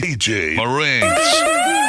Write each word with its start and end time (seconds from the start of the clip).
DJ 0.00 0.54
Marines. 0.54 1.83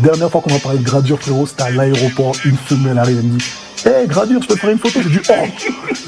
Dernière 0.00 0.30
fois 0.30 0.40
qu'on 0.40 0.54
a 0.54 0.58
parlé 0.58 0.78
de 0.78 0.84
gradure, 0.84 1.20
frérot, 1.20 1.46
c'était 1.46 1.62
à 1.62 1.70
l'aéroport. 1.70 2.34
Une 2.44 2.56
femelle 2.56 2.98
arrive, 2.98 3.18
elle 3.18 3.24
me 3.24 3.38
dit 3.38 3.44
Hé, 3.86 4.06
gradure, 4.06 4.42
je 4.42 4.48
peux 4.48 4.56
faire 4.56 4.70
une 4.70 4.78
photo 4.78 5.00
J'ai 5.02 5.08
dit 5.08 5.20
Oh 5.30 5.46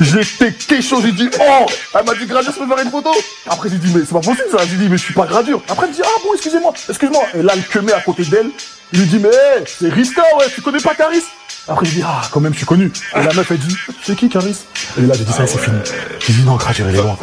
J'étais 0.01 0.53
quelque 0.53 1.03
j'ai 1.03 1.13
dit 1.13 1.31
Oh 1.41 1.67
Elle 1.95 2.05
m'a 2.05 2.15
dit 2.15 2.27
gradure, 2.27 2.53
je 2.53 2.59
peux 2.59 2.67
faire 2.67 2.85
une 2.85 2.91
photo 2.91 3.11
Après, 3.47 3.71
j'ai 3.71 3.79
dit 3.79 3.91
Mais 3.95 4.01
c'est 4.01 4.13
pas 4.13 4.21
possible 4.21 4.49
ça. 4.51 4.59
J'ai 4.69 4.77
dit 4.77 4.89
Mais 4.91 4.99
je 4.99 5.05
suis 5.05 5.15
pas 5.15 5.27
gradure. 5.27 5.63
Après, 5.69 5.87
elle 5.87 5.93
me 5.93 5.97
dit 5.97 6.03
Ah 6.05 6.21
bon, 6.23 6.35
excusez-moi, 6.35 6.73
excuse-moi. 6.89 7.23
Et 7.35 7.43
là, 7.43 7.55
le 7.55 7.63
queumé 7.63 7.93
à 7.93 8.01
côté 8.01 8.25
d'elle, 8.25 8.51
il 8.93 9.01
lui 9.01 9.07
dit 9.07 9.19
Mais 9.19 9.29
hé, 9.29 9.65
c'est 9.67 9.89
Rista, 9.89 10.23
ouais, 10.39 10.47
tu 10.55 10.61
connais 10.61 10.81
pas 10.81 10.95
Caris 10.95 11.23
Après, 11.67 11.87
j'ai 11.87 11.97
dit 11.97 12.03
Ah, 12.05 12.23
quand 12.31 12.41
même, 12.41 12.53
je 12.53 12.59
suis 12.59 12.67
connu. 12.67 12.93
Et 13.17 13.23
la 13.23 13.33
meuf, 13.33 13.51
elle 13.51 13.59
dit 13.59 13.77
C'est 14.05 14.17
qui 14.17 14.29
Caris 14.29 14.57
Et 14.99 15.03
là, 15.03 15.15
j'ai 15.17 15.25
dit 15.25 15.33
Ça, 15.33 15.47
c'est 15.47 15.59
fini. 15.59 15.79
J'ai 16.27 16.33
dit 16.35 16.43
Non, 16.43 16.57
gradure, 16.57 16.87
elle 16.89 16.97
est 16.97 16.99
loin. 16.99 17.17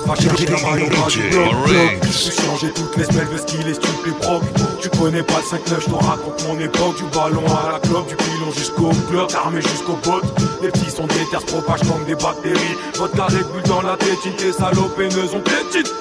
10h 0.00 0.18
du 0.18 0.28
mat, 0.28 0.36
va 0.36 0.36
chercher 0.36 0.46
la 0.46 0.56
balle 0.56 0.82
au 0.82 0.88
bas 0.88 1.06
du 1.08 1.20
DJ 1.20 1.30
bloc, 1.30 1.50
bloc. 1.50 1.74
Marines. 1.74 2.00
J'ai 2.12 2.30
changé 2.30 2.72
toutes 2.74 2.96
les 2.96 3.04
semaines 3.04 3.32
de 3.32 3.38
skill 3.38 3.68
et 3.68 3.74
stup 3.74 4.06
et 4.06 4.10
proc 4.10 4.42
Tu 4.82 4.88
connais 4.90 5.22
pas 5.22 5.34
le 5.38 5.58
5-9, 5.58 5.80
je 5.80 5.86
te 5.86 5.94
raconte 5.94 6.48
mon 6.48 6.58
époque 6.58 6.96
Du 6.96 7.04
ballon 7.14 7.44
à 7.46 7.72
la 7.72 7.78
clope, 7.80 8.08
du 8.08 8.16
pilon 8.16 8.50
jusqu'au 8.50 8.90
bloc 9.10 9.32
Armé 9.34 9.60
jusqu'aux 9.60 9.98
bottes, 10.04 10.24
les 10.62 10.68
petits 10.68 10.90
sont 10.90 11.06
déter, 11.06 11.38
se 11.38 11.52
propagent 11.52 11.86
comme 11.88 12.04
des 12.06 12.14
bactéries. 12.14 12.76
Votre 12.96 13.16
carré 13.16 13.38
bulle 13.52 13.62
dans 13.68 13.82
la 13.82 13.96
tétine, 13.96 14.32
tes 14.36 14.52
salopeineuses 14.52 15.34
ont 15.34 15.40
tétine 15.40 15.92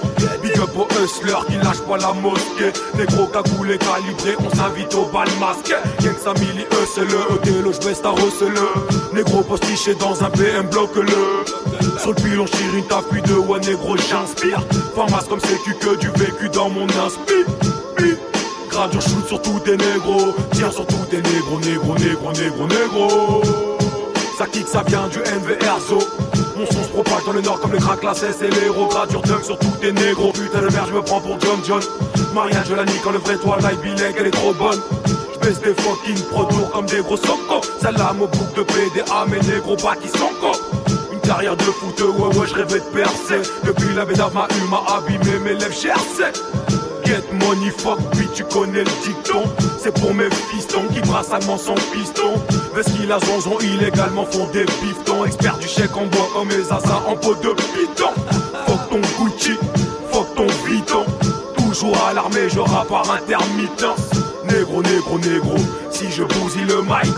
Big 0.41 0.57
up 0.59 0.69
aux 0.77 0.87
hustlers 1.03 1.45
qui 1.47 1.57
lâchent 1.57 1.85
pas 1.87 1.97
la 1.97 2.13
mosquée. 2.13 2.71
Les 2.97 3.05
gros 3.05 3.27
cagoulés 3.27 3.77
calibrés, 3.77 4.37
on 4.39 4.55
s'invite 4.55 4.93
au 4.95 5.05
bal 5.05 5.27
masqué. 5.39 5.75
Gang 6.01 6.17
Samili, 6.23 6.63
eux 6.63 6.87
c'est 6.93 7.05
le 7.05 7.35
Othello, 7.35 7.73
j'baisse 7.73 8.01
ta 8.01 8.11
le 8.11 9.15
Négro 9.15 9.41
postiché 9.41 9.95
dans 9.95 10.23
un 10.23 10.29
BM, 10.29 10.69
bloque-le 10.71 11.59
sur 11.99 12.09
le 12.11 12.15
pilon, 12.15 12.45
chire 12.45 12.75
une 12.75 12.87
tapis 12.87 13.21
de 13.21 13.33
ouais 13.33 13.59
négro, 13.59 13.97
j'inspire. 13.97 14.61
Formas 14.95 15.25
comme 15.27 15.41
sécu 15.41 15.75
que 15.81 15.97
du 15.97 16.07
vécu 16.11 16.47
dans 16.49 16.69
mon 16.69 16.85
inspi. 16.85 17.43
Gradure 18.69 19.01
shoot 19.01 19.27
sur 19.27 19.41
tous 19.41 19.59
tes 19.59 19.77
négros. 19.77 20.35
Tire 20.53 20.71
sur 20.71 20.85
tous 20.85 21.05
tes 21.09 21.21
négros, 21.21 21.59
négro, 21.59 21.97
négro, 21.97 22.31
négro, 22.31 22.67
négro. 22.67 23.41
Ça 24.37 24.45
kick, 24.45 24.67
ça 24.67 24.83
vient 24.87 25.07
du 25.07 25.19
NVRZO. 25.19 25.99
Mon 26.57 26.65
son 26.65 26.83
se 26.83 26.89
propage 26.89 27.25
dans 27.25 27.33
le 27.33 27.41
nord 27.41 27.59
comme 27.59 27.71
le 27.71 27.77
crack, 27.77 28.03
la 28.03 28.13
cesse 28.13 28.41
et 28.41 28.49
l'héros. 28.49 28.87
Gradure 28.87 29.21
dunk 29.21 29.43
sur 29.43 29.57
tous 29.59 29.77
tes 29.81 29.91
négros. 29.91 30.31
Putain 30.31 30.61
de 30.61 30.71
merde, 30.71 30.87
je 30.89 30.93
me 30.95 31.01
prends 31.01 31.19
pour 31.19 31.39
John 31.39 31.59
John. 31.65 31.81
Marianne, 32.33 32.63
je 32.69 32.75
la 32.75 32.85
nique 32.85 33.01
quand 33.03 33.11
le 33.11 33.17
vrai 33.19 33.37
Twilight 33.37 33.81
Bilek, 33.81 34.15
elle 34.19 34.27
est 34.27 34.31
trop 34.31 34.53
bonne. 34.53 34.79
J'baisse 35.33 35.59
des 35.61 35.73
fucking 35.73 36.23
produits 36.31 36.57
comme 36.71 36.85
des 36.85 37.01
gros 37.01 37.17
socos. 37.17 37.61
Celle-là, 37.81 38.13
mon 38.17 38.27
bouc 38.27 38.53
de 38.55 38.63
PDA, 38.63 39.25
mes 39.27 39.39
négros 39.39 39.77
pas 39.77 39.95
qui 39.95 40.07
sont. 40.09 40.29
Une 41.11 41.19
carrière 41.19 41.57
de 41.57 41.63
foot, 41.63 42.01
ouais 42.01 42.37
ouais 42.37 42.47
je 42.47 42.53
rêvais 42.55 42.79
de 42.79 42.85
percer 42.85 43.51
Depuis 43.63 43.93
la 43.93 44.05
bédave 44.05 44.33
m'a 44.33 44.47
eu 44.49 44.67
m'a 44.69 44.81
abîmé 44.95 45.39
mes 45.43 45.53
lèvres 45.53 45.73
Get 45.73 45.93
money 47.49 47.69
fuck 47.71 47.99
bitch 48.15 48.33
tu 48.35 48.43
connais 48.43 48.83
le 48.83 49.03
dicton. 49.03 49.43
C'est 49.79 49.93
pour 49.99 50.13
mes 50.13 50.29
fistons 50.51 50.87
qui 50.93 51.01
brassent 51.01 51.31
allemand 51.31 51.57
son 51.57 51.75
piston. 51.93 52.33
Vest 52.75 52.95
qu'il 52.95 53.11
a 53.11 53.19
zonzon 53.19 53.57
illégalement 53.59 54.25
font 54.25 54.47
des 54.53 54.65
biftons. 54.81 55.25
Expert 55.25 55.57
du 55.57 55.67
chèque 55.67 55.95
en 55.95 56.05
bois 56.05 56.29
comme 56.33 56.47
mes 56.47 56.61
assassins 56.71 57.01
en 57.07 57.15
peau 57.15 57.35
de 57.35 57.53
piton 57.53 58.11
Fuck 58.67 58.89
ton 58.89 59.01
Gucci, 59.17 59.53
fuck 60.11 60.35
ton 60.35 60.47
bidon 60.65 61.05
Toujours 61.57 61.97
à 62.07 62.13
l'armée 62.13 62.49
je 62.49 62.59
par 62.87 63.11
intermittence. 63.11 64.09
Négro, 64.45 64.81
négro, 64.83 65.17
négro 65.19 65.55
Si 65.91 66.11
je 66.11 66.23
bousille 66.23 66.65
le 66.65 66.81
mic. 66.81 67.13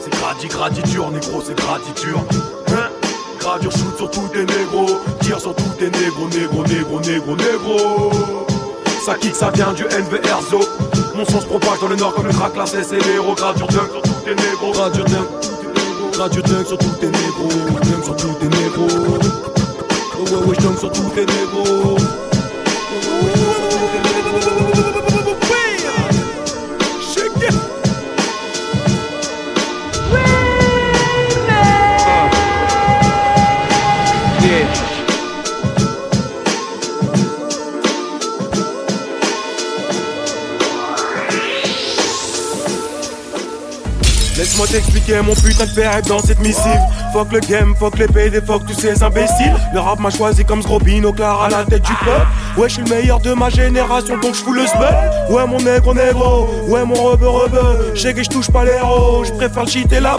C'est 0.00 0.10
gradi, 0.10 0.48
graditure 0.48 1.10
négro 1.10 1.42
c'est 1.44 1.56
graditure. 1.56 2.24
Hein? 2.68 2.88
Gradure 3.40 3.72
shoot 3.72 3.96
sur 3.96 4.10
tous 4.10 4.28
tes 4.28 4.44
négros. 4.44 4.98
Tire 5.20 5.40
sur 5.40 5.54
tous 5.54 5.74
tes 5.78 5.90
négros, 5.90 6.28
négros, 6.28 6.64
négros, 6.64 7.00
négros, 7.00 7.36
négros 7.36 8.46
Ça 9.06 9.14
kick, 9.14 9.36
ça 9.36 9.50
vient 9.50 9.72
du 9.72 9.84
NVRZO 9.84 10.58
Mon 11.14 11.24
son 11.26 11.40
se 11.40 11.46
propage 11.46 11.78
dans 11.80 11.86
le 11.86 11.94
nord 11.94 12.12
comme 12.12 12.26
le 12.26 12.32
crack, 12.32 12.56
la 12.56 12.66
cesse 12.66 12.88
dunk 12.88 13.56
sur 13.56 13.68
tous 13.68 14.10
tes 14.24 14.34
négros. 14.34 14.72
Gradure 16.12 16.42
dunk 16.42 16.66
sur 16.66 16.76
tous 16.76 16.90
tes 16.98 17.06
négros. 17.06 17.48
Dunk 17.84 18.04
sur 18.04 18.16
tes 18.16 18.46
Oh 20.18 20.76
sur 20.76 20.90
tous 20.90 21.08
tes 21.14 21.24
Laisse-moi 44.56 44.80
t'expliquer 44.80 45.20
mon 45.20 45.34
putain 45.34 45.66
de 45.66 45.70
périple 45.74 46.08
dans 46.08 46.18
cette 46.18 46.40
missive. 46.40 46.80
Fuck 47.12 47.30
le 47.30 47.40
game, 47.40 47.74
fuck 47.78 47.98
les 47.98 48.06
PD, 48.06 48.40
fuck 48.40 48.64
tous 48.64 48.72
ces 48.72 49.02
imbéciles. 49.02 49.54
Le 49.74 49.80
rap 49.80 50.00
m'a 50.00 50.08
choisi 50.08 50.46
comme 50.46 50.62
Sgrobino 50.62 51.12
clair 51.12 51.38
à 51.38 51.50
la 51.50 51.62
tête 51.66 51.82
du 51.82 51.92
peuple 51.92 52.25
Ouais 52.56 52.70
je 52.70 52.74
suis 52.74 52.82
le 52.84 52.88
meilleur 52.88 53.20
de 53.20 53.34
ma 53.34 53.50
génération 53.50 54.16
donc 54.16 54.34
je 54.34 54.42
fous 54.42 54.52
le 54.54 54.62
Ouais 55.30 55.46
mon 55.46 55.58
négro 55.58 55.92
négro, 55.92 56.48
ouais 56.68 56.86
mon 56.86 56.94
rebeu 56.94 57.28
rebeu. 57.28 57.92
Je 57.94 58.00
sais 58.00 58.14
que 58.14 58.22
je 58.22 58.30
touche 58.30 58.50
pas 58.50 58.64
les 58.64 58.72
héros, 58.72 59.24
je 59.24 59.32
préfère 59.32 59.64
le 59.64 59.68
cheat 59.68 59.92
et 59.92 60.00
la 60.00 60.16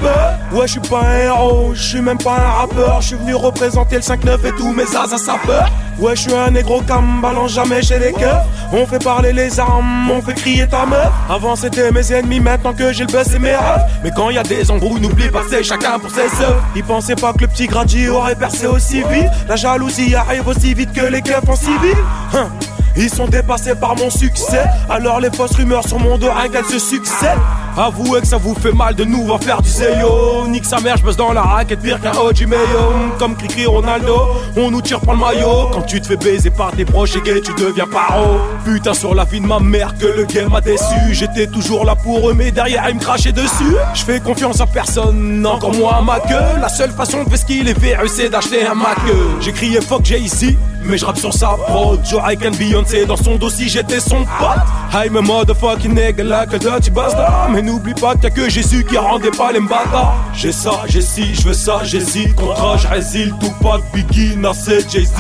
Ouais 0.52 0.68
je 0.68 0.74
suis 0.74 0.80
pas 0.82 1.02
un 1.02 1.18
héros, 1.18 1.72
je 1.74 1.82
suis 1.82 2.02
même 2.02 2.20
pas 2.20 2.36
un 2.36 2.52
rappeur. 2.62 3.02
Je 3.02 3.08
suis 3.08 3.16
venu 3.16 3.34
représenter 3.34 3.96
le 3.96 4.02
5-9 4.02 4.46
et 4.46 4.52
tous 4.52 4.72
mes 4.72 4.84
as 4.96 5.14
à 5.14 5.18
sapeur 5.18 5.68
Ouais 6.00 6.16
je 6.16 6.22
suis 6.22 6.34
un 6.36 6.52
négro 6.52 6.82
cam, 6.82 7.22
balance 7.22 7.54
jamais 7.54 7.82
chez 7.82 7.98
les 7.98 8.14
keufs. 8.14 8.46
On 8.72 8.86
fait 8.86 9.04
parler 9.04 9.34
les 9.34 9.60
armes, 9.60 10.12
on 10.12 10.22
fait 10.22 10.36
crier 10.36 10.68
ta 10.68 10.86
meuf. 10.86 11.10
Avant 11.28 11.56
c'était 11.56 11.92
mes 11.92 12.14
ennemis, 12.14 12.40
maintenant 12.40 12.74
que 12.74 12.94
j'ai 12.94 13.06
le 13.06 13.12
buzz 13.12 13.26
c'est 13.32 13.40
mes 13.40 13.56
rêves. 13.56 13.82
Mais 14.04 14.12
quand 14.16 14.30
y 14.30 14.38
a 14.38 14.44
des 14.44 14.70
embrouilles, 14.70 15.02
n'oublie 15.02 15.30
pas 15.30 15.42
c'est 15.50 15.64
chacun 15.64 15.98
pour 15.98 16.12
ses 16.12 16.44
œufs 16.44 16.62
Ils 16.76 16.84
pensaient 16.84 17.16
pas 17.16 17.34
que 17.34 17.40
le 17.42 17.48
petit 17.48 17.66
Grady 17.66 18.10
aurait 18.10 18.36
percé 18.36 18.68
aussi 18.68 19.02
vite. 19.10 19.32
La 19.50 19.56
jalousie 19.56 20.14
arrive 20.14 20.48
aussi 20.48 20.76
vite 20.76 20.94
que 20.94 21.02
les 21.02 21.24
keufs 21.24 21.50
en 21.50 21.56
civil 21.56 21.98
Hein. 22.34 22.50
Ils 22.96 23.10
sont 23.10 23.28
dépassés 23.28 23.76
par 23.76 23.96
mon 23.96 24.10
succès 24.10 24.66
Alors 24.90 25.20
les 25.20 25.30
fausses 25.32 25.56
rumeurs 25.56 25.88
sur 25.88 26.00
mon 26.00 26.18
dos, 26.18 26.30
qu'elles 26.52 26.66
se 26.66 26.80
succèdent? 26.80 27.38
Avouez 27.80 28.22
que 28.22 28.28
ça 28.28 28.38
vous 28.38 28.56
fait 28.56 28.72
mal 28.72 28.96
de 28.96 29.04
nous 29.04 29.24
voir 29.24 29.40
faire 29.40 29.62
du 29.62 29.70
Zeyo. 29.70 30.48
Nique 30.48 30.66
sa 30.66 30.80
mère, 30.80 30.98
je 30.98 31.16
dans 31.16 31.32
la 31.32 31.44
raquette 31.44 31.80
pire 31.80 32.02
qu'un 32.02 32.12
OG 32.12 32.48
Mayo. 32.48 33.14
Comme 33.20 33.36
Cricri 33.36 33.68
Ronaldo, 33.68 34.18
on 34.56 34.72
nous 34.72 34.82
tire 34.82 35.00
par 35.00 35.14
le 35.14 35.20
maillot. 35.20 35.70
Quand 35.72 35.84
tu 35.84 36.02
te 36.02 36.08
fais 36.08 36.18
baiser 36.18 36.50
par 36.50 36.72
tes 36.72 36.86
proches 36.86 37.16
et 37.18 37.22
gay, 37.22 37.40
tu 37.40 37.54
deviens 37.54 37.86
paro. 37.86 38.40
Putain 38.66 38.96
sur 38.96 39.14
la 39.14 39.26
vie 39.26 39.42
de 39.42 39.46
ma 39.46 39.60
mère 39.60 39.94
que 39.96 40.08
le 40.08 40.26
game 40.26 40.56
a 40.56 40.62
déçu. 40.62 40.86
J'étais 41.12 41.46
toujours 41.46 41.86
là 41.86 41.96
pour 41.96 42.32
eux 42.32 42.34
mais 42.34 42.50
derrière 42.50 42.90
ils 42.90 42.96
me 42.96 43.00
crachaient 43.00 43.32
dessus. 43.32 43.76
Je 43.94 44.02
fais 44.04 44.20
confiance 44.22 44.60
à 44.60 44.66
personne, 44.66 45.46
encore 45.46 45.76
moins 45.76 45.98
à 45.98 46.02
ma 46.02 46.20
queue 46.20 46.60
La 46.60 46.70
seule 46.70 46.92
façon 46.92 47.26
de 47.26 47.30
faire 47.30 47.38
ce 47.38 47.46
qu'il 47.46 47.68
est 47.68 47.78
verru 47.78 48.08
c'est 48.08 48.30
d'acheter 48.30 48.66
un 48.66 48.74
Mac. 48.74 48.98
J'ai 49.40 49.52
crié 49.52 49.82
fuck 49.82 50.02
j'ai 50.04 50.20
ici 50.20 50.58
mais 50.84 50.98
je 50.98 51.06
rappe 51.06 51.18
sur 51.18 51.34
sa 51.34 51.50
prod 51.50 52.00
Joe 52.06 52.22
Icon 52.32 52.52
Beyoncé 52.58 53.06
dans 53.06 53.18
son 53.18 53.36
dossier 53.36 53.68
j'étais 53.68 54.00
son 54.00 54.24
pote. 54.40 54.58
I'm 54.94 55.18
a 55.18 55.22
motherfucking 55.22 55.94
nigga 55.94 56.24
like 56.24 56.54
a 56.54 56.60
dirty 56.60 56.90
bastard 56.90 57.52
n'oublie 57.68 57.94
pas 57.94 58.16
qu'il 58.16 58.24
y 58.24 58.28
a 58.28 58.30
que 58.30 58.50
Jésus 58.50 58.86
qui 58.86 58.98
rendait 58.98 59.32
pas 59.32 59.52
les 59.52 59.60
mbata 59.60 60.14
J'ai 60.34 60.52
ça, 60.52 60.84
j'ai 60.88 61.02
ci, 61.02 61.36
je 61.36 61.44
veux 61.44 61.54
ça, 61.54 61.82
ci 61.86 62.34
Contrat, 62.34 62.78
je 62.78 62.88
résile, 62.88 63.34
tout 63.40 63.52
pas 63.62 63.78
de 63.78 63.84
Biggie, 63.94 64.38
Nasser, 64.38 64.80
Jay-Z. 64.90 65.12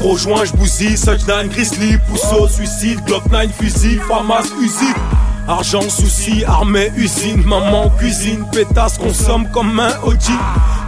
Rejoins, 0.00 0.44
je 0.44 0.52
bousille, 0.52 1.00
Touchdown, 1.00 1.48
Grizzly, 1.48 1.96
Pousseau, 2.08 2.46
suicide, 2.46 3.00
Glock 3.06 3.24
9, 3.30 3.50
fusil, 3.52 4.00
Famas, 4.06 4.44
usine 4.60 4.94
Argent, 5.48 5.88
souci, 5.88 6.44
armée, 6.44 6.92
usine, 6.94 7.42
maman, 7.42 7.88
cuisine, 7.98 8.44
pétasse, 8.52 8.98
consomme 8.98 9.48
comme 9.50 9.80
un 9.80 9.92
OG 10.02 10.18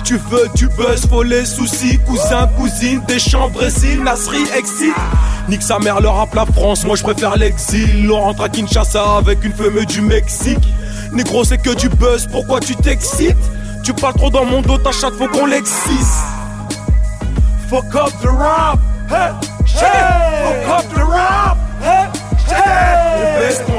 Tu 0.04 0.18
veux 0.30 0.48
tu 0.54 0.68
buzz, 0.68 1.06
faut 1.08 1.22
les 1.22 1.46
soucis, 1.46 1.98
cousin, 2.06 2.46
cousine, 2.58 3.00
des 3.08 3.18
chambres, 3.18 3.54
Brésil, 3.54 4.02
Nasri, 4.02 4.42
exit. 4.54 4.94
Nique 5.48 5.62
sa 5.62 5.78
mère, 5.78 6.02
le 6.02 6.08
rap 6.08 6.34
la 6.34 6.44
France, 6.44 6.84
moi 6.84 6.94
je 6.94 7.02
préfère 7.02 7.38
l'exil. 7.38 8.10
On 8.12 8.20
rentre 8.20 8.42
à 8.42 8.50
Kinshasa 8.50 9.16
avec 9.16 9.42
une 9.44 9.52
femme 9.54 9.82
du 9.86 10.02
Mexique. 10.02 10.68
Négro, 11.12 11.44
c'est 11.44 11.58
que 11.58 11.74
du 11.74 11.88
buzz, 11.88 12.26
pourquoi 12.30 12.60
tu 12.60 12.76
t'excites? 12.76 13.36
Tu 13.82 13.92
parles 13.92 14.14
trop 14.14 14.30
dans 14.30 14.44
mon 14.44 14.62
dos, 14.62 14.78
ta 14.78 14.92
chatte, 14.92 15.14
faut 15.14 15.28
qu'on 15.28 15.46
l'excise. 15.46 16.14
Fuck 17.68 17.94
up 17.94 18.12
the 18.20 18.26
rap, 18.26 18.78
hey, 19.08 19.32
hey, 19.76 20.64
fuck 20.64 20.78
up 20.78 20.94
the 20.94 21.02
rap, 21.02 21.56
hey, 21.82 22.08
hey, 22.48 23.40
baisse 23.40 23.62
ton 23.66 23.72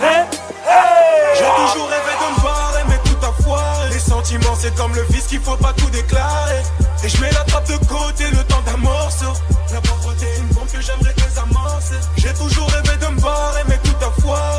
hey, 0.00 0.24
hey. 0.66 1.36
J'ai 1.36 1.44
toujours 1.44 1.88
rêvé 1.88 2.12
de 2.20 2.26
me 2.34 2.42
barrer, 2.42 2.84
mais 2.88 2.98
tout 3.04 3.26
a 3.26 3.42
foiré. 3.42 3.88
Les 3.90 3.98
sentiments, 3.98 4.56
c'est 4.58 4.74
comme 4.76 4.94
le 4.94 5.02
vice 5.10 5.26
qu'il 5.26 5.40
faut 5.40 5.56
pas 5.56 5.72
tout 5.76 5.90
déclarer. 5.90 6.62
Et 7.04 7.08
je 7.08 7.20
mets 7.20 7.30
la 7.32 7.44
trappe 7.44 7.68
de 7.68 7.76
côté, 7.86 8.24
le 8.30 8.42
temps 8.44 8.62
d'un 8.66 8.78
morceau. 8.78 9.32
La 9.72 9.80
pauvreté, 9.80 10.26
une 10.40 10.54
bombe 10.54 10.68
que 10.72 10.80
j'aimerais 10.80 11.14
désamorcer. 11.16 11.96
J'ai 12.16 12.32
toujours 12.34 12.68
rêvé 12.70 12.96
de 12.96 13.14
me 13.14 13.20
barrer, 13.20 13.62
mais 13.68 13.75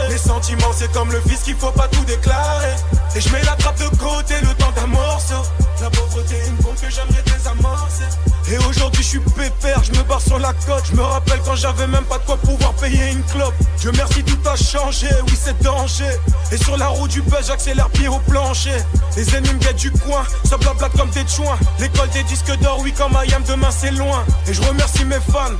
Les 0.09 0.17
sentiments, 0.17 0.71
c'est 0.73 0.91
comme 0.93 1.11
le 1.11 1.19
vice 1.25 1.41
qu'il 1.43 1.55
faut 1.55 1.71
pas 1.71 1.87
tout 1.87 2.03
déclarer. 2.05 2.75
Et 3.15 3.21
je 3.21 3.29
mets 3.31 3.41
la 3.43 3.55
trappe 3.55 3.77
de 3.79 3.97
côté, 3.97 4.35
le 4.41 4.53
temps 4.55 4.71
d'un 4.75 4.87
morceau. 4.87 5.43
La 5.81 5.89
pauvreté, 5.89 6.35
une 6.47 6.55
bombe 6.55 6.75
que 6.75 6.89
j'aimerais. 6.89 7.26
Et 8.49 8.57
aujourd'hui 8.59 9.03
je 9.03 9.07
suis 9.07 9.19
pépère, 9.19 9.83
je 9.83 9.91
me 9.91 10.03
barre 10.03 10.21
sur 10.21 10.39
la 10.39 10.53
côte. 10.53 10.83
Je 10.89 10.95
me 10.95 11.01
rappelle 11.01 11.39
quand 11.45 11.55
j'avais 11.55 11.87
même 11.87 12.05
pas 12.05 12.17
de 12.17 12.23
quoi 12.23 12.37
pouvoir 12.37 12.73
payer 12.73 13.11
une 13.11 13.23
clope. 13.23 13.53
Dieu 13.79 13.91
merci, 13.95 14.23
tout 14.23 14.37
a 14.49 14.55
changé, 14.55 15.07
oui 15.27 15.33
c'est 15.41 15.61
danger. 15.61 16.09
Et 16.51 16.57
sur 16.57 16.77
la 16.77 16.87
roue 16.87 17.07
du 17.07 17.21
buzz, 17.23 17.47
j'accélère 17.47 17.89
pied 17.89 18.07
au 18.07 18.19
plancher. 18.19 18.77
Les 19.17 19.35
ennemis 19.35 19.53
me 19.53 19.59
guettent 19.59 19.77
du 19.77 19.91
coin, 19.91 20.23
ça 20.45 20.57
blablate 20.57 20.95
comme 20.95 21.09
des 21.09 21.27
chouins. 21.27 21.57
L'école 21.79 22.09
des 22.09 22.23
disques 22.23 22.55
d'or, 22.59 22.79
oui, 22.81 22.93
comme 22.93 23.11
I 23.13 23.33
am, 23.33 23.43
demain 23.43 23.71
c'est 23.71 23.91
loin. 23.91 24.23
Et 24.47 24.53
je 24.53 24.61
remercie 24.61 25.03
mes 25.03 25.19
fans. 25.19 25.57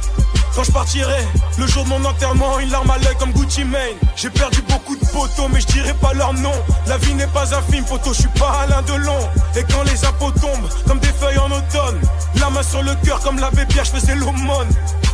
Quand 0.56 0.63
je 0.63 0.72
partirai, 0.72 1.24
le 1.60 1.68
jour 1.68 1.84
de 1.84 1.89
mon 1.89 2.04
enterrement, 2.04 2.57
une 2.60 2.72
larme 2.72 2.89
à 2.89 2.98
l'œil 2.98 3.16
comme 3.19 3.31
Gucci 3.31 3.63
Mane. 3.63 3.98
J'ai 4.16 4.31
perdu 4.31 4.63
beaucoup 4.63 4.95
de 4.95 5.06
poteaux, 5.07 5.48
mais 5.54 5.60
je 5.62 5.68
dirai 5.68 5.94
pas 5.94 6.13
leur 6.13 6.34
nom. 6.34 6.54
La 6.88 6.98
vie 6.98 7.13
n'est 7.13 7.28
pas 7.28 7.54
un 7.54 7.62
film, 7.62 7.86
poteau, 7.86 8.12
je 8.13 8.22
suis 8.22 8.39
pas 8.39 8.62
Alain 8.63 8.81
Delon. 8.81 9.30
Et 9.56 9.63
quand 9.72 9.84
les 9.84 10.04
impôts 10.06 10.31
tombent, 10.31 10.69
comme 10.88 11.00
des 11.00 11.13
feuilles 11.19 11.38
en 11.38 11.51
automne, 11.51 12.01
la 12.39 12.50
main 12.50 12.63
sur 12.63 12.76
le 12.81 12.95
cœur 13.06 13.19
comme 13.21 13.39
l'abbé 13.39 13.65
Pierre, 13.65 13.85
je 13.85 13.91
faisais 13.91 14.15
l'aumône. 14.15 14.69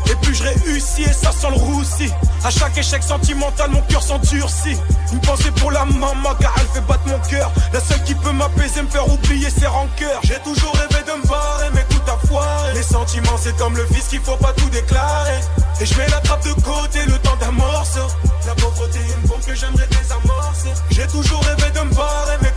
Et 0.09 0.15
puis 0.21 0.35
je 0.35 0.43
réussis 0.43 1.03
et 1.03 1.13
ça 1.13 1.31
sent 1.31 1.47
le 1.49 1.55
roussi. 1.55 2.11
À 2.43 2.49
chaque 2.49 2.77
échec 2.77 3.01
sentimental, 3.01 3.71
mon 3.71 3.81
cœur 3.81 4.03
s'endurcit. 4.03 4.77
Une 5.11 5.21
pensée 5.21 5.51
pour 5.51 5.71
la 5.71 5.85
maman, 5.85 6.35
car 6.39 6.53
elle 6.59 6.67
fait 6.67 6.85
battre 6.87 7.07
mon 7.07 7.19
cœur. 7.19 7.51
La 7.71 7.79
seule 7.79 8.03
qui 8.03 8.13
peut 8.15 8.31
m'apaiser, 8.31 8.81
me 8.81 8.87
faire 8.87 9.07
oublier 9.07 9.49
ses 9.49 9.67
rancœurs. 9.67 10.19
J'ai 10.23 10.39
toujours 10.43 10.73
rêvé 10.73 11.03
de 11.07 11.21
me 11.21 11.27
barrer, 11.27 11.69
mais 11.73 11.85
tout 11.89 12.01
a 12.11 12.27
foiré. 12.27 12.73
Les 12.73 12.83
sentiments, 12.83 13.37
c'est 13.39 13.55
comme 13.57 13.77
le 13.77 13.83
vice 13.85 14.07
qu'il 14.09 14.19
faut 14.19 14.35
pas 14.35 14.51
tout 14.53 14.69
déclarer. 14.69 15.39
Et 15.79 15.85
je 15.85 15.97
mets 15.97 16.07
la 16.07 16.19
trappe 16.19 16.43
de 16.43 16.53
côté, 16.61 17.05
le 17.05 17.17
temps 17.19 17.37
d'un 17.39 17.51
morceau. 17.51 18.07
La 18.45 18.55
pauvreté, 18.55 18.99
une 18.99 19.29
bombe 19.29 19.41
que 19.45 19.55
j'aimerais 19.55 19.87
désamorcer. 19.87 20.73
J'ai 20.91 21.07
toujours 21.07 21.41
rêvé 21.43 21.71
de 21.71 21.79
me 21.79 21.93
barrer, 21.95 22.37
mais 22.41 22.51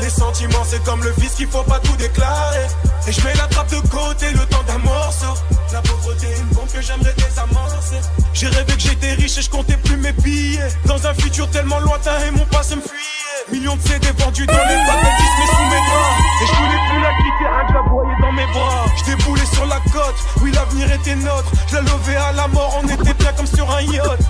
Les 0.00 0.10
sentiments, 0.10 0.64
c'est 0.64 0.82
comme 0.84 1.02
le 1.02 1.10
vice 1.18 1.34
qu'il 1.34 1.46
faut 1.46 1.62
pas 1.62 1.78
tout 1.78 1.96
déclarer. 1.96 2.66
Et 3.06 3.12
je 3.12 3.24
mets 3.24 3.34
la 3.34 3.46
trappe 3.46 3.70
de 3.70 3.80
côté, 3.88 4.30
le 4.32 4.44
temps 4.46 4.62
d'un 4.66 4.78
morceau. 4.78 5.34
La 5.72 5.80
pauvreté, 5.80 6.26
une 6.38 6.56
bombe 6.56 6.68
que 6.72 6.80
j'aimerais 6.80 7.14
désamorcer. 7.14 8.00
J'ai 8.34 8.48
rêvé 8.48 8.74
que 8.74 8.80
j'étais 8.80 9.12
riche 9.12 9.38
et 9.38 9.42
je 9.42 9.50
comptais 9.50 9.76
plus 9.76 9.96
mes 9.96 10.12
billets. 10.12 10.68
Dans 10.86 11.06
un 11.06 11.14
futur 11.14 11.48
tellement 11.50 11.78
lointain 11.80 12.18
et 12.26 12.30
mon 12.30 12.44
passé 12.46 12.76
me 12.76 12.80
fuyait. 12.80 13.52
Millions 13.52 13.76
de 13.76 13.82
CD 13.82 14.08
vendus 14.18 14.46
dans 14.46 14.52
les 14.52 14.76
bacs, 14.86 15.02
mais 15.02 15.46
sous 15.46 15.64
mes 15.64 15.82
draps. 15.86 16.42
Et 16.42 16.46
je 16.46 16.54
voulais 16.54 16.80
plus 16.88 17.00
la 17.00 17.10
quitter, 17.16 17.48
rien 17.48 17.66
que 17.68 17.72
la 17.72 17.82
voyais 17.90 18.16
dans 18.20 18.32
mes 18.32 18.46
bras. 18.46 18.86
Je 18.96 19.04
déboulais 19.04 19.46
sur 19.46 19.66
la 19.66 19.80
côte, 19.92 20.14
oui 20.42 20.52
l'avenir 20.52 20.90
était 20.92 21.16
nôtre. 21.16 21.52
Je 21.68 21.76
la 21.76 21.80
levais 21.82 22.16
à 22.16 22.32
la 22.32 22.48
mort, 22.48 22.80
on 22.82 22.88
était 22.88 23.14
bien 23.14 23.32
comme 23.32 23.46
sur 23.46 23.70
un 23.70 23.80
yacht. 23.82 24.20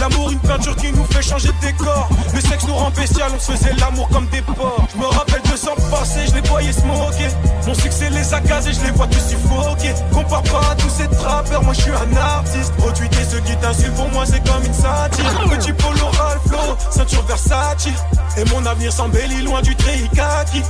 L'amour, 0.00 0.30
une 0.30 0.40
peinture 0.40 0.76
qui 0.76 0.92
nous 0.92 1.04
fait 1.06 1.22
changer 1.22 1.48
de 1.48 1.66
décor. 1.66 2.08
Le 2.34 2.40
sexe 2.40 2.66
nous 2.66 2.74
rend 2.74 2.90
bestial, 2.90 3.30
on 3.34 3.38
se 3.38 3.52
faisait 3.52 3.72
l'amour 3.74 4.08
comme 4.10 4.26
des 4.26 4.42
porcs. 4.54 4.88
Je 4.92 4.98
me 4.98 5.06
rappelle 5.06 5.42
de 5.42 5.68
ans 5.68 5.90
passés, 5.90 6.26
je 6.28 6.34
les 6.34 6.48
voyais 6.48 6.72
se 6.72 6.82
moquer. 6.82 7.28
Mon 7.66 7.74
succès 7.74 8.10
les 8.10 8.32
a 8.32 8.40
gazés, 8.40 8.72
je 8.72 8.84
les 8.84 8.92
vois 8.92 9.06
tous 9.06 9.28
suffoquer. 9.28 9.94
Compare 10.12 10.42
pas 10.42 10.72
à 10.72 10.74
tous 10.76 10.90
ces 10.90 11.08
trappeurs, 11.08 11.62
moi 11.62 11.72
je 11.74 11.82
suis 11.82 11.90
un 11.90 12.16
artiste. 12.16 12.72
Retweeter 12.78 13.24
ceux 13.28 13.40
qui 13.40 13.56
t'insultent, 13.56 13.94
pour 13.94 14.08
moi 14.10 14.24
c'est 14.26 14.44
comme 14.48 14.64
une 14.64 14.74
satire. 14.74 15.48
Petit 15.50 15.72
polo 15.72 16.06
Ralph 16.18 16.46
ceinture 16.90 17.22
Versace. 17.26 17.88
Et 18.36 18.44
mon 18.50 18.64
avenir 18.66 18.92
s'embellit 18.92 19.42
loin 19.42 19.62
du 19.62 19.74
kaki. 19.74 20.62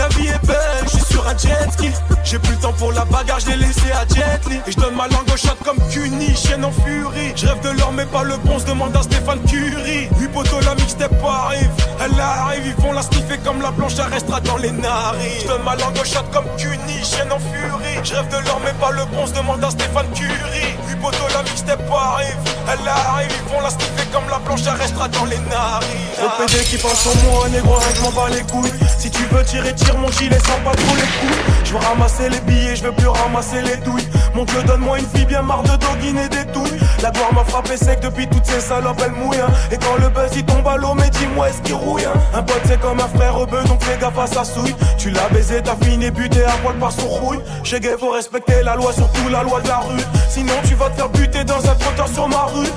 La 0.00 0.08
vie 0.16 0.28
est 0.28 0.46
belle, 0.46 0.56
je 0.84 0.88
suis 0.96 1.12
sur 1.12 1.28
un 1.28 1.36
jet 1.36 1.70
ski. 1.72 1.90
J'ai 2.24 2.38
plus 2.38 2.52
le 2.52 2.58
temps 2.60 2.72
pour 2.72 2.90
la 2.92 3.04
bagarre, 3.04 3.38
je 3.38 3.48
l'ai 3.50 3.56
laissé 3.56 3.92
à 3.92 4.06
Jet 4.08 4.48
Li. 4.48 4.56
Et 4.66 4.72
je 4.72 4.76
donne 4.78 4.94
ma 4.94 5.06
langue 5.08 5.28
au 5.30 5.36
chat 5.36 5.54
comme 5.62 5.76
Cuny, 5.90 6.34
chienne 6.34 6.64
en 6.64 6.72
furie. 6.72 7.34
Je 7.36 7.46
rêve 7.46 7.60
de 7.60 7.78
l'or, 7.78 7.92
mais 7.92 8.06
pas 8.06 8.22
le 8.22 8.38
bon, 8.38 8.58
se 8.58 8.64
demande 8.64 8.96
à 8.96 9.02
Stéphane 9.02 9.42
Curie. 9.42 10.08
Poteau, 10.32 10.60
la 10.60 10.74
mixtape 10.76 11.12
arrive. 11.22 11.70
Elle 12.02 12.18
arrive, 12.18 12.62
ils 12.64 12.82
font 12.82 12.92
la 12.92 13.02
sniffer 13.02 13.36
comme 13.44 13.60
la 13.60 13.72
planche, 13.72 13.94
elle 13.98 14.12
restera 14.12 14.40
dans 14.40 14.56
les 14.56 14.70
narines. 14.70 15.40
Je 15.42 15.48
donne 15.48 15.64
ma 15.64 15.74
langue 15.76 15.98
au 16.00 16.04
chat 16.04 16.24
comme 16.32 16.46
Cuny, 16.56 17.04
chienne 17.04 17.30
en 17.30 17.38
furie. 17.38 17.98
Je 18.02 18.14
rêve 18.14 18.28
de 18.28 18.46
l'or, 18.46 18.60
mais 18.64 18.72
pas 18.80 18.92
le 18.92 19.04
bon, 19.06 19.26
se 19.26 19.32
demande 19.32 19.62
à 19.62 19.70
Stéphane 19.70 20.10
Curie. 20.14 20.76
Poteau, 21.00 21.24
la 21.32 21.42
mixtape 21.42 21.80
arrive. 21.90 22.36
Elle 22.68 22.86
arrive, 22.86 23.30
ils 23.30 23.50
font 23.50 23.60
la 23.62 23.70
sniffer 23.70 24.06
comme 24.12 24.28
la 24.30 24.38
planche, 24.38 24.60
elle 24.66 24.80
restera 24.80 25.08
dans 25.08 25.24
les 25.24 25.38
narines. 25.50 25.88
Le 26.20 26.46
PD 26.46 26.62
qui 26.64 26.76
pense 26.76 27.00
sur 27.00 27.16
moi, 27.24 27.48
négro, 27.48 27.78
je 27.94 28.00
m'en 28.02 28.10
bats 28.12 28.28
les 28.30 28.42
couilles. 28.42 28.70
Si 28.98 29.10
tu 29.10 29.24
veux 29.32 29.42
tirer, 29.42 29.74
mon 29.98 30.08
gilet 30.10 30.38
sans 30.46 30.60
pas 30.64 30.74
trop 30.76 30.96
les 30.96 31.02
coups. 31.02 31.38
Je 31.64 31.72
veux 31.72 31.78
ramasser 31.78 32.28
les 32.28 32.40
billets, 32.40 32.76
je 32.76 32.84
veux 32.84 32.92
plus 32.92 33.08
ramasser 33.08 33.62
les 33.62 33.76
douilles. 33.76 34.08
Mon 34.34 34.44
dieu, 34.44 34.62
donne-moi 34.64 34.98
une 34.98 35.06
fille 35.06 35.24
bien 35.26 35.42
marre 35.42 35.62
de 35.62 35.76
doguiner 35.76 36.28
des 36.28 36.44
douilles. 36.52 36.78
La 37.02 37.10
gloire 37.10 37.32
m'a 37.32 37.44
frappé 37.44 37.76
sec 37.76 38.00
depuis 38.00 38.26
toutes 38.28 38.44
ces 38.44 38.60
salopes, 38.60 39.00
elle 39.04 39.12
mouille. 39.12 39.38
hein. 39.38 39.50
Et 39.70 39.76
quand 39.76 39.96
le 40.00 40.08
buzz 40.08 40.30
il 40.36 40.44
tombe 40.44 40.66
à 40.66 40.76
l'eau, 40.76 40.94
mais 40.94 41.08
dis-moi 41.10 41.48
est-ce 41.48 41.62
qu'il 41.62 41.74
rouille 41.74 42.04
hein. 42.04 42.12
Un 42.34 42.42
pote 42.42 42.60
c'est 42.64 42.80
comme 42.80 43.00
un 43.00 43.08
frère 43.08 43.34
rebeu, 43.34 43.62
donc 43.64 43.82
fais 43.82 43.98
gaffe 43.98 44.18
à 44.18 44.26
sa 44.26 44.44
souille. 44.44 44.74
Tu 44.98 45.10
l'as 45.10 45.28
baisé, 45.28 45.62
t'as 45.62 45.76
fini 45.84 46.10
buté 46.10 46.44
à 46.44 46.52
poil 46.62 46.76
par 46.76 46.92
son 46.92 47.06
rouille. 47.08 47.40
Chez 47.64 47.80
Gay, 47.80 47.94
faut 47.98 48.10
respecter 48.10 48.62
la 48.62 48.76
loi, 48.76 48.92
surtout 48.92 49.28
la 49.30 49.42
loi 49.42 49.60
de 49.60 49.68
la 49.68 49.78
rue. 49.78 50.02
Sinon, 50.28 50.54
tu 50.66 50.74
vas 50.74 50.90
te 50.90 50.96
faire 50.96 51.08
buter 51.08 51.44
dans 51.44 51.58
un 51.58 51.74
trottoir 51.74 52.08
sur 52.08 52.28
ma 52.28 52.44
rue. 52.52 52.68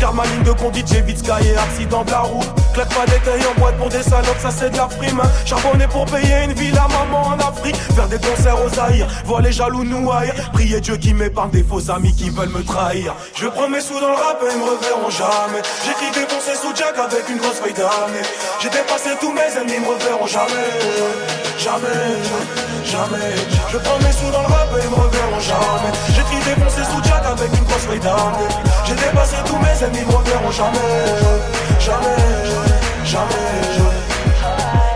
Car 0.00 0.12
ma 0.14 0.24
ligne 0.24 0.42
de 0.42 0.52
conduite, 0.52 0.88
j'ai 0.88 1.00
vite 1.02 1.22
et 1.24 1.56
accident 1.56 2.04
de 2.04 2.10
la 2.10 2.20
roue. 2.20 2.42
Claque 2.74 2.88
pas 2.94 3.06
des 3.06 3.46
en 3.46 3.60
boîte 3.60 3.76
pour 3.76 3.88
des 3.88 4.02
salopes, 4.02 4.38
ça 4.40 4.50
c'est 4.50 4.70
de 4.70 4.76
la 4.76 4.86
prime. 4.86 5.20
hein. 5.20 5.88
Pour 5.90 6.06
payer 6.06 6.44
une 6.44 6.52
ville 6.54 6.76
à 6.76 6.88
maman 6.88 7.28
en 7.28 7.38
Afrique. 7.38 7.76
Faire 7.76 8.08
des 8.08 8.18
concerts 8.18 8.56
aux 8.64 8.68
Zaïre, 8.68 9.06
voir 9.24 9.42
les 9.42 9.52
jaloux 9.52 9.84
nous 9.84 10.10
haïr. 10.10 10.32
Prier 10.52 10.80
Dieu 10.80 10.96
qui 10.96 11.14
m'épargne 11.14 11.50
des 11.50 11.62
faux 11.62 11.90
amis 11.90 12.14
qui 12.14 12.30
veulent 12.30 12.48
me 12.48 12.64
trahir. 12.64 13.14
Je 13.36 13.46
prends 13.46 13.68
mes 13.68 13.80
sous 13.80 14.00
dans 14.00 14.08
le 14.08 14.14
rap 14.14 14.42
et 14.42 14.52
ils 14.52 14.58
me 14.58 14.64
reverront 14.64 15.10
jamais. 15.10 15.62
J'écris 15.84 16.10
des 16.12 16.26
bons 16.26 16.40
sous 16.40 16.74
Jack 16.74 16.98
avec 16.98 17.28
une 17.28 17.38
grosse 17.38 17.60
feuille 17.60 17.74
d'année. 17.74 18.24
J'ai 18.60 18.70
dépassé 18.70 19.10
tous 19.20 19.32
mes 19.32 19.42
ennemis, 19.56 19.74
ils 19.76 19.80
me 19.82 19.88
reverront. 19.88 20.26
Jamais, 20.26 20.50
jamais. 21.58 22.73
Je 23.72 23.78
prends 23.78 23.98
mes 23.98 24.12
sous 24.12 24.30
dans 24.30 24.42
le 24.42 24.46
rap 24.46 24.68
et 24.78 24.84
ils 24.84 24.90
me 24.90 24.94
reverront 24.94 25.40
jamais. 25.40 25.90
J'écris 26.14 26.54
bons 26.60 26.70
sous 26.70 27.02
Jack 27.02 27.24
avec 27.26 27.50
une 27.58 27.64
grosse 27.64 27.86
feuille 27.86 27.98
d'année. 27.98 28.48
J'ai 28.86 28.94
dépassé 28.94 29.36
tous 29.46 29.56
mes 29.56 29.84
ennemis, 29.84 29.98
ils 30.02 30.06
me 30.06 30.14
reverront 30.16 30.52
jamais. 30.52 30.78
Jamais, 31.80 32.16
jamais. 33.04 33.34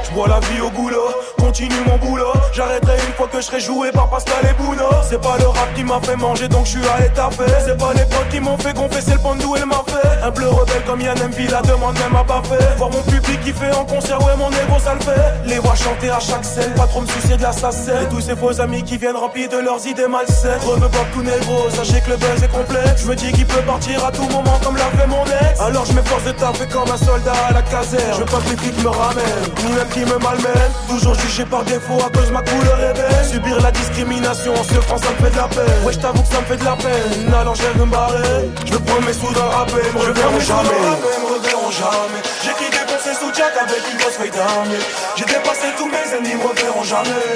Je 0.04 0.10
bois 0.12 0.28
la 0.28 0.38
vie 0.40 0.60
au 0.60 0.70
goulot, 0.70 1.10
continue 1.48 1.80
mon 1.86 1.96
boulot. 1.96 2.34
J'arrêterai 2.52 2.98
une 3.06 3.14
fois 3.14 3.26
que 3.26 3.38
je 3.38 3.46
serai 3.46 3.58
joué 3.58 3.90
par 3.90 4.10
Pascal 4.10 4.36
et 4.50 4.62
Bruno. 4.62 4.84
C'est 5.08 5.20
pas 5.20 5.38
le 5.38 5.46
rap 5.46 5.72
qui 5.74 5.82
m'a 5.82 5.98
fait 6.02 6.16
manger 6.16 6.46
donc 6.46 6.66
je 6.66 6.72
suis 6.72 6.86
allé 6.94 7.08
taper. 7.14 7.50
C'est 7.64 7.78
pas 7.78 7.92
les 7.94 8.04
potes 8.04 8.28
qui 8.30 8.38
m'ont 8.38 8.58
fait 8.58 8.74
c'est 9.00 9.14
le 9.14 9.18
pandou 9.20 9.56
et 9.56 9.64
m'a 9.64 9.82
fait. 9.86 10.22
Un 10.22 10.30
bleu 10.30 10.48
rebelle 10.48 10.84
comme 10.86 11.00
Yann 11.00 11.16
Mpi, 11.16 11.46
la 11.46 11.62
demande 11.62 11.98
même 11.98 12.16
à 12.16 12.24
pas 12.24 12.42
fait. 12.44 12.76
Voir 12.76 12.90
mon 12.90 13.02
public 13.02 13.40
qui 13.42 13.52
fait 13.52 13.74
en 13.74 13.86
concert, 13.86 14.20
ouais 14.26 14.36
mon 14.36 14.50
ego 14.50 14.76
ça 14.84 14.92
le 14.94 15.00
fait. 15.00 15.46
Les 15.46 15.58
voir 15.58 15.74
chanter 15.74 16.10
à 16.10 16.20
chaque 16.20 16.44
scène, 16.44 16.74
pas 16.74 16.86
trop 16.86 17.00
me 17.00 17.06
soucier 17.06 17.38
de 17.38 17.42
la 17.42 17.52
sacelle. 17.52 18.02
Et 18.02 18.08
tous 18.08 18.20
ces 18.20 18.36
faux 18.36 18.60
amis 18.60 18.82
qui 18.82 18.98
viennent 18.98 19.16
remplis 19.16 19.48
de 19.48 19.56
leurs 19.56 19.86
idées 19.86 20.06
malsaines. 20.06 20.60
Reveux 20.66 20.88
pas 20.88 21.06
tout 21.14 21.22
négro, 21.22 21.70
sachez 21.70 22.02
que 22.02 22.10
le 22.10 22.16
buzz 22.16 22.42
est 22.42 22.52
complet. 22.52 22.84
Je 22.98 23.06
me 23.06 23.14
dis 23.14 23.32
qu'il 23.32 23.46
peut 23.46 23.62
partir 23.62 24.04
à 24.04 24.12
tout 24.12 24.28
moment 24.28 24.58
comme 24.62 24.76
l'a 24.76 24.90
fait 24.98 25.06
mon 25.06 25.24
ex. 25.24 25.60
Alors 25.60 25.86
je 25.86 25.94
m'efforce 25.94 26.24
de 26.24 26.32
taper 26.32 26.66
comme 26.66 26.90
un 26.90 26.98
soldat 26.98 27.32
à 27.48 27.52
la 27.54 27.62
caserne. 27.62 28.12
Je 28.12 28.18
veux 28.18 28.26
pas 28.26 28.38
que 28.38 28.50
les 28.50 28.82
me 28.82 28.88
ramènent, 28.88 29.48
ni 29.64 29.72
même 29.72 29.88
qu'ils 29.88 30.06
me 30.06 30.18
malmènent. 30.18 30.74
Toujours 30.88 31.14
jugé 31.14 31.37
par 31.44 31.64
défaut 31.64 31.98
à 32.04 32.10
cause 32.10 32.30
ma 32.30 32.42
couleur 32.42 32.80
est 32.80 32.94
belle. 32.94 33.24
Subir 33.30 33.60
la 33.60 33.70
discrimination 33.70 34.52
en 34.54 34.64
se 34.64 34.74
France 34.74 35.02
ça 35.02 35.10
me 35.10 35.26
fait 35.26 35.30
de 35.30 35.36
la 35.36 35.48
peine. 35.48 35.84
Ouais, 35.84 35.92
je 35.92 35.98
t'avoue 35.98 36.22
que 36.22 36.28
ça 36.28 36.40
me 36.40 36.46
fait 36.46 36.56
de 36.56 36.64
la 36.64 36.76
peine. 36.76 37.34
Alors 37.34 37.54
je 37.54 37.62
vais 37.62 37.74
me 37.78 37.86
barrer. 37.90 38.48
Je 38.66 38.72
me 38.72 38.78
prends 38.78 39.00
mes 39.00 39.12
sous 39.12 39.32
dans 39.32 39.44
le 39.44 39.50
rap 39.50 39.70
et 39.70 39.92
me 39.94 40.00
reverront 40.00 40.40
jamais. 40.40 40.80
me 41.22 41.34
reverront 41.34 41.70
jamais. 41.70 42.22
J'écris 42.44 42.70
des 42.70 42.84
bons 42.86 43.14
sous 43.20 43.34
Jack 43.34 43.52
avec 43.60 43.82
une 43.92 43.98
grosse 43.98 44.16
feuille 44.16 44.30
d'armée. 44.30 44.82
J'ai 45.16 45.24
dépassé 45.24 45.66
tous 45.76 45.86
mes 45.86 46.06
ennemis, 46.16 46.34
me 46.34 46.48
reverront 46.48 46.84
jamais. 46.84 47.26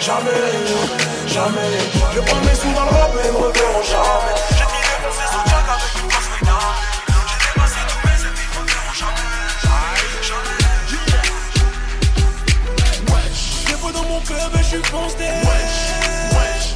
Jamais, 0.00 0.44
jamais. 1.26 1.72
Je 2.14 2.20
prends 2.20 2.40
mes 2.40 2.54
sous 2.54 2.72
dans 2.74 2.84
le 2.84 2.90
rap 2.90 3.12
et 3.24 3.30
me 3.32 3.38
reverront 3.38 3.82
jamais. 3.82 4.43
tu 14.74 14.90
penses 14.90 15.16
des 15.16 15.24
Wesh, 15.24 15.78
wesh, 16.34 16.66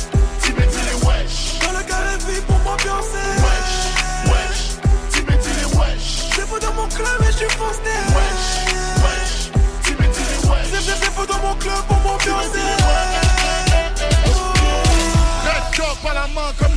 tu 0.42 0.52
me 0.52 0.60
dis 0.66 0.82
les 0.88 1.06
wesh. 1.06 1.58
Dans 1.64 1.72
le 1.76 1.84
carré 1.84 2.16
vie 2.28 2.40
pour 2.46 2.58
m'ambiancer 2.58 3.26
Wesh, 3.44 4.30
wesh, 4.30 4.60
tu 5.12 5.22
me 5.22 5.36
dis 5.42 5.54
les 5.60 5.76
wesh. 5.76 6.30
C'est 6.34 6.46
faux 6.46 6.58
dans 6.60 6.74
mon 6.74 6.88
club 6.88 7.18
et 7.28 7.34
tu 7.34 7.46
penses 7.56 7.80
des 7.82 8.00
Wesh, 8.14 8.46
wesh, 9.02 9.50
tu 9.82 9.92
me 9.94 10.06
dis 10.12 10.24
les 10.30 10.48
wesh. 10.48 10.84
C'est 10.84 11.12
faux 11.12 11.26
dans 11.26 11.38
mon 11.38 11.54
club 11.56 11.82
pour 11.88 11.98
m'ambiancer 11.98 13.17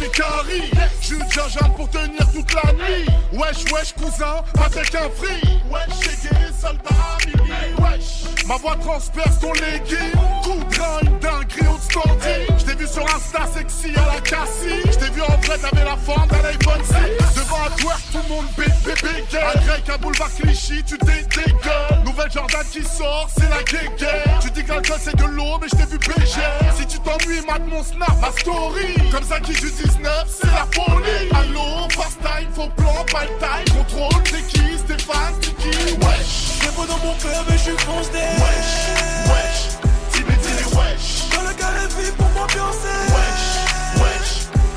caries. 0.09 0.71
J'suis 1.01 1.17
gingembre 1.29 1.75
pour 1.75 1.89
tenir 1.89 2.31
toute 2.31 2.53
la 2.53 2.73
nuit. 2.73 3.05
Wesh, 3.33 3.71
wesh, 3.71 3.93
cousin, 3.93 4.43
avec 4.63 4.95
un 4.95 5.09
free. 5.09 5.61
Wesh, 5.69 6.19
j'ai 6.23 6.29
des 6.29 6.53
soldats 6.59 7.17
mini. 7.25 7.49
Wesh, 7.79 8.45
ma 8.47 8.57
voix 8.57 8.75
transperce 8.77 9.39
ton 9.39 9.53
legging. 9.53 10.11
Coup 10.43 10.59
de 10.59 11.05
une 11.05 11.19
dinguerie 11.51 11.73
au 11.73 11.79
standing. 11.79 12.57
J't'ai 12.59 12.75
vu 12.75 12.87
sur 12.87 13.03
Insta 13.03 13.47
sexy 13.53 13.93
à 13.95 14.15
la 14.15 14.21
cassie. 14.21 14.81
J't'ai 14.91 15.09
vu 15.11 15.21
en 15.21 15.37
vrai, 15.37 15.57
t'avais 15.57 15.85
la 15.85 15.97
forme 15.97 16.27
d'un 16.27 16.45
iPhone 16.49 16.83
6. 16.83 17.35
Devant 17.35 17.63
un 17.65 17.69
twerk, 17.77 18.01
tout 18.11 18.19
le 18.27 18.35
monde 18.35 18.45
bébé 18.57 18.71
bébé 18.85 19.25
Un 19.33 19.59
grec, 19.65 19.83
un 19.93 19.97
boulevard 19.97 20.29
Clichy, 20.35 20.83
tu 20.83 20.97
dégueules. 20.97 22.03
Nouvelle 22.05 22.31
Jordan 22.31 22.65
qui 22.71 22.83
sort, 22.83 23.29
c'est 23.35 23.49
la 23.49 23.63
guerre. 23.63 24.39
Tu 24.41 24.51
dis 24.51 24.63
que 24.63 24.69
l'alcool 24.69 24.97
c'est 24.99 25.15
de 25.15 25.25
l'eau, 25.25 25.57
mais 25.59 25.67
j't'ai 25.67 25.85
vu 25.85 25.97
bégère. 25.97 26.73
Si 26.77 26.85
tu 26.85 26.99
t'ennuies, 26.99 27.41
mate 27.47 27.67
mon 27.67 27.83
snap, 27.83 28.19
ma 28.21 28.31
story. 28.31 28.95
Comme 29.11 29.23
ça 29.23 29.39
qui 29.39 29.53
joue 29.53 29.69
19, 29.69 30.25
c'est 30.27 30.47
la 30.47 30.67
folie. 30.73 31.29
Allô, 31.33 31.87
fast 31.91 32.19
time, 32.21 32.49
faux 32.53 32.69
plan, 32.77 33.05
pas 33.11 33.23
le 33.23 33.37
time. 33.39 33.77
Contrôle, 33.77 34.23
c'est 34.25 34.47
qui, 34.47 34.77
Stéphane, 34.77 35.33
c'est 35.41 35.55
qui? 35.57 35.93
Wesh. 35.95 36.61
J'ai 36.61 36.69
pas 36.69 36.87
dans 36.87 36.97
mon 37.05 37.15
club 37.15 37.45
et 37.49 37.57
je 37.57 37.63
suis 37.63 37.77
foncé. 37.79 38.11
Wesh, 38.13 39.29
wesh, 39.29 39.77
dis 40.13 40.23
les 40.23 40.77
wesh. 40.77 41.20
Carré 41.61 41.85
vie 41.99 42.11
pour 42.17 42.27
m'ambiancer. 42.29 42.97
Wesh, 43.13 44.01
wesh, 44.01 44.31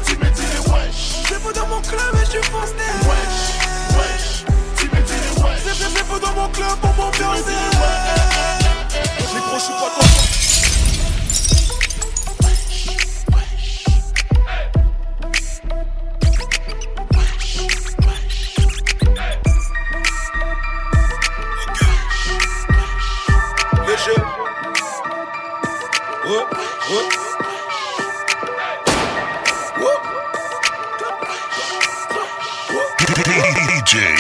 dis 0.07 0.17
les 0.21 0.71
wesh. 0.71 1.25
J'ai 1.27 1.37
pas 1.37 1.53
dans 1.59 1.67
mon 1.67 1.81
club 1.81 2.15
et 2.15 2.27
je 2.27 2.31
suis 2.31 2.43
foncé. 2.51 2.75
Wesh, 3.09 3.41
wesh, 3.97 4.45
dis 4.77 4.89
les 4.93 5.43
wesh. 5.43 5.63
J'ai 5.79 6.05
pas 6.05 6.19
dans 6.19 6.35
mon 6.43 6.49
club 6.51 6.77
pour 6.83 6.93
m'ambiancer. 6.93 7.59
Les 9.33 9.41
gros, 9.41 9.55
je 9.55 9.61
suis 9.61 9.73
pas 9.73 9.91
content. 9.97 10.24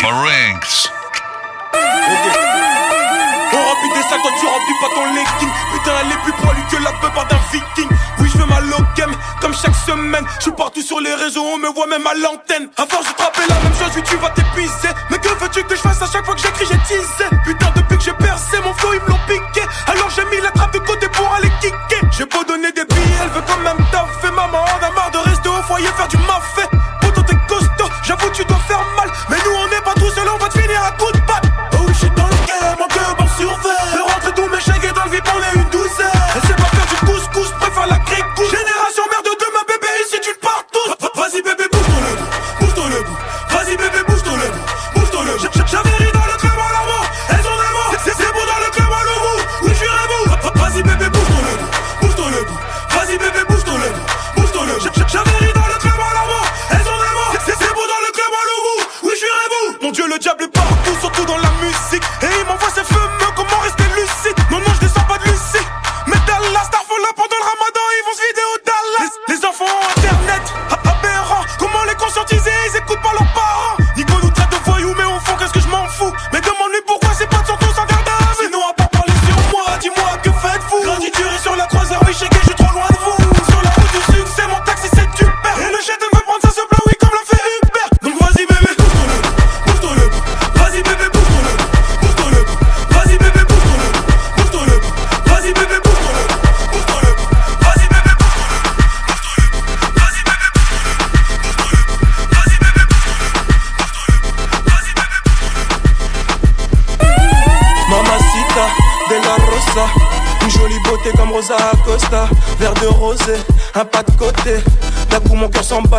Marinx. 0.05 0.91
On 3.55 3.57
remplit 3.57 3.89
des 3.95 4.03
salles, 4.03 4.21
toi 4.21 4.33
tu 4.39 4.47
remplis 4.47 4.79
pas 4.79 4.89
ton 4.95 5.07
legging. 5.15 5.51
Putain 5.73 5.93
elle 6.03 6.13
est 6.13 6.23
plus 6.25 6.33
poilue 6.33 6.67
que 6.71 6.77
la 6.77 6.93
plupart 6.93 7.27
d'un 7.29 7.39
viking. 7.51 7.89
Oui 8.19 8.29
je 8.31 8.39
fais 8.39 8.47
ma 8.47 8.61
low 8.61 8.85
comme 9.41 9.55
chaque 9.55 9.75
semaine. 9.75 10.27
Je 10.37 10.43
suis 10.43 10.53
partout 10.53 10.83
sur 10.83 11.01
les 11.01 11.15
réseaux, 11.15 11.43
on 11.55 11.57
me 11.57 11.69
voit 11.69 11.87
même 11.87 12.07
à 12.07 12.13
l'antenne. 12.13 12.69
Force 12.77 13.09
de 13.09 13.15
trapper 13.17 13.49
la 13.49 13.55
même 13.55 13.73
chose, 13.81 13.93
oui 13.97 14.03
tu 14.05 14.17
vas 14.17 14.29
t'épuiser. 14.29 14.93
Mais 15.09 15.17
que 15.17 15.29
veux-tu 15.41 15.65
que 15.65 15.75
je 15.75 15.81
fasse 15.81 16.03
à 16.03 16.07
chaque 16.13 16.27
fois 16.27 16.35
que 16.35 16.43
j'écris 16.43 16.67
j'ai 16.71 16.79
teasé. 16.87 17.25
Putain 17.43 17.73
depuis 17.75 17.97
que 17.97 18.05
j'ai 18.05 18.13
percé 18.13 18.61
mon 18.63 18.75
flow 18.75 18.93
ils 18.93 19.01
me 19.01 19.09
l'ont 19.09 19.25
piqué. 19.27 19.67
Alors 19.87 20.11
j'ai 20.15 20.25
mis 20.27 20.43
la 20.43 20.51
trappe 20.51 20.75
de 20.75 20.81
côté 20.81 21.09
pour 21.09 21.33
aller 21.33 21.51
kicker. 21.63 22.03
J'ai 22.13 22.27
beau 22.27 22.45
donner 22.45 22.73
des 22.73 22.85
billets, 22.85 23.21
elle 23.23 23.31
veut 23.31 23.45
quand 23.47 23.63
même 23.65 23.81
taffer. 23.91 24.31
Maman 24.35 24.67
on 24.69 24.85
a 24.85 24.91
marre 24.91 25.13
de 25.13 25.19
rester 25.31 25.49
au 25.49 25.63
foyer 25.63 25.89
faire 25.97 26.09
du 26.09 26.19
mafé 26.19 26.74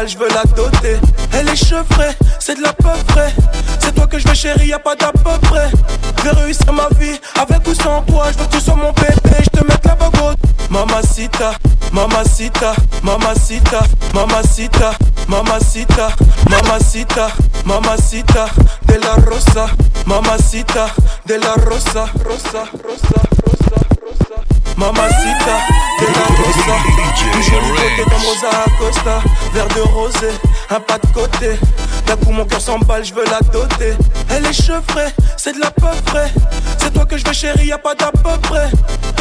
je 0.06 0.18
veux 0.18 0.28
la 0.30 0.44
doter. 0.56 0.98
Elle 1.34 1.48
est 1.50 1.56
chevrée, 1.56 2.14
c'est 2.40 2.56
de 2.56 2.62
la 2.62 2.74
peu 2.74 2.90
près 3.08 3.34
C'est 3.80 3.94
toi 3.96 4.08
que 4.08 4.20
je 4.20 4.28
veux 4.28 4.34
chérie, 4.34 4.68
y'a 4.68 4.80
pas 4.80 4.96
d'à 4.96 5.12
peu 5.12 5.38
près. 5.48 5.70
Je 6.18 6.24
vais 6.24 6.42
réussir 6.42 6.72
ma 6.74 6.88
vie, 7.00 7.20
avec 7.40 7.68
ou 7.68 7.74
sans 7.74 8.02
toi 8.02 8.26
Je 8.32 8.40
veux 8.40 8.46
que 8.46 8.52
tu 8.52 8.60
sois 8.60 8.76
mon 8.76 8.92
bébé, 8.92 9.38
je 9.40 9.60
te 9.60 9.66
mette 9.66 9.86
la 9.86 9.96
bagotte. 9.96 10.38
Mamacita, 10.70 11.54
mamacita, 11.94 12.74
mamacita, 13.04 13.80
mamacita, 14.14 14.92
mamacita, 15.28 16.10
mamacita, 16.50 17.28
mamacita. 17.66 18.48
De 18.88 18.96
la 18.96 19.16
rosa, 19.16 19.68
mamacita 20.06 20.90
de 21.26 21.36
la 21.36 21.54
rosa, 21.54 22.06
rosa, 22.24 22.66
rosa, 22.84 23.22
rosa. 23.44 23.45
Mamacita 24.78 25.58
de 26.00 26.06
la 26.06 26.36
une 27.38 27.44
jolie 27.44 27.70
beauté 27.70 28.04
comme 28.04 28.26
Rosa 28.26 28.50
Acosta, 28.66 29.22
verre 29.54 29.68
de 29.70 29.82
rosé, 29.82 30.30
un 30.70 30.80
pas 30.82 30.98
de 30.98 31.08
côté. 31.14 31.58
D'un 32.06 32.18
coup 32.18 32.32
mon 32.32 32.46
cœur 32.46 32.60
s'emballe, 32.60 33.06
je 33.06 33.14
veux 33.14 33.24
la 33.26 33.40
doter. 33.52 33.94
Elle 34.30 34.46
est 34.46 34.54
chevrée, 34.54 35.12
c'est 35.38 35.54
de 35.54 35.62
la 35.62 35.72
peu 35.72 35.88
près. 36.06 36.32
C'est 36.78 36.94
toi 36.94 37.06
que 37.06 37.18
je 37.18 37.26
veux 37.26 37.34
chérie, 37.34 37.68
y'a 37.68 37.78
pas 37.78 37.96
d'à 37.96 38.12
peu 38.12 38.38
près. 38.42 38.70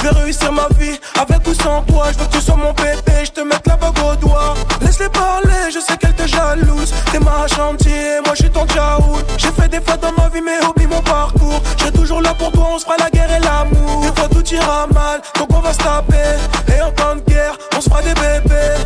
Je 0.04 0.11
vais 0.11 0.20
réussir 0.20 0.52
ma 0.52 0.68
vie, 0.78 1.00
avec 1.18 1.49
ou 1.49 1.54
sans 1.54 1.80
toi. 1.84 2.08
Je 2.12 2.18
veux 2.18 2.26
que 2.26 2.32
tu 2.32 2.40
sois 2.42 2.56
mon 2.56 2.75
bébé, 2.75 3.25
je 3.25 3.30
te 3.30 3.40
mette 3.40 3.66
la 3.66 3.76
bague 3.76 3.99
au 4.04 4.14
doigt. 4.16 4.52
Laisse-les 4.82 5.08
parler, 5.08 5.70
je 5.73 5.78
sais 5.80 5.96
qu'elle 5.96 6.12
te 6.12 6.26
jalouse. 6.26 6.92
T'es 7.11 7.18
ma 7.20 7.46
chantier, 7.49 8.20
moi 8.23 8.34
je 8.34 8.42
suis 8.42 8.50
ton 8.50 8.66
jaoul. 8.68 9.23
J'ai 9.38 9.49
fait 9.49 9.68
des 9.68 9.80
fois 9.80 9.96
dans 9.96 10.12
ma 10.12 10.28
vie, 10.28 10.42
mais 10.44 10.62
oublie 10.66 10.87
mon 10.87 11.00
parcours. 11.00 11.58
Je 11.78 11.84
serai 11.84 11.92
toujours 11.92 12.20
là 12.20 12.34
pour 12.34 12.52
toi, 12.52 12.66
on 12.75 12.78
se 12.78 12.84
fera 12.84 12.96
la 12.99 13.08
guerre 13.08 13.32
et 13.34 13.40
l'amour. 13.40 14.02
Des 14.02 14.20
fois 14.20 14.28
tout 14.28 14.46
ira 14.52 14.87
mal, 14.88 15.23
donc 15.38 15.49
on 15.54 15.61
va 15.61 15.73
se 15.73 15.78
taper. 15.78 16.37
Et 16.68 16.82
en 16.82 16.90
temps 16.90 17.16
de 17.16 17.23
guerre, 17.23 17.56
on 17.75 17.80
se 17.80 17.88
fera 17.88 18.02
des 18.02 18.12
bébés. 18.12 18.84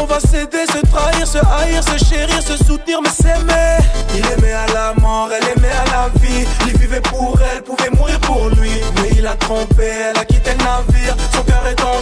On 0.00 0.06
va 0.06 0.18
s'aider, 0.18 0.64
se 0.66 0.78
trahir, 0.86 1.26
se 1.26 1.38
haïr, 1.38 1.82
se 1.82 2.02
chérir, 2.02 2.40
se 2.42 2.56
soutenir, 2.64 3.00
mais 3.02 3.10
s'aimer. 3.10 3.84
Il 4.14 4.24
aimait 4.32 4.54
à 4.54 4.66
la 4.72 4.94
mort, 4.98 5.28
elle 5.30 5.44
aimait 5.44 5.68
à 5.68 5.84
la 5.90 6.08
vie. 6.20 6.46
Il 6.66 6.78
vivait 6.78 7.00
pour 7.00 7.38
elle, 7.52 7.62
pouvait 7.62 7.90
mourir 7.90 8.18
pour 8.20 8.48
lui. 8.48 8.70
Mais 8.96 9.10
il 9.16 9.26
a 9.26 9.34
trompé, 9.36 9.84
elle 10.10 10.18
a 10.18 10.23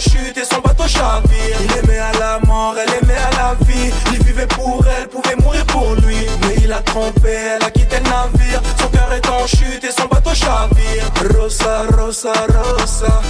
chute 0.03 0.37
et 0.37 0.45
son 0.45 0.59
bateau 0.61 0.87
chavire. 0.87 1.57
Il 1.65 1.71
aimait 1.79 1.99
à 1.99 2.11
la 2.19 2.39
mort, 2.45 2.75
elle 2.77 2.93
aimait 3.01 3.21
à 3.29 3.31
la 3.37 3.55
vie. 3.65 3.91
Il 4.11 4.23
vivait 4.23 4.47
pour 4.47 4.83
elle, 4.95 5.07
pouvait 5.07 5.35
mourir 5.37 5.65
pour 5.65 5.95
lui. 6.05 6.17
Mais 6.41 6.55
il 6.63 6.71
a 6.71 6.81
trompé, 6.81 7.31
elle 7.55 7.63
a 7.63 7.71
quitté 7.71 7.97
le 7.97 8.09
navire. 8.09 8.61
Son 8.79 8.87
cœur 8.87 9.11
est 9.13 9.27
en 9.29 9.45
chute 9.47 9.83
et 9.83 9.91
son 9.91 10.07
bateau 10.07 10.33
chavire. 10.33 11.05
Rosa, 11.35 11.83
rosa, 11.97 12.33
rosa. 12.55 13.21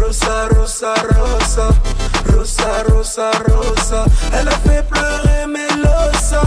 Rosa, 0.00 0.48
rosa, 0.54 0.94
rosa. 1.16 1.68
Rosa, 2.32 2.70
rosa, 2.88 3.30
rosa. 3.48 4.04
Elle 4.34 4.48
a 4.48 4.58
fait 4.66 4.84
pleurer 4.88 5.46
Melosa. 5.46 6.42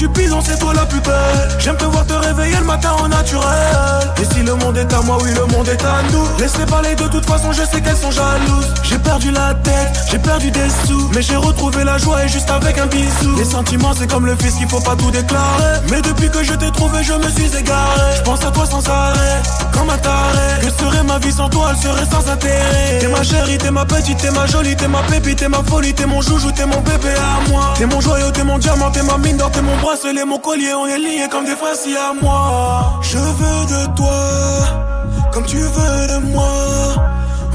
Du 0.00 0.08
bison, 0.08 0.40
c'est 0.40 0.58
toi 0.58 0.72
la 0.72 0.86
plus 0.86 1.00
belle. 1.00 1.50
J'aime 1.58 1.76
te 1.76 1.84
le 2.48 2.64
matin 2.64 2.92
au 3.02 3.08
naturel. 3.08 3.46
Et 4.20 4.24
si 4.34 4.42
le 4.42 4.54
monde 4.54 4.76
est 4.76 4.92
à 4.92 5.00
moi, 5.02 5.18
oui, 5.22 5.30
le 5.34 5.46
monde 5.46 5.68
est 5.68 5.84
à 5.84 6.02
nous. 6.12 6.24
Laisse-les 6.38 6.66
parler, 6.66 6.94
de 6.94 7.08
toute 7.08 7.26
façon, 7.26 7.52
je 7.52 7.62
sais 7.62 7.80
qu'elles 7.80 7.96
sont 7.96 8.10
jalouses. 8.10 8.72
J'ai 8.82 8.98
perdu 8.98 9.30
la 9.30 9.54
tête, 9.54 9.98
j'ai 10.10 10.18
perdu 10.18 10.50
des 10.50 10.68
sous. 10.86 11.10
Mais 11.14 11.22
j'ai 11.22 11.36
retrouvé 11.36 11.84
la 11.84 11.98
joie 11.98 12.24
et 12.24 12.28
juste 12.28 12.50
avec 12.50 12.78
un 12.78 12.86
bisou. 12.86 13.36
Les 13.36 13.44
sentiments, 13.44 13.92
c'est 13.98 14.10
comme 14.10 14.26
le 14.26 14.36
fils 14.36 14.54
qu'il 14.54 14.68
faut 14.68 14.80
pas 14.80 14.96
tout 14.96 15.10
déclarer. 15.10 15.80
Mais 15.90 16.00
depuis 16.02 16.30
que 16.30 16.42
je 16.42 16.54
t'ai 16.54 16.70
trouvé, 16.70 17.02
je 17.02 17.14
me 17.14 17.28
suis 17.30 17.56
égaré. 17.56 18.16
Je 18.16 18.22
pense 18.22 18.44
à 18.44 18.50
toi 18.50 18.66
sans 18.66 18.86
arrêt, 18.88 19.42
comme 19.72 19.90
un 19.90 19.98
taré. 19.98 20.60
Que 20.62 20.70
serait 20.70 21.04
ma 21.04 21.18
vie 21.18 21.32
sans 21.32 21.48
toi, 21.48 21.70
elle 21.70 21.76
serait 21.76 22.06
sans 22.06 22.30
intérêt. 22.30 22.98
T'es 23.00 23.08
ma 23.08 23.22
chérie, 23.22 23.58
t'es 23.58 23.70
ma 23.70 23.84
petite, 23.84 24.18
t'es 24.18 24.30
ma 24.30 24.46
jolie, 24.46 24.76
t'es 24.76 24.88
ma 24.88 25.02
pépite, 25.02 25.38
t'es 25.38 25.48
ma 25.48 25.62
folie, 25.62 25.94
t'es 25.94 26.06
mon 26.06 26.20
joujou, 26.20 26.52
t'es 26.52 26.66
mon 26.66 26.80
bébé 26.80 27.14
à 27.16 27.50
moi. 27.50 27.74
T'es 27.76 27.86
mon 27.86 28.00
joyau, 28.00 28.30
t'es 28.30 28.44
mon 28.44 28.58
diamant, 28.58 28.90
t'es 28.90 29.02
ma 29.02 29.18
mine 29.18 29.36
d'or, 29.36 29.50
t'es 29.50 29.62
mon 29.62 29.76
bracelet, 29.78 30.24
mon 30.24 30.38
collier, 30.38 30.74
on 30.74 30.86
est 30.86 30.98
liés 30.98 31.28
comme 31.30 31.44
des 31.44 31.56
frères 31.56 31.74
si 31.74 31.96
à 31.96 32.12
moi. 32.20 32.29
Je 33.02 33.18
veux 33.18 33.60
de 33.74 33.96
toi, 33.96 34.20
comme 35.32 35.44
tu 35.44 35.58
veux 35.58 36.06
de 36.12 36.18
moi. 36.32 36.52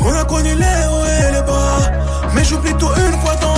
On 0.01 0.13
a 0.13 0.23
connu 0.25 0.53
les 0.53 0.79
hauts 0.91 1.05
et 1.19 1.31
les 1.33 1.41
bas, 1.41 1.79
mais 2.33 2.43
j'oublie 2.43 2.73
tout 2.73 2.93
une 3.05 3.17
fois 3.21 3.35
dans 3.41 3.54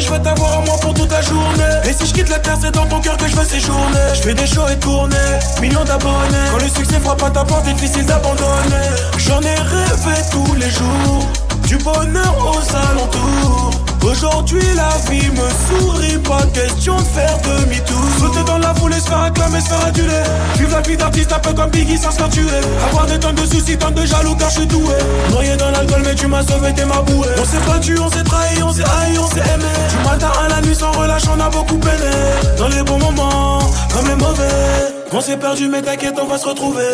je 0.00 0.10
veux 0.10 0.18
t'avoir 0.18 0.58
à 0.58 0.60
moi 0.60 0.76
pour 0.80 0.94
toute 0.94 1.10
la 1.10 1.22
journée. 1.22 1.88
Et 1.88 1.92
si 1.92 2.06
je 2.06 2.14
quitte 2.14 2.28
la 2.28 2.38
terre, 2.38 2.56
c'est 2.60 2.70
dans 2.70 2.86
ton 2.86 3.00
cœur 3.00 3.16
que 3.16 3.26
je 3.28 3.36
veux 3.36 3.44
séjourner. 3.44 4.14
Je 4.14 4.20
fais 4.20 4.34
des 4.34 4.46
shows 4.46 4.68
et 4.70 4.78
tournées, 4.78 5.16
millions 5.60 5.84
d'abonnés. 5.84 6.48
Quand 6.50 6.58
le 6.58 6.68
succès 6.68 7.00
frappe 7.00 7.22
à 7.22 7.30
ta 7.30 7.44
porte, 7.44 7.64
difficile 7.64 8.06
d'abandonner. 8.06 8.88
J'en 9.18 9.40
ai 9.40 9.54
rêvé 9.54 10.16
tous 10.30 10.54
les 10.54 10.70
jours, 10.70 11.26
du 11.66 11.76
bonheur 11.78 12.34
aux 12.38 12.76
alentours. 12.76 13.87
Aujourd'hui 14.02 14.62
la 14.74 14.88
vie 15.10 15.28
me 15.30 15.48
sourit, 15.66 16.18
pas 16.18 16.42
question 16.52 16.96
de 16.96 17.02
faire 17.02 17.38
demi-tour. 17.42 17.96
Sauter 18.20 18.44
dans 18.44 18.58
la 18.58 18.74
foule 18.74 18.92
et 18.92 19.00
se 19.00 19.08
faire 19.08 19.22
acclamer, 19.22 19.60
se 19.60 19.68
faire 19.68 19.86
aduler. 19.86 20.22
Vivre 20.56 20.72
la 20.72 20.80
vie 20.80 20.96
d'artiste 20.96 21.32
un 21.32 21.38
peu 21.38 21.52
comme 21.52 21.70
Biggie 21.70 21.98
sans 21.98 22.10
se 22.10 22.16
faire 22.16 22.28
tuer 22.28 22.60
Avoir 22.88 23.06
des 23.06 23.18
tonnes 23.18 23.34
de 23.34 23.44
soucis, 23.44 23.76
tonnes 23.76 23.94
de 23.94 24.06
jaloux 24.06 24.34
car 24.36 24.50
je 24.50 24.58
suis 24.60 24.66
doué. 24.66 24.94
Noyé 25.30 25.56
dans 25.56 25.70
l'alcool 25.70 26.02
mais 26.04 26.14
tu 26.14 26.26
m'as 26.26 26.42
sauvé, 26.42 26.72
t'es 26.74 26.84
ma 26.84 27.02
bouée. 27.02 27.28
On 27.40 27.44
s'est 27.44 27.66
battu, 27.66 27.98
on 27.98 28.10
s'est 28.10 28.24
trahi, 28.24 28.62
on 28.62 28.72
s'est 28.72 28.84
haï, 28.84 29.18
on 29.18 29.26
s'est 29.26 29.40
aimé. 29.40 29.72
Du 29.90 30.08
matin 30.08 30.30
à 30.44 30.48
la 30.48 30.60
nuit 30.62 30.74
sans 30.74 30.92
relâche, 30.92 31.24
on 31.34 31.40
a 31.40 31.50
beaucoup 31.50 31.78
peiné. 31.78 32.10
Dans 32.56 32.68
les 32.68 32.82
bons 32.82 32.98
moments, 32.98 33.60
comme 33.92 34.08
les 34.08 34.16
mauvais. 34.16 34.94
On 35.12 35.20
s'est 35.20 35.36
perdu 35.36 35.68
mais 35.68 35.82
t'inquiète, 35.82 36.14
on 36.22 36.26
va 36.26 36.38
se 36.38 36.46
retrouver. 36.46 36.84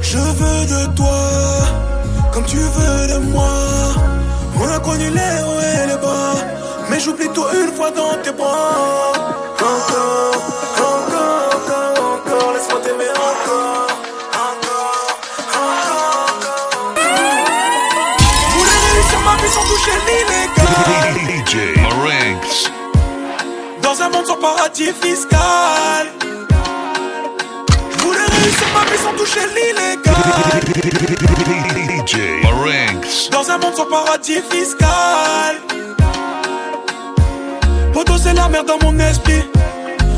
Je 0.00 0.18
veux 0.18 0.66
de 0.66 0.94
toi, 0.94 1.18
comme 2.32 2.44
tu 2.44 2.56
veux 2.56 3.06
de 3.08 3.18
moi 3.30 3.91
on 4.62 4.68
a 4.68 4.78
connu 4.78 5.10
les 5.10 5.34
hauts 5.46 5.60
et 5.60 5.86
les 5.88 5.96
bas, 5.96 6.34
mais 6.88 7.00
j'oublie 7.00 7.28
tout 7.34 7.44
une 7.60 7.72
fois 7.72 7.90
dans 7.90 8.14
tes 8.22 8.32
bras. 8.32 9.12
Encore, 9.58 10.42
encore, 10.78 11.50
encore, 11.56 11.94
encore, 12.14 12.52
laisse-moi 12.54 12.80
t'aimer 12.84 13.10
encore. 13.10 13.88
Encore, 14.48 15.18
encore, 15.66 16.34
voulais 18.54 18.80
réussir 18.92 19.20
ma 19.26 19.34
sans 19.48 19.66
toucher 19.70 19.96
l'illégal. 20.06 21.12
DJ. 21.46 21.54
Dans 23.82 23.96
un 24.02 24.08
monde 24.10 24.26
sans 24.26 24.36
paradis 24.36 24.92
fiscal. 25.02 26.06
Ma 28.42 28.96
sans 28.96 29.12
toucher 29.16 29.40
l'illégal. 29.54 30.14
DJ 32.06 32.42
Marinx. 32.42 33.30
Dans 33.30 33.48
un 33.50 33.58
monde 33.58 33.74
sans 33.76 33.86
paradis 33.86 34.40
fiscal. 34.50 35.56
Poto, 37.92 38.18
c'est 38.18 38.34
la 38.34 38.48
merde 38.48 38.66
dans 38.66 38.78
mon 38.82 38.98
esprit. 38.98 39.44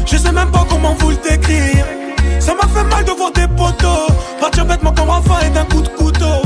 Je 0.06 0.16
sais 0.16 0.32
même 0.32 0.50
pas 0.50 0.64
comment 0.68 0.94
vous 0.98 1.10
le 1.10 1.16
décrire. 1.16 1.84
Ça 2.40 2.54
m'a 2.54 2.66
fait 2.68 2.84
mal 2.84 3.04
de 3.04 3.10
voir 3.10 3.30
des 3.32 3.48
potos 3.48 4.08
partir 4.40 4.64
bêtement 4.64 4.92
comme 4.92 5.10
Rafa 5.10 5.46
et 5.46 5.50
d'un 5.50 5.64
coup 5.64 5.82
de 5.82 5.88
couteau. 5.88 6.42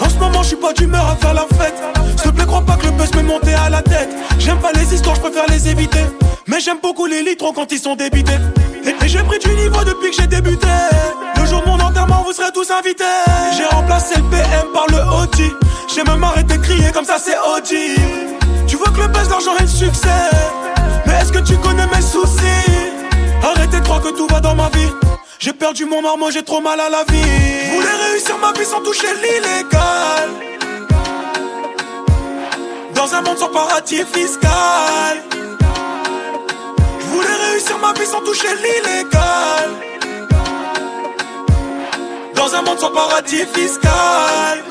En 0.00 0.08
ce 0.08 0.18
moment, 0.18 0.42
je 0.42 0.48
suis 0.48 0.56
pas 0.56 0.72
d'humeur 0.72 1.06
à 1.10 1.16
faire 1.16 1.34
la 1.34 1.46
fête. 1.58 1.74
S'il 2.16 2.30
te 2.30 2.36
plaît, 2.36 2.46
crois 2.46 2.62
pas 2.62 2.76
que 2.76 2.86
le 2.86 2.92
buzz 2.92 3.12
m'est 3.14 3.22
monté 3.22 3.54
à 3.54 3.68
la 3.68 3.82
tête. 3.82 4.10
J'aime 4.38 4.58
pas 4.58 4.72
les 4.72 4.94
histoires, 4.94 5.16
je 5.16 5.20
préfère 5.20 5.46
les 5.48 5.68
éviter. 5.68 6.04
Mais 6.46 6.60
j'aime 6.60 6.78
beaucoup 6.82 7.06
les 7.06 7.22
litrons 7.22 7.52
quand 7.52 7.70
ils 7.72 7.78
sont 7.78 7.96
débités. 7.96 8.38
Et, 8.86 9.08
j'ai 9.08 9.22
pris 9.24 9.38
du 9.38 9.48
niveau 9.48 9.82
depuis 9.84 10.10
que 10.10 10.16
j'ai 10.16 10.26
débuté. 10.26 10.68
Le 11.36 11.46
jour 11.46 11.60
de 11.62 11.66
mon 11.68 11.78
enterrement, 11.80 12.22
vous 12.24 12.32
serez 12.32 12.52
tous 12.52 12.70
invités. 12.70 13.04
J'ai 13.56 13.64
remplacé 13.64 14.14
le 14.16 14.22
PM 14.30 14.66
par 14.72 14.86
le 14.88 14.98
OG. 14.98 15.52
J'ai 15.92 16.04
même 16.04 16.22
arrêté 16.22 16.56
de 16.56 16.62
crier 16.62 16.90
comme 16.92 17.04
ça, 17.04 17.18
c'est 17.18 17.36
OG. 17.36 17.96
Tu 18.66 18.76
vois 18.76 18.88
que 18.88 19.00
le 19.00 19.08
buzz, 19.08 19.28
l'argent 19.28 19.56
et 19.58 19.62
le 19.62 19.68
succès. 19.68 20.08
Mais 21.06 21.14
est-ce 21.14 21.32
que 21.32 21.38
tu 21.38 21.56
connais 21.58 21.86
mes 21.86 22.00
soucis? 22.00 22.92
Arrêtez 23.42 23.80
de 23.80 23.84
croire 23.84 24.00
que 24.00 24.10
tout 24.10 24.26
va 24.28 24.40
dans 24.40 24.54
ma 24.54 24.68
vie. 24.68 24.90
J'ai 25.38 25.52
perdu 25.52 25.84
mon 25.84 26.02
marmot, 26.02 26.30
j'ai 26.30 26.42
trop 26.42 26.60
mal 26.60 26.78
à 26.80 26.88
la 26.88 27.04
vie. 27.04 27.74
Voulais 27.74 28.10
réussir 28.10 28.36
ma 28.38 28.52
vie 28.52 28.64
sans 28.64 28.80
toucher 28.82 29.08
l'illégal. 29.22 30.30
Dans 32.94 33.14
un 33.14 33.22
monde 33.22 33.38
sans 33.38 33.48
paradis 33.48 34.02
fiscal. 34.12 35.15
Toucher 38.26 38.54
l'illégal. 38.64 39.68
Dans 42.34 42.54
un 42.56 42.62
monde 42.62 42.78
sans 42.78 42.90
paradis 42.90 43.44
fiscal. 43.54 44.64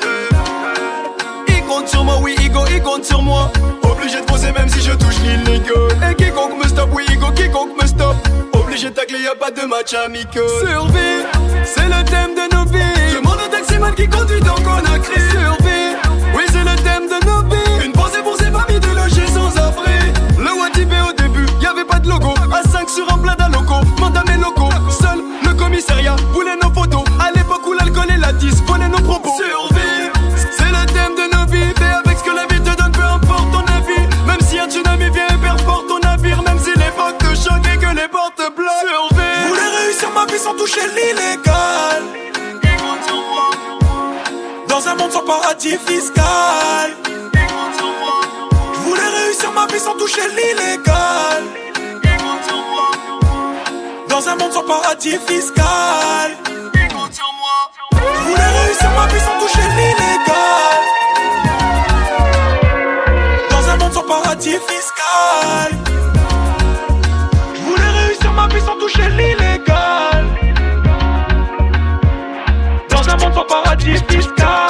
Il 1.48 1.62
compte 1.64 1.88
sur 1.88 2.04
moi, 2.04 2.18
oui, 2.20 2.36
Igo, 2.42 2.60
il 2.70 2.82
compte 2.82 3.04
sur 3.04 3.22
moi? 3.22 3.50
Obligé 3.82 4.20
de 4.20 4.26
poser 4.26 4.52
même 4.52 4.68
si 4.68 4.80
je 4.82 4.92
touche 4.92 5.18
l'illégal. 5.24 6.10
Et 6.10 6.14
quiconque 6.14 6.62
me 6.62 6.68
stoppe, 6.68 6.90
oui, 6.92 7.06
Igo, 7.10 7.30
quiconque 7.34 7.80
me 7.80 7.86
stoppe? 7.86 8.16
Obligé 8.52 8.90
de 8.90 8.94
tacler, 8.94 9.20
y 9.20 9.26
a 9.26 9.34
pas 9.34 9.50
de 9.50 9.62
match 9.66 9.94
amical. 9.94 10.42
Survie, 10.60 11.24
c'est 11.64 11.88
le 11.88 12.04
thème 12.04 12.34
de 12.34 12.54
nos 12.54 12.64
vies. 12.66 13.14
Demande 13.14 13.38
au 13.46 13.48
taximan 13.48 13.94
qui 13.94 14.06
conduit 14.06 14.40
dans 14.40 14.54
Conakry. 14.56 15.20
Survie, 15.30 15.65
bloquent. 38.16 38.86
Survie, 38.88 39.22
Je 39.42 39.48
voulais 39.48 39.76
réussir 39.78 40.10
ma 40.10 40.24
vie 40.26 40.38
sans 40.38 40.54
toucher 40.54 40.80
l'illégal. 40.88 42.02
Dans 44.68 44.88
un 44.88 44.94
monde 44.94 45.12
sans 45.12 45.22
paradis 45.24 45.76
fiscal. 45.86 46.90
Je 48.74 48.80
voulais 48.80 49.08
réussir 49.18 49.50
ma 49.52 49.66
vie 49.66 49.80
sans 49.80 49.94
toucher 49.94 50.22
l'illégal. 50.28 51.42
Dans 54.08 54.28
un 54.28 54.36
monde 54.36 54.52
sans 54.52 54.62
paradis 54.64 55.18
fiscal. 55.26 56.36
Je 56.74 58.28
voulais 58.28 58.50
réussir 58.60 58.90
ma 58.96 59.06
vie 59.06 59.20
sans 59.20 59.38
toucher 59.40 59.68
l'illégal. 59.76 60.85
Toucher 68.86 69.08
l'illégal. 69.10 70.24
Dans 72.88 73.08
un 73.08 73.16
monde 73.16 73.34
sans 73.34 73.44
paradis 73.44 73.96
fiscal. 74.08 74.65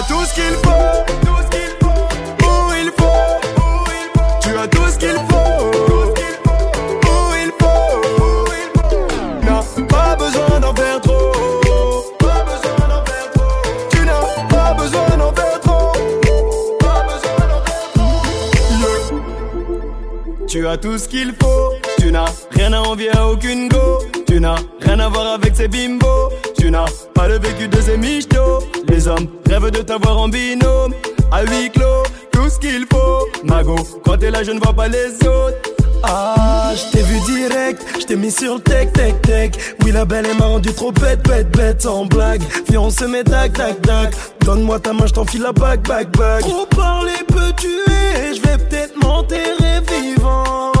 As 0.00 0.08
tout 0.08 0.24
ce 0.24 0.34
qu'il 0.34 0.54
faut. 0.64 1.04
Tout 1.26 1.38
ce 1.44 1.48
qu'il 1.54 1.72
faut. 1.80 2.08
Où 2.46 2.72
il 2.82 2.90
faut. 2.98 3.22
Où 3.56 3.68
il 4.00 4.08
faut. 4.14 4.32
Tu 4.42 4.50
as 4.56 4.68
tout 4.68 4.88
ce 4.90 4.98
qu'il 4.98 5.18
faut. 5.28 5.70
Où 7.06 7.18
il 7.42 7.50
faut. 7.60 7.92
N'as 9.42 9.64
pas 9.86 10.16
besoin 10.16 10.60
d'en 10.60 10.74
faire 10.74 11.00
trop. 11.00 11.32
Pas 12.18 12.44
besoin 12.44 12.88
d'en 12.88 13.04
faire 13.04 13.30
trop. 13.34 13.62
Tu 13.90 14.00
n'as 14.04 14.24
pas 14.48 14.74
besoin 14.74 15.16
d'en 15.18 15.32
faire 15.34 15.60
trop. 15.60 15.92
Pas 16.78 17.02
besoin 17.10 17.46
d'en 17.48 17.62
faire 17.66 17.88
trop. 17.94 18.22
Tu 20.48 20.66
as 20.66 20.76
tout 20.78 20.98
ce 20.98 21.08
qu'il 21.08 21.34
faut. 21.40 21.72
Tu 21.98 22.10
n'as 22.10 22.32
rien 22.52 22.72
à 22.72 22.80
envier 22.80 23.14
à 23.16 23.26
aucune 23.28 23.68
go. 23.68 23.98
Tu 24.26 24.40
n'as 24.40 24.56
rien 24.80 24.98
à 25.00 25.08
voir 25.08 25.34
avec 25.34 25.56
ces 25.56 25.68
bimbos. 25.68 26.30
Tu 26.58 26.70
n'as 26.70 26.86
pas 27.14 27.28
le 27.28 27.38
vécu 27.38 27.68
de 27.68 27.80
ces 27.80 27.96
michtos. 27.98 28.60
Les 28.88 29.08
hommes 29.08 29.26
rêvent 29.48 29.70
de 29.70 29.82
t'avoir 29.82 30.18
en 30.18 30.28
binôme. 30.28 30.94
À 31.32 31.42
huis 31.42 31.70
clos, 31.70 32.02
tout 32.32 32.48
ce 32.48 32.58
qu'il 32.58 32.86
faut. 32.92 33.26
Mago, 33.44 33.76
quand 34.04 34.16
t'es 34.18 34.30
là, 34.30 34.42
je 34.42 34.50
ne 34.50 34.60
vois 34.60 34.72
pas 34.72 34.88
les 34.88 35.14
autres. 35.26 35.58
Ah, 36.02 36.72
je 36.74 36.90
t'ai 36.90 37.02
vu 37.02 37.20
direct, 37.20 37.84
je 38.00 38.06
t'ai 38.06 38.16
mis 38.16 38.30
sur 38.30 38.54
le 38.54 38.60
tech, 38.60 38.92
tech, 38.92 39.20
tech. 39.22 39.50
Oui, 39.84 39.92
la 39.92 40.04
belle 40.04 40.26
elle 40.30 40.36
m'a 40.38 40.46
rendu 40.46 40.72
trop 40.72 40.92
bête, 40.92 41.22
bête, 41.28 41.50
bête, 41.56 41.82
sans 41.82 42.06
blague. 42.06 42.42
Viens, 42.68 42.80
on 42.80 42.90
se 42.90 43.04
met 43.04 43.22
tac, 43.22 43.52
tac, 43.52 43.82
tac. 43.82 44.14
Donne-moi 44.40 44.80
ta 44.80 44.92
main, 44.92 45.06
je 45.06 45.12
t'enfile 45.12 45.42
la 45.42 45.52
bague, 45.52 45.86
bague, 45.86 46.16
bague. 46.16 46.40
Trop 46.40 46.66
parler 46.66 47.12
peut 47.28 47.52
tuer, 47.56 48.34
je 48.34 48.40
vais 48.40 48.56
peut-être 48.56 48.96
m'enterrer 49.02 49.80
vivant. 49.88 50.72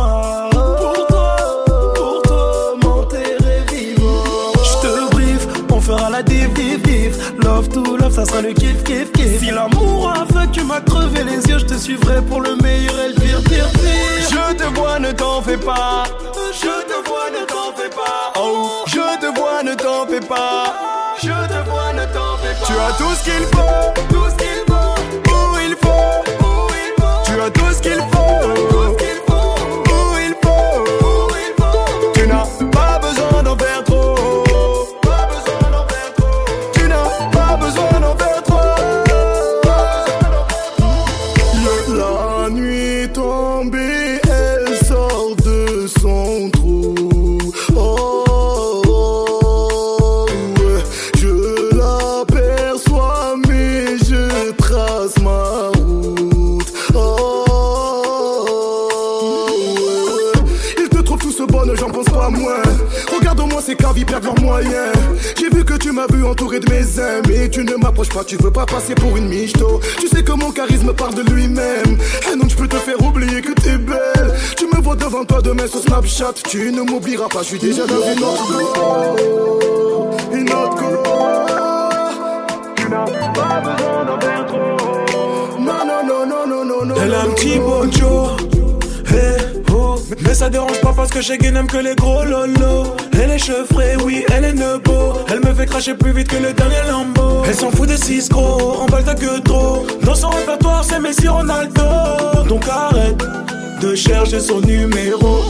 Ça 8.20 8.26
sera 8.26 8.42
le 8.42 8.52
kiff, 8.52 8.84
kiff, 8.84 9.10
kiff. 9.12 9.40
Si 9.40 9.50
l'amour 9.50 10.12
tu 10.52 10.62
m'as 10.64 10.80
crevé 10.80 11.24
les 11.24 11.42
yeux, 11.48 11.58
je 11.58 11.64
te 11.64 11.74
suivrai 11.74 12.20
pour 12.22 12.40
le 12.40 12.56
meilleur 12.56 12.94
et 13.00 13.08
le 13.08 13.14
pire, 13.14 13.40
pire, 13.44 13.70
pire. 13.72 14.28
Je 14.30 14.54
te 14.54 14.64
vois, 14.78 14.98
ne 14.98 15.12
t'en 15.12 15.40
fais 15.40 15.56
pas. 15.56 16.04
Je 16.52 16.74
te 16.90 17.08
vois, 17.08 17.30
ne 17.30 17.46
t'en 17.46 17.72
fais 17.76 17.88
pas. 17.88 18.32
Oh, 18.36 18.84
je 18.86 19.20
te 19.20 19.38
vois, 19.38 19.62
ne 19.62 19.74
t'en 19.74 20.06
fais 20.06 20.20
pas. 20.20 20.74
Je 21.22 21.28
te 21.28 21.70
vois, 21.70 21.92
ne 21.94 22.04
t'en 22.12 22.36
fais 22.42 22.54
pas. 22.60 22.66
Tu 22.66 22.72
as 22.72 22.92
tout 22.98 23.14
ce 23.14 23.24
qu'il 23.24 23.46
faut. 23.54 23.92
Tout 24.10 24.28
ce 24.30 24.36
qu'il 24.36 24.64
faut. 24.68 24.94
Où 25.32 25.58
il 25.66 25.76
faut. 25.82 26.44
Où 26.44 26.68
il 26.70 27.02
faut. 27.02 27.22
Tu 27.24 27.40
as 27.40 27.50
tout 27.50 27.72
ce 27.72 27.80
qu'il 27.80 28.02
faut. 28.12 28.29
Entouré 66.30 66.60
de 66.60 66.70
mes 66.70 66.98
amis. 67.00 67.50
Tu 67.50 67.64
ne 67.64 67.74
m'approches 67.76 68.08
pas, 68.08 68.24
tu 68.24 68.36
veux 68.36 68.50
pas 68.50 68.66
passer 68.66 68.94
pour 68.94 69.16
une 69.16 69.28
michto. 69.28 69.80
Tu 69.98 70.08
sais 70.08 70.22
que 70.22 70.32
mon 70.32 70.50
charisme 70.50 70.92
parle 70.92 71.14
de 71.14 71.22
lui-même. 71.22 71.98
Et 72.32 72.36
donc 72.36 72.50
je 72.50 72.56
peux 72.56 72.68
te 72.68 72.76
faire 72.76 73.00
oublier 73.02 73.42
que 73.42 73.52
t'es 73.52 73.76
belle. 73.76 74.34
Tu 74.56 74.66
me 74.66 74.80
vois 74.80 74.96
devant 74.96 75.24
toi 75.24 75.42
demain 75.42 75.66
sur 75.66 75.80
Snapchat. 75.80 76.34
Tu 76.48 76.72
ne 76.72 76.82
m'oublieras 76.82 77.28
pas, 77.28 77.42
je 77.42 77.48
suis 77.48 77.58
déjà 77.58 77.86
dans 77.86 78.02
une 78.12 78.22
autre 78.22 78.46
go. 78.52 80.10
Une 80.32 80.52
autre 80.52 80.76
go. 80.76 81.02
Tu 82.76 82.88
n'as 82.88 83.04
pas 83.04 83.60
besoin 83.60 84.04
d'en 84.04 84.20
faire 84.20 84.46
trop. 84.46 85.58
Non, 85.58 85.84
non, 85.84 86.06
non, 86.06 86.26
non, 86.26 86.46
non, 86.46 86.64
non, 86.64 86.84
non. 86.84 86.94
Elle 87.02 87.14
a 87.14 87.22
un 87.22 87.30
petit 87.30 87.58
bojo. 87.58 88.49
Mais 90.22 90.34
ça 90.34 90.50
dérange 90.50 90.80
pas 90.80 90.92
parce 90.94 91.10
que 91.10 91.20
chez 91.20 91.38
n'aime 91.38 91.66
que 91.66 91.76
les 91.76 91.94
gros 91.94 92.24
lolos. 92.24 92.96
Elle 93.12 93.30
est 93.30 93.38
chevrée, 93.38 93.96
oui, 94.04 94.24
elle 94.32 94.44
est 94.44 94.52
nebo. 94.52 95.14
Elle 95.28 95.40
me 95.40 95.54
fait 95.54 95.66
cracher 95.66 95.94
plus 95.94 96.12
vite 96.12 96.28
que 96.28 96.36
le 96.36 96.52
dernier 96.52 96.82
Lambo. 96.88 97.42
Elle 97.46 97.54
s'en 97.54 97.70
fout 97.70 97.88
des 97.88 97.96
six 97.96 98.28
gros, 98.28 98.80
emballe 98.80 99.04
ta 99.04 99.14
queue 99.14 99.40
trop. 99.44 99.86
Dans 100.02 100.14
son 100.14 100.30
répertoire, 100.30 100.84
c'est 100.84 101.00
Messi 101.00 101.28
Ronaldo. 101.28 101.82
Donc 102.48 102.64
arrête 102.68 103.22
de 103.80 103.94
chercher 103.94 104.40
son 104.40 104.60
numéro. 104.60 105.44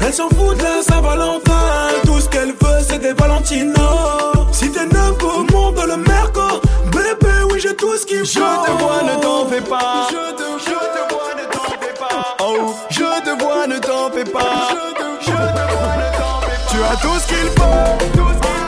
Elle 0.00 0.12
s'en 0.12 0.28
fout 0.30 0.58
de 0.58 0.62
la 0.62 0.82
Saint-Valentin. 0.82 1.52
Tout 2.04 2.20
ce 2.20 2.28
qu'elle 2.28 2.48
veut, 2.48 2.80
c'est 2.86 2.98
des 2.98 3.12
Valentino. 3.12 3.74
Si 4.52 4.70
t'es 4.70 4.86
neuf 4.86 5.22
au 5.22 5.44
monde, 5.52 5.80
le 5.86 5.96
Merco. 5.96 6.60
Bébé, 6.90 7.32
oui, 7.52 7.60
j'ai 7.60 7.76
tout 7.76 7.96
ce 7.96 8.04
qu'il 8.04 8.18
faut. 8.18 8.24
Je 8.26 8.66
te 8.66 8.82
vois, 8.82 9.02
ne 9.04 9.22
t'en 9.22 9.46
fais 9.46 9.60
pas. 9.60 10.08
Je 10.10 10.34
te, 10.36 10.42
je 10.58 10.70
te 10.70 11.14
vois, 11.14 11.34
ne 11.36 11.52
t'en 11.52 11.62
fais 11.70 11.76
pas. 11.78 11.79
Oh, 12.52 12.74
je 12.90 12.98
te 12.98 13.42
vois, 13.42 13.66
ne 13.68 13.78
t'en 13.78 14.10
fais 14.10 14.24
pas. 14.24 14.70
Je 14.70 14.94
te, 14.94 15.06
je 15.20 15.30
te 15.30 15.32
vois, 15.32 15.96
ne 15.96 16.18
t'en 16.18 16.40
fais 16.40 16.58
pas. 16.58 16.70
Tu 16.70 16.78
as 16.82 16.96
tout 16.96 17.18
ce 17.20 17.26
qu'il 17.28 17.48
faut. 17.56 17.86
Tout 18.16 18.28
ce 18.34 18.40
qu'il 18.40 18.59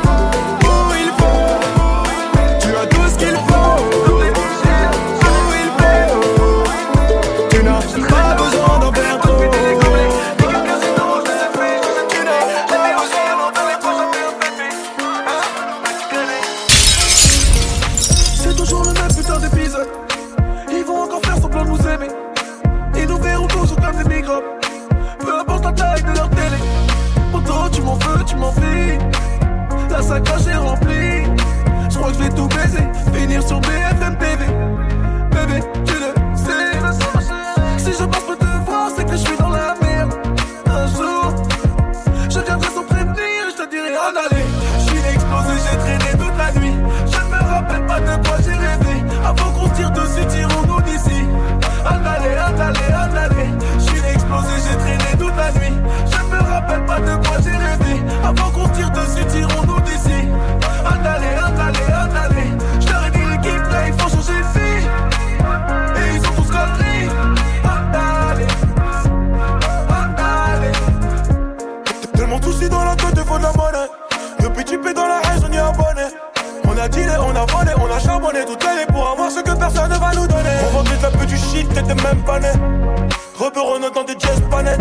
même 81.95 82.23
pas 82.25 82.39
né. 82.39 82.53
Rebeu 83.39 83.91
dans 83.95 84.05
des 84.05 84.15
jazz 84.19 84.41
panettes. 84.51 84.81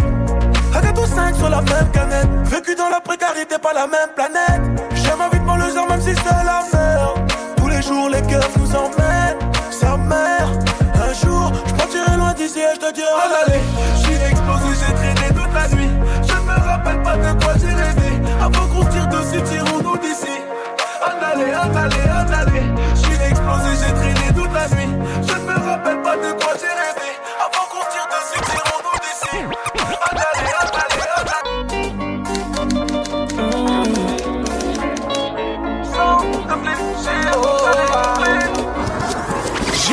Avec 0.73 0.93
tous 0.93 1.07
cinq 1.07 1.35
sur 1.35 1.49
la 1.49 1.61
même 1.61 1.91
canette. 1.91 2.27
Vécu 2.45 2.75
dans 2.75 2.89
la 2.89 3.01
précarité, 3.01 3.57
pas 3.57 3.73
la 3.73 3.87
même 3.87 4.11
planète. 4.15 4.61
J'aime 4.93 5.19
vie 5.31 5.39
de 5.39 5.45
banlieusard, 5.45 5.87
même 5.89 6.01
si 6.01 6.13
c'est 6.15 6.45
la 6.45 6.63
merde. 6.73 7.31
Tous 7.57 7.67
les 7.67 7.81
jours, 7.81 8.09
les 8.09 8.21
cœurs 8.21 8.49
nous 8.57 8.75
emmènent. 8.75 9.37
Sa 9.71 9.97
mère, 9.97 10.49
un 10.95 11.13
jour, 11.25 11.51
je 11.67 11.73
partirai 11.73 12.17
loin 12.17 12.33
d'ici 12.33 12.59
et 12.59 12.75
je 12.75 12.79
te 12.79 12.93
dirai 12.93 13.09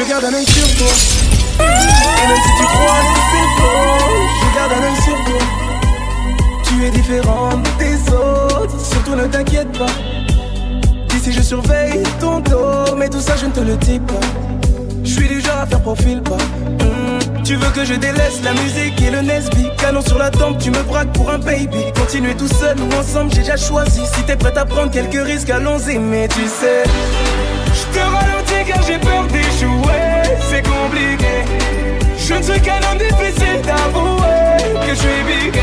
Je 0.08 0.14
garde 0.14 0.24
un 0.24 0.32
œil 0.38 0.46
sur 0.46 0.76
toi. 0.78 0.86
Et 1.60 2.28
même 2.28 2.36
si 2.42 2.50
tu 2.56 2.64
crois 2.64 3.02
que 3.02 3.20
c'est 3.30 3.48
faux, 3.60 4.16
je 4.40 4.56
garde 4.56 4.72
un 4.72 4.84
œil 4.86 5.02
sur 5.04 5.24
toi. 5.24 5.42
Tu 6.64 6.86
es 6.86 6.90
différente 6.90 7.68
des 7.78 8.14
autres, 8.14 8.80
surtout 8.82 9.14
ne 9.16 9.26
t'inquiète 9.26 9.70
pas. 9.76 9.84
D'ici 11.10 11.30
je 11.30 11.42
surveille 11.42 12.02
ton 12.20 12.40
dos, 12.40 12.96
mais 12.96 13.10
tout 13.10 13.20
ça 13.20 13.34
je 13.38 13.46
ne 13.46 13.50
te 13.50 13.60
le 13.60 13.76
dis 13.76 13.98
pas. 13.98 14.14
Je 15.04 15.10
suis 15.10 15.28
du 15.28 15.42
genre 15.42 15.58
à 15.60 15.66
faire 15.66 15.82
profil 15.82 16.22
pas. 16.22 16.36
Hmm, 16.82 17.42
Tu 17.44 17.56
veux 17.56 17.70
que 17.70 17.84
je 17.84 17.92
délaisse 17.92 18.40
la 18.42 18.54
musique 18.54 18.98
et 19.02 19.10
le 19.10 19.20
Nesby? 19.20 19.68
Canon 19.76 20.00
sur 20.00 20.16
la 20.18 20.30
tempe, 20.30 20.56
tu 20.58 20.70
me 20.70 20.82
braques 20.84 21.12
pour 21.12 21.30
un 21.30 21.38
baby 21.38 21.84
Continuer 21.94 22.34
tout 22.34 22.48
seul 22.48 22.76
ou 22.80 22.94
ensemble, 22.98 23.30
j'ai 23.32 23.40
déjà 23.40 23.56
choisi 23.58 24.00
Si 24.14 24.22
t'es 24.22 24.36
prête 24.36 24.56
à 24.56 24.64
prendre 24.64 24.90
quelques 24.90 25.22
risques, 25.22 25.50
allons-y 25.50 25.98
Mais 25.98 26.28
tu 26.28 26.46
sais, 26.46 26.82
je 27.74 27.98
te 27.98 28.02
ralentis 28.02 28.64
car 28.66 28.82
j'ai 28.82 28.98
peur 28.98 29.26
Je 32.28 32.34
ne 32.34 32.42
suis 32.42 32.60
qu'un 32.60 32.76
homme 32.76 32.98
difficile 32.98 33.62
d'avouer 33.62 34.58
Que 34.86 34.90
je 34.90 34.94
suis 34.94 35.22
bigué 35.26 35.60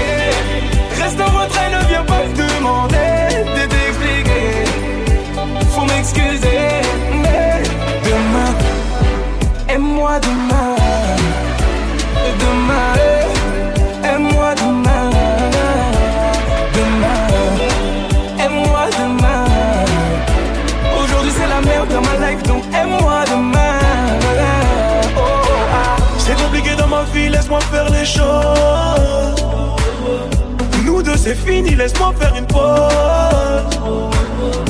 Reste 0.99 1.19
en 1.21 1.39
retrait, 1.39 1.69
ne 1.69 1.87
viens 1.87 2.03
pas 2.03 2.23
demander 2.35 3.45
De 3.55 3.67
t'expliquer. 3.67 4.65
Faut 5.69 5.85
m'excuser 5.85 6.81
Mais 7.21 7.61
demain 8.03 8.53
Aime-moi 9.69 10.19
Demain 10.19 10.44
c'est 31.35 31.51
fini, 31.51 31.75
laisse-moi 31.75 32.13
faire 32.19 32.35
une 32.35 32.45
pause. 32.47 33.79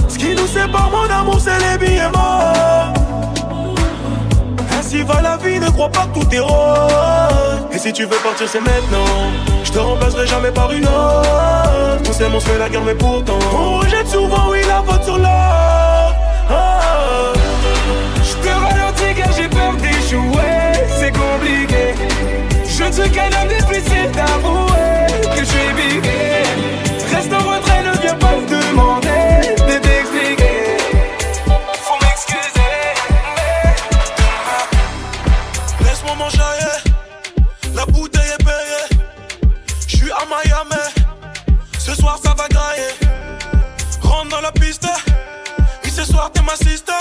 Ce 0.08 0.18
qui 0.18 0.36
nous 0.36 0.48
sépare, 0.48 0.90
mon 0.92 1.10
amour, 1.14 1.40
c'est 1.40 1.58
les 1.60 1.78
billets 1.78 2.10
morts. 2.10 2.94
Ainsi 4.78 5.02
va 5.04 5.22
la 5.22 5.38
vie, 5.38 5.60
ne 5.60 5.70
crois 5.70 5.90
pas 5.90 6.08
que 6.08 6.20
tout 6.20 6.34
est 6.34 6.40
rose. 6.40 7.68
Et 7.72 7.78
si 7.78 7.92
tu 7.94 8.04
veux 8.04 8.18
partir, 8.18 8.48
c'est 8.48 8.62
maintenant. 8.62 9.32
Je 9.64 9.72
te 9.72 9.80
remplacerai 9.80 10.28
jamais 10.28 10.52
par 10.52 10.72
une 10.72 10.86
autre. 10.86 12.10
On 12.10 12.14
s'aime, 12.14 12.36
on 12.36 12.40
se 12.40 12.48
fait 12.48 12.58
la 12.58 12.70
guerre, 12.70 12.84
mais 12.86 12.96
pourtant. 12.96 13.40
On 13.54 13.80
rejette 13.80 14.08
souvent, 14.08 14.50
oui, 14.50 14.60
la 14.68 14.82
faute 14.84 15.04
sur 15.04 15.18
l'or. 15.18 16.16
Ah. 16.50 17.34
Je 18.24 18.48
te 18.48 18.54
ralentis 18.54 19.14
car 19.18 19.32
j'ai 19.34 19.48
peur 19.48 19.74
d'échouer 19.78 20.88
C'est 21.00 21.12
compliqué 21.12 21.96
Je 22.68 22.84
ne 22.84 22.92
suis 22.92 23.10
qu'un 23.10 23.30
homme 23.42 23.48
difficile 23.48 24.12
d'avouer 24.12 24.75
demander 28.46 29.56
De 29.68 29.78
t'expliquer 29.80 30.78
Faut 31.84 32.00
m'excuser 32.02 32.74
Laisse-moi 35.82 36.16
m'enjailler, 36.16 36.76
la 37.76 37.86
bouteille 37.86 38.32
est 38.40 38.44
payée. 38.44 39.02
Je 39.88 39.98
suis 39.98 40.12
à 40.12 40.26
Miami, 40.26 40.82
ce 41.78 41.94
soir 41.96 42.20
ça 42.24 42.34
va 42.38 42.48
grailler. 42.48 42.92
Rentre 44.02 44.30
dans 44.30 44.42
la 44.42 44.52
piste, 44.52 44.88
oui 45.84 45.92
ce 45.92 46.04
soir 46.04 46.32
t'es 46.34 46.42
ma 46.42 46.56
sister. 46.56 46.94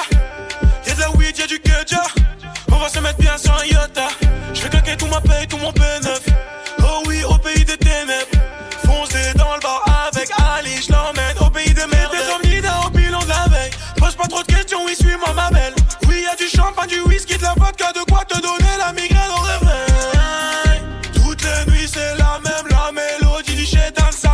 Y'a 0.86 0.94
de 0.94 1.00
la 1.00 1.10
weed, 1.12 1.38
y'a 1.38 1.46
du 1.46 1.60
keja. 1.60 2.02
On 2.72 2.76
va 2.76 2.88
se 2.88 2.98
mettre 3.00 3.18
bien 3.18 3.36
sur 3.38 3.54
un 3.54 3.64
yacht. 3.64 3.98
Je 4.52 4.62
vais 4.62 4.68
claquer 4.68 4.96
tout 4.96 5.06
ma 5.06 5.20
paye, 5.20 5.46
tout 5.46 5.58
mon 5.58 5.72
bénéf. 5.72 6.23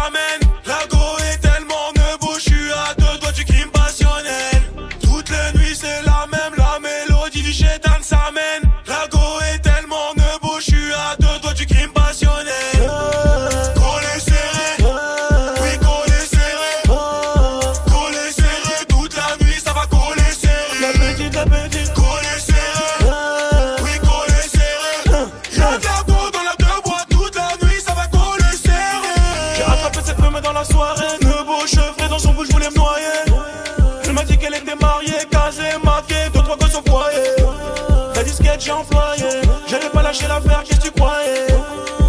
Chétan 0.09 0.50
lâché 40.11 40.27
l'affaire, 40.27 40.65
qu'est-ce 40.65 40.81
que 40.81 40.87
tu 40.87 40.91
croyais. 40.91 41.47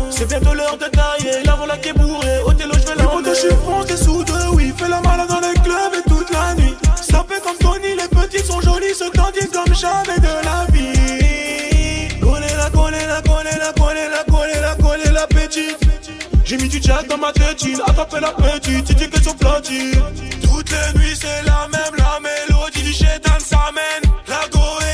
C'est 0.10 0.28
bientôt 0.28 0.54
l'heure 0.54 0.78
de 0.78 0.86
tailler, 0.86 1.44
la 1.46 1.54
voilà 1.56 1.78
qui 1.78 1.90
est 1.90 1.94
bourrée, 1.94 2.40
Othello, 2.46 2.74
je 2.74 2.88
vais 2.88 3.04
l'emmener 3.04 3.30
je 3.30 3.40
suis 3.40 3.50
France, 3.50 3.86
t'es 3.88 3.98
sous 3.98 4.24
deux, 4.24 4.48
oui, 4.54 4.74
fais 4.76 4.90
la 4.90 5.02
malade 5.02 5.30
dans 5.30 5.40
les 5.40 5.54
clubs 5.62 5.94
et 5.94 6.10
toute 6.10 6.30
la 6.32 6.56
nuit. 6.56 6.76
Ça 6.96 7.24
fait 7.30 7.42
comme 7.42 7.58
Tony, 7.58 7.94
les 7.96 8.08
petits 8.08 8.44
sont 8.44 8.60
jolis, 8.62 8.96
se 8.96 9.10
grandissent 9.12 9.52
comme 9.54 9.74
jamais 9.76 10.18
de 10.18 10.34
la 10.48 10.66
vie. 10.72 12.20
Connais 12.20 12.56
la, 12.56 12.70
connais 12.72 13.06
la, 13.06 13.22
connais 13.22 13.58
la, 13.58 13.72
connais 13.74 14.10
la, 14.10 14.24
connais 14.24 14.62
la, 14.62 14.76
connais 14.76 15.12
la 15.12 15.28
petite. 15.28 15.78
J'ai 16.44 16.58
mis 16.58 16.70
du 16.70 16.82
jack 16.82 17.08
dans 17.08 17.18
ma 17.18 17.32
tétine, 17.32 17.82
à 17.86 17.94
taper 17.94 18.20
la 18.20 18.32
petite, 18.32 18.86
tu 18.86 18.96
dis 18.96 19.10
que 19.10 19.22
sont 19.22 19.36
flottille 19.40 19.94
Toutes 20.42 20.70
les 20.72 21.00
nuits 21.00 21.16
c'est 21.20 21.44
la 21.46 21.68
même, 21.72 21.96
la 21.98 22.20
mélodie 22.20 22.84
du 22.84 22.94
chétan 22.94 23.40
s'amène, 23.40 24.12
la 24.28 24.48
goé 24.52 24.91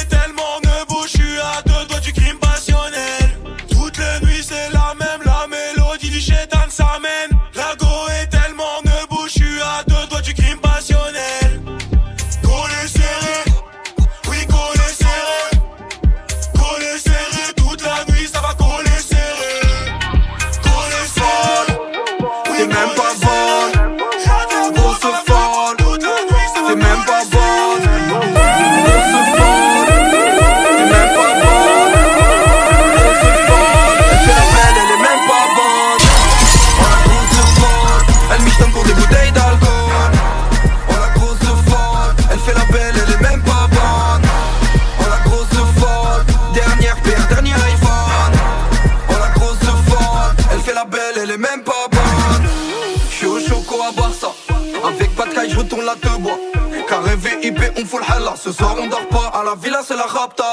la 59.47 59.55
villa, 59.55 59.79
c'est 59.88 59.95
la 59.95 60.03
rapta. 60.03 60.43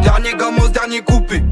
Dernier 0.00 0.34
gamos, 0.34 0.68
dernier 0.68 1.00
coupé. 1.00 1.42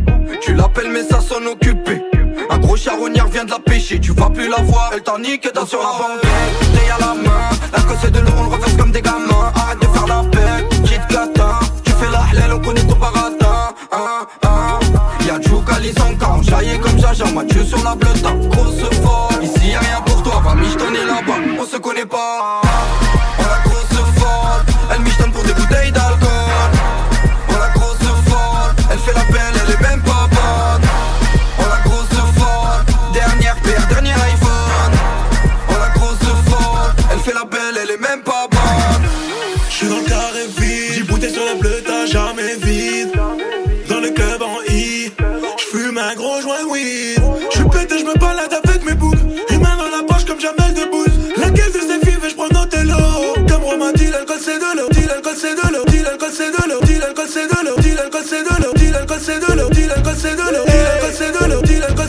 Tu 0.41 0.55
l'appelles, 0.55 0.91
mais 0.93 1.03
ça 1.03 1.21
sonne 1.21 1.49
occupé. 1.49 2.01
Un 2.49 2.59
gros 2.59 2.77
charognard 2.77 3.27
vient 3.27 3.45
de 3.45 3.51
la 3.51 3.59
pêcher. 3.59 3.99
Tu 3.99 4.13
vas 4.13 4.31
plus 4.31 4.49
la 4.49 4.59
voir, 4.63 4.91
elle 4.93 5.03
t'en 5.03 5.19
nique, 5.19 5.49
t'as 5.53 5.67
sur 5.67 5.81
la 5.81 5.93
banquette. 5.99 6.31
T'es 6.75 6.91
à 6.91 6.99
la 7.01 7.15
main, 7.15 7.51
la 7.73 7.97
c'est 8.01 8.13
de 8.13 8.21
l'eau, 8.21 8.31
on 8.39 8.45
le 8.45 8.51
reverse 8.51 8.77
comme 8.77 8.93
des 8.93 9.03
gamins. 9.03 9.53
Arrête 9.57 9.81
de 9.81 9.87
faire 9.87 10.07
la 10.07 10.23
bête, 10.23 10.69
petite 10.69 11.07
gata. 11.11 11.59
Tu 11.85 11.93
fais 11.93 12.11
la 12.13 12.23
halal, 12.31 12.53
on 12.55 12.61
connaît 12.61 12.87
ton 12.87 12.97
baratin. 12.97 13.75
Hein, 13.91 14.27
hein. 14.45 14.79
Y'a 15.27 15.41
Djouk, 15.41 15.69
Alizanka, 15.77 16.29
on 16.39 16.43
jaillit 16.43 16.79
comme 16.79 16.99
Jaja. 17.01 17.25
Mathieu 17.33 17.65
sur 17.65 17.83
la 17.83 17.97
bleuta, 17.97 18.31
grosse 18.51 18.96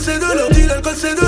c'est 0.08 0.20
de 0.20 0.40
l'eau, 0.40 0.50
dis 0.52 0.66
l'alcool 0.66 0.96
c'est 0.96 1.16
de. 1.16 1.28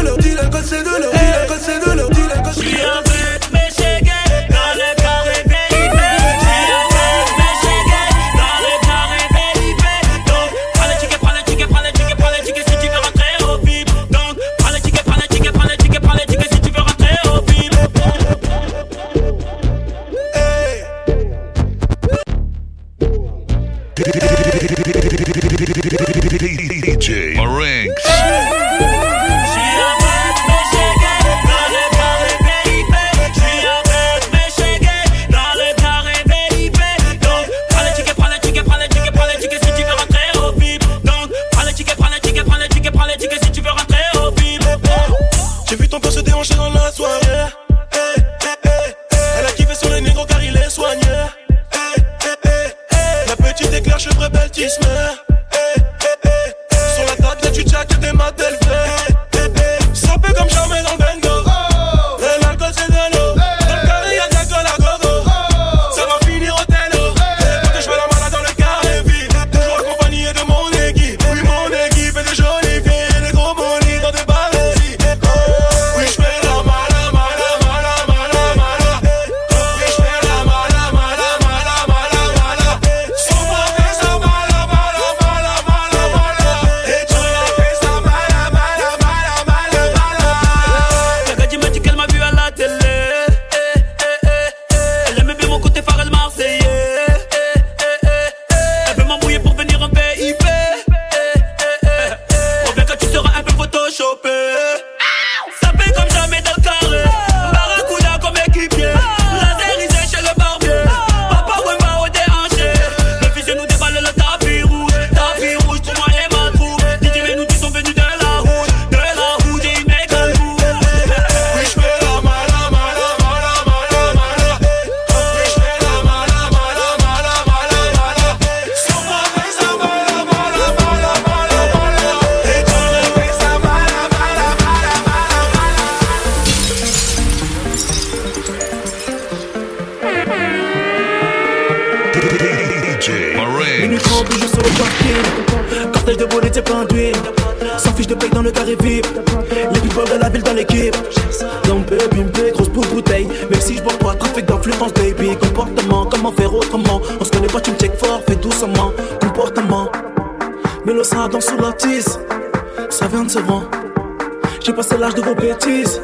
Bêtises. 165.59 166.01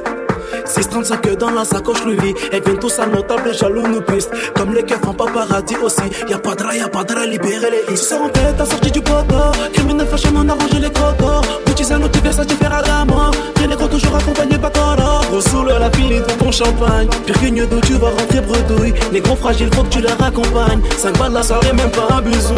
635 0.66 1.38
dans 1.38 1.52
la 1.52 1.66
sacoche 1.66 2.04
Louis 2.06 2.34
viennent 2.52 2.80
tous 2.80 3.00
à 3.00 3.06
notable, 3.06 3.54
jaloux 3.54 3.88
nous 3.88 4.02
pistent 4.02 4.32
Comme 4.56 4.74
les 4.74 4.84
keufs 4.84 5.06
en 5.06 5.14
paparazzi 5.14 5.76
aussi. 5.84 6.02
Y'a 6.30 6.38
pas 6.38 6.56
de 6.56 6.64
rat, 6.64 6.76
y'a 6.76 6.88
pas 6.88 7.04
de 7.04 7.14
rat, 7.14 7.26
libérer 7.26 7.70
les 7.72 7.94
is 7.94 7.98
Ça 7.98 8.20
en 8.22 8.30
tête, 8.30 8.56
t'as 8.58 8.66
sorti 8.66 8.92
du 8.92 9.02
poteau 9.02 9.52
Criminel 9.74 10.08
fashion, 10.08 10.32
on 10.36 10.48
a 10.48 10.54
rangé 10.54 10.80
les 10.80 10.90
crocos 10.92 11.42
Petit 11.66 11.84
zèle, 11.84 12.00
tu 12.12 12.20
fais 12.20 12.32
ça, 12.32 12.46
tu 12.46 12.56
à 12.66 12.82
la 12.82 13.06
mort. 13.06 13.32
Les 13.68 13.76
gros 13.76 13.88
toujours 13.88 14.16
accompagnés 14.16 14.58
pas 14.58 14.70
toro 14.70 15.22
Gros 15.30 15.42
saoul, 15.42 15.68
la 15.80 15.92
fille 15.92 16.20
dans 16.20 16.46
ton 16.46 16.52
champagne. 16.52 17.08
Pire 17.26 17.36
que 17.36 17.66
d'où 17.66 17.82
tu 17.82 17.94
vas 17.94 18.10
rentrer 18.10 18.42
bredouille. 18.42 18.94
Les 19.12 19.22
gros 19.22 19.36
fragiles, 19.36 19.74
faut 19.74 19.84
que 19.84 19.90
tu 19.90 20.02
leur 20.02 20.22
accompagnes. 20.22 20.82
5 20.98 21.18
balles 21.18 21.34
la 21.34 21.44
soirée, 21.44 21.74
même 21.74 21.92
pas 21.92 22.08
un 22.16 22.22
bisou. 22.22 22.54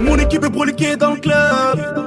Mon 0.00 0.16
équipe 0.16 0.44
est 0.44 0.50
broliquée 0.50 0.96
dans 0.96 1.12
le 1.12 1.20
club 1.20 2.03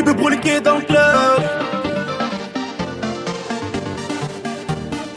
Équipe 0.00 0.14
est 0.14 0.18
broliquée 0.18 0.60
dans 0.60 0.76
le 0.76 0.80
club. 0.80 0.98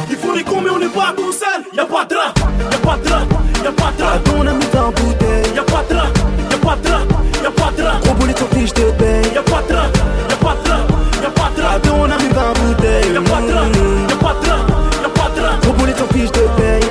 Ils 0.09 0.17
font 0.17 0.34
les 0.34 0.43
cons, 0.43 0.59
mais 0.61 0.71
on 0.71 0.79
n'est 0.79 0.88
pas 0.88 1.13
tout 1.15 1.31
seul. 1.31 1.63
Y'a 1.71 1.86
pas 1.86 2.03
de 2.03 2.13
drap, 2.13 2.34
y'a 2.69 2.77
pas 2.79 2.97
de 2.97 3.07
drap, 3.07 3.19
y'a 3.63 3.71
pas 3.71 3.91
de 3.91 3.97
drap. 3.97 4.19
Ton 4.25 4.45
ami 4.45 4.65
en 4.77 4.91
bouteille. 4.91 5.55
Y'a 5.55 5.63
pas 5.63 5.84
de 5.88 5.93
drap, 5.93 6.07
y'a 6.51 6.57
pas 6.57 6.75
de 6.75 6.81
drap, 6.84 6.99
y'a 7.41 7.51
pas 7.51 7.71
de 7.71 7.81
drap. 7.81 7.99
Gros 8.03 8.13
boulet 8.15 8.36
sur 8.36 8.49
fiche 8.49 8.73
de 8.73 8.91
paye. 8.91 9.34
Y'a 9.34 9.41
pas 9.43 9.61
de 9.61 9.73
drap, 9.73 9.88
y'a 10.29 10.36
pas 10.36 10.53
de 10.53 10.63
drap, 10.67 10.88
y'a 11.23 11.29
pas 11.29 11.49
de 11.55 11.61
drap. 11.61 11.79
Ton 11.79 12.03
ami 12.03 12.29
en 12.36 12.53
bouteille. 12.59 13.13
Y'a 13.13 13.21
pas 13.21 13.41
de 13.41 13.51
drap, 13.51 13.65
y'a 14.09 14.15
pas 14.17 14.34
de 14.34 14.45
drap, 14.45 14.59
y'a 15.01 15.09
pas 15.09 15.29
de 15.29 15.39
drap. 15.39 15.61
Gros 15.61 15.73
boulet 15.73 15.95
sur 15.95 16.07
fiche 16.07 16.31
de 16.34 16.45
paye. 16.57 16.84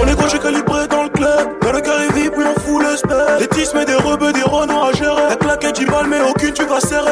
On 0.00 0.06
est 0.06 0.14
gauche 0.14 0.38
calibré 0.40 0.86
dans 0.86 1.02
le 1.02 1.08
club. 1.08 1.48
Dans 1.62 1.72
le 1.72 1.80
carré 1.80 2.08
vip, 2.14 2.32
on 2.38 2.60
fout 2.60 2.82
le 2.82 2.96
spell. 2.96 3.38
Les 3.40 3.48
tisses, 3.48 3.74
mais 3.74 3.84
des 3.84 3.96
rebeux, 3.96 4.32
des 4.32 4.42
renos 4.42 4.88
à 4.88 4.92
gérer. 4.96 5.28
La 5.28 5.36
claquette, 5.36 5.74
10 5.76 5.86
balles, 5.86 6.06
mais 6.08 6.20
aucune, 6.20 6.39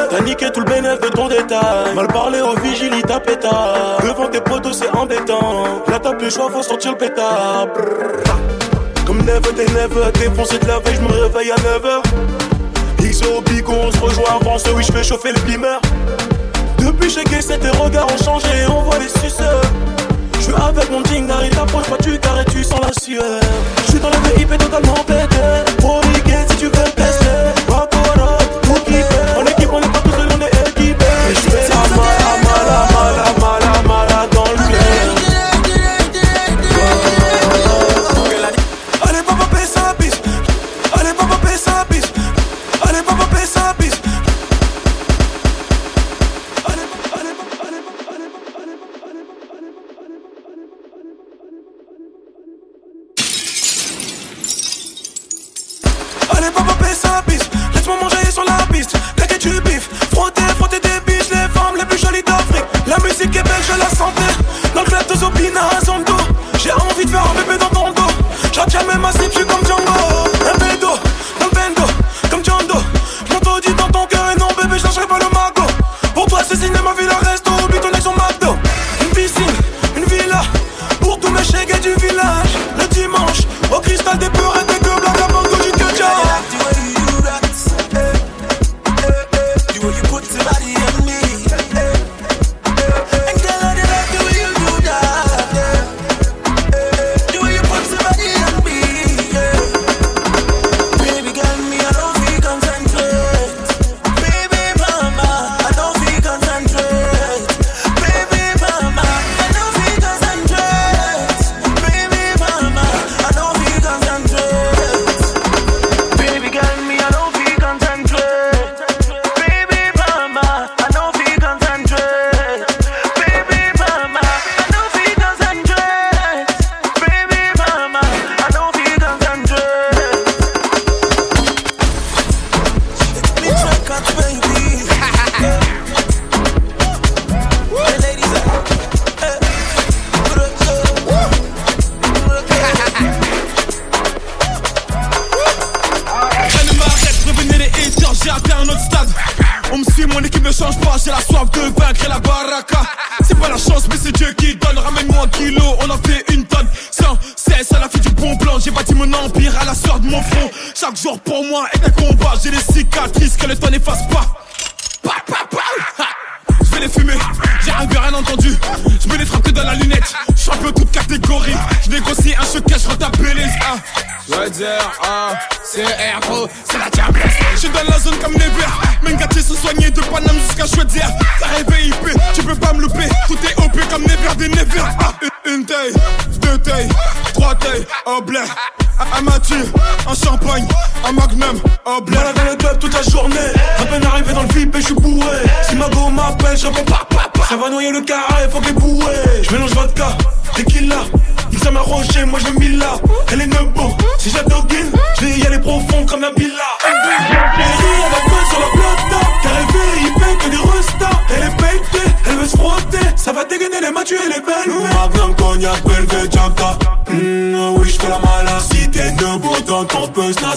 T'as 0.09 0.21
niqué 0.21 0.49
tout 0.51 0.61
le 0.61 0.65
bénéfice 0.65 0.99
de 1.01 1.09
ton 1.09 1.27
détail. 1.27 1.93
Mal 1.95 2.07
parlé 2.07 2.41
au 2.41 2.55
vigile, 2.59 2.91
il 2.95 3.01
t'a 3.03 3.19
pétard. 3.19 3.99
Devant 4.01 4.27
tes 4.27 4.41
potos, 4.41 4.73
c'est 4.73 4.89
embêtant. 4.89 5.83
Là, 5.87 5.99
t'as 6.01 6.13
plus 6.13 6.25
le 6.25 6.31
choix, 6.31 6.49
faut 6.51 6.63
sortir 6.63 6.91
le 6.91 6.97
pétard. 6.97 7.67
Comme 9.05 9.19
never, 9.19 9.53
t'es 9.55 9.65
never. 9.73 10.11
Défoncé 10.13 10.57
de 10.57 10.67
la 10.67 10.79
veille, 10.79 10.95
je 10.95 11.01
me 11.01 11.21
réveille 11.21 11.51
à 11.51 11.55
9h. 11.55 13.11
XO, 13.11 13.41
Bigo, 13.41 13.73
on 13.73 13.91
se 13.91 13.99
rejoint 13.99 14.39
avant 14.41 14.57
ce 14.57 14.69
oui, 14.71 14.83
je 14.83 14.91
fais 14.91 15.03
chauffer 15.03 15.31
le 15.31 15.39
beamer. 15.41 15.79
Depuis 16.79 17.09
chez 17.09 17.23
Gay, 17.25 17.39
tes 17.39 17.69
regards 17.69 18.07
ont 18.11 18.23
changé, 18.23 18.47
on 18.69 18.81
voit 18.81 18.97
les 18.97 19.09
suceurs. 19.09 19.61
Je 20.33 20.45
suis 20.45 20.53
avec 20.53 20.89
mon 20.89 21.01
ding, 21.01 21.27
n'arrive 21.27 21.53
t'approche 21.53 21.87
pas, 21.87 21.97
tu 21.97 22.17
carré, 22.17 22.43
tu 22.51 22.63
sens 22.63 22.79
la 22.81 22.93
sueur. 22.93 23.39
Je 23.85 23.91
suis 23.91 23.99
dans 23.99 24.09
le 24.09 24.37
VIP 24.37 24.57
totalement 24.57 25.03
pété. 25.05 25.37
Pro 25.77 26.01
si 26.49 26.57
tu 26.57 26.65
veux 26.65 26.71
tester. 26.71 27.38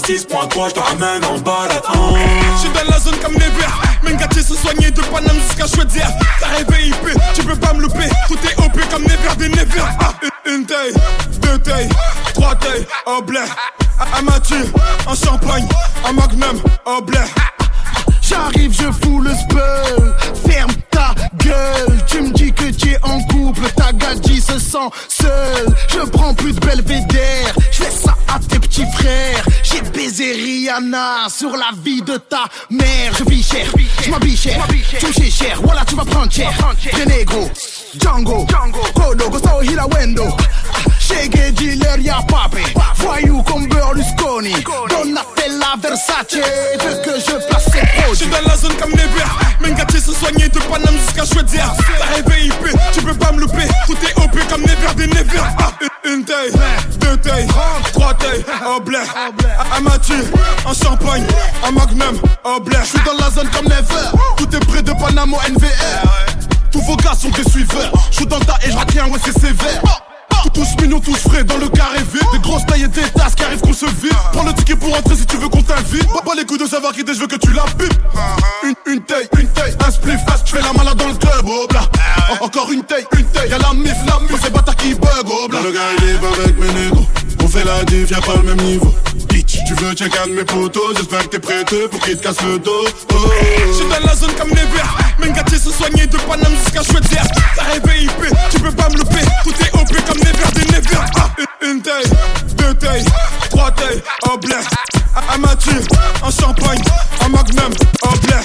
6.3, 0.02 0.68
je 0.68 0.74
te 0.74 0.80
ramène 0.80 1.24
en 1.24 1.38
balade. 1.38 1.81
Je 26.02 26.10
prends 26.10 26.34
plus 26.34 26.52
de 26.52 26.58
belvédère. 26.58 27.54
Je 27.70 27.84
laisse 27.84 28.00
ça 28.00 28.16
à 28.26 28.38
tes 28.40 28.58
petits 28.58 28.84
frères. 28.94 29.46
J'ai 29.62 29.80
baisé 29.90 30.32
Rihanna 30.32 31.28
sur 31.28 31.50
la 31.50 31.70
vie 31.84 32.02
de 32.02 32.16
ta 32.16 32.44
mère. 32.70 33.12
Je 33.16 33.24
vis 33.24 33.42
cher, 33.42 33.66
je 34.02 34.10
m'habille 34.10 34.36
cher. 34.36 34.66
Touché 34.98 35.30
cher, 35.30 35.60
voilà, 35.62 35.84
tu 35.84 35.94
vas 35.94 36.04
prendre 36.04 36.32
cher. 36.32 36.50
Renegro, 36.92 37.48
Django, 37.98 38.46
Kodo, 38.94 39.28
Gustavo 39.30 39.60
Hilawendo. 39.62 40.34
Shege 40.98 41.52
dealer, 41.52 42.00
ya 42.00 42.22
pape. 42.22 42.62
Voyou 42.96 43.42
comme 43.42 43.68
Berlusconi. 43.68 44.54
Donatella 44.88 45.76
Versace. 45.80 46.36
Veux 46.80 47.02
que 47.02 47.20
je 47.20 47.46
place 47.46 47.64
ces 47.70 47.82
Je 48.10 48.14
suis 48.16 48.26
dans 48.28 48.40
la 48.48 48.56
zone 48.56 48.74
comme 48.80 48.90
Never 48.90 49.24
Même 49.60 49.74
gâté 49.74 49.98
se 50.00 50.12
soigner 50.12 50.48
de 50.48 50.58
Paname 50.58 50.96
jusqu'à 50.98 51.24
Chouette-Dière 51.24 51.72
T'as 51.98 52.14
rêvé 52.14 52.46
IP, 52.46 52.76
tu 52.92 53.02
peux 53.02 53.14
pas 53.14 53.32
me 53.32 53.40
louper 53.40 53.68
Tout 53.86 53.96
est 54.02 54.18
OP 54.22 54.38
comme 54.48 54.62
Never 54.62 54.94
des 54.96 55.06
Never 55.06 55.40
Ah, 55.58 55.72
une, 56.04 56.24
taille, 56.24 56.52
deux 57.00 57.16
tailles, 57.18 57.46
trois 57.92 58.14
tailles 58.14 58.44
Un 58.66 58.80
blé, 58.80 58.98
un 59.76 59.80
Mathieu, 59.80 60.30
un 60.66 60.74
champagne 60.74 61.24
Un 61.66 61.70
magnum, 61.72 62.20
un 62.44 62.58
blé 62.60 62.76
Je 62.82 62.88
suis 62.88 63.04
dans 63.04 63.14
la 63.14 63.30
zone 63.30 63.48
comme 63.50 63.66
Never. 63.66 64.10
Tout 64.36 64.56
est 64.56 64.66
près 64.66 64.82
de 64.82 64.92
Panama 64.92 65.36
NVR. 65.48 66.51
Tous 66.72 66.80
vos 66.82 66.96
gars 66.96 67.14
sont 67.14 67.30
des 67.30 67.48
suiveurs. 67.48 67.92
Je 68.10 68.16
suis 68.16 68.26
dans 68.26 68.38
le 68.38 68.44
tas 68.44 68.58
et 68.66 68.70
je 68.70 68.76
retiens, 68.76 69.06
ouais, 69.08 69.18
c'est 69.24 69.38
sévère. 69.38 69.82
Tous 70.54 70.66
mignons, 70.82 71.00
tous 71.00 71.16
frais 71.16 71.44
dans 71.44 71.56
le 71.56 71.68
carré 71.68 71.98
vide. 72.12 72.26
Des 72.32 72.38
grosses 72.40 72.66
tailles 72.66 72.82
et 72.82 72.88
des 72.88 73.08
tasses 73.14 73.34
qui 73.34 73.44
arrivent 73.44 73.60
qu'on 73.60 73.72
se 73.72 73.86
vide. 73.86 74.12
Prends 74.32 74.42
le 74.42 74.52
ticket 74.52 74.74
pour 74.76 74.96
entrer 74.96 75.14
si 75.16 75.24
tu 75.24 75.36
veux 75.36 75.48
qu'on 75.48 75.62
t'invite. 75.62 76.06
Pas 76.24 76.34
les 76.36 76.44
coups 76.44 76.60
de 76.60 76.66
savoir 76.66 76.92
qui 76.92 77.04
t'es, 77.04 77.14
je 77.14 77.20
veux 77.20 77.26
que 77.28 77.36
tu 77.36 77.52
la 77.52 77.62
pipes. 77.62 77.94
Une, 78.64 78.74
une 78.92 79.00
taille, 79.02 79.28
une 79.38 79.48
taille, 79.48 79.74
un 79.86 79.90
spliff 79.90 80.20
Je 80.44 80.50
fais 80.50 80.60
la 80.62 80.72
malade 80.72 80.96
dans 80.98 81.08
le 81.08 81.14
club, 81.14 81.44
oh 81.46 81.66
bla. 81.70 81.82
En- 82.40 82.44
Encore 82.44 82.70
une 82.72 82.82
taille, 82.82 83.06
une 83.16 83.24
taille. 83.26 83.50
Y'a 83.50 83.58
la 83.58 83.72
mif, 83.72 83.94
la 84.06 84.18
mif, 84.20 84.40
c'est 84.42 84.52
bâtard 84.52 84.76
qui 84.76 84.94
bug, 84.94 85.10
oh 85.26 85.48
bla. 85.48 85.60
Le 85.62 85.70
gars 85.72 85.80
il 85.98 86.42
avec 86.42 86.58
mes 86.58 86.72
négros. 86.80 87.06
On 87.42 87.48
fait 87.48 87.64
la 87.64 87.84
diff, 87.84 88.10
y'a 88.10 88.20
pas 88.20 88.34
le 88.36 88.54
même 88.54 88.66
niveau 88.66 88.92
tu 89.66 89.74
veux 89.74 89.94
check 89.94 90.12
un 90.22 90.28
de 90.28 90.32
mes 90.32 90.44
potos 90.44 90.96
J'espère 90.96 91.22
que 91.24 91.36
t'es 91.36 91.38
prêt 91.38 91.64
pour 91.90 92.00
qu'il 92.00 92.16
te 92.16 92.22
casse 92.22 92.40
le 92.42 92.58
dos 92.58 92.84
oh. 93.14 93.16
Je 93.68 93.72
suis 93.72 93.88
dans 93.88 94.06
la 94.06 94.14
zone 94.14 94.32
comme 94.38 94.50
Never 94.50 94.82
Même 95.18 95.32
gâté 95.32 95.58
se 95.58 95.70
soigner 95.70 96.06
de 96.06 96.16
Paname 96.16 96.54
jusqu'à 96.64 96.82
Chouette-Dière 96.82 97.26
T'as 97.56 97.64
rêvé 97.64 98.04
IP, 98.04 98.36
tu 98.50 98.60
peux 98.60 98.72
pas 98.72 98.88
me 98.88 98.96
louper 98.96 99.24
Tout 99.44 99.54
est 99.60 99.74
OP 99.74 100.06
comme 100.06 100.18
Never 100.18 100.52
des 100.54 100.72
Never 100.72 101.04
Ah, 101.16 101.30
une, 101.62 101.70
une 101.70 101.82
taille, 101.82 102.04
deux 102.56 102.74
tailles, 102.74 103.04
trois 103.50 103.70
tailles, 103.72 104.02
un 104.30 104.36
blé 104.36 104.56
Un 105.34 105.38
Mathieu, 105.38 105.80
un 106.24 106.30
champagne, 106.30 106.82
un 107.24 107.28
magnum, 107.28 107.72
un 108.04 108.16
blé 108.26 108.36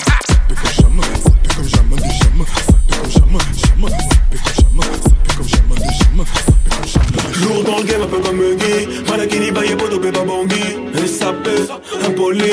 Lourd 7.41 7.63
dans 7.63 7.77
le 7.77 7.83
game, 7.83 8.01
un 8.01 8.07
peu 8.07 8.19
comme 8.19 8.37
Muggy. 8.37 9.03
Malakini, 9.09 9.51
Baye, 9.51 9.75
Bodo, 9.75 9.99
Beba 9.99 10.21
Bangui. 10.21 10.77
SAP, 11.07 11.47
impoli. 12.05 12.51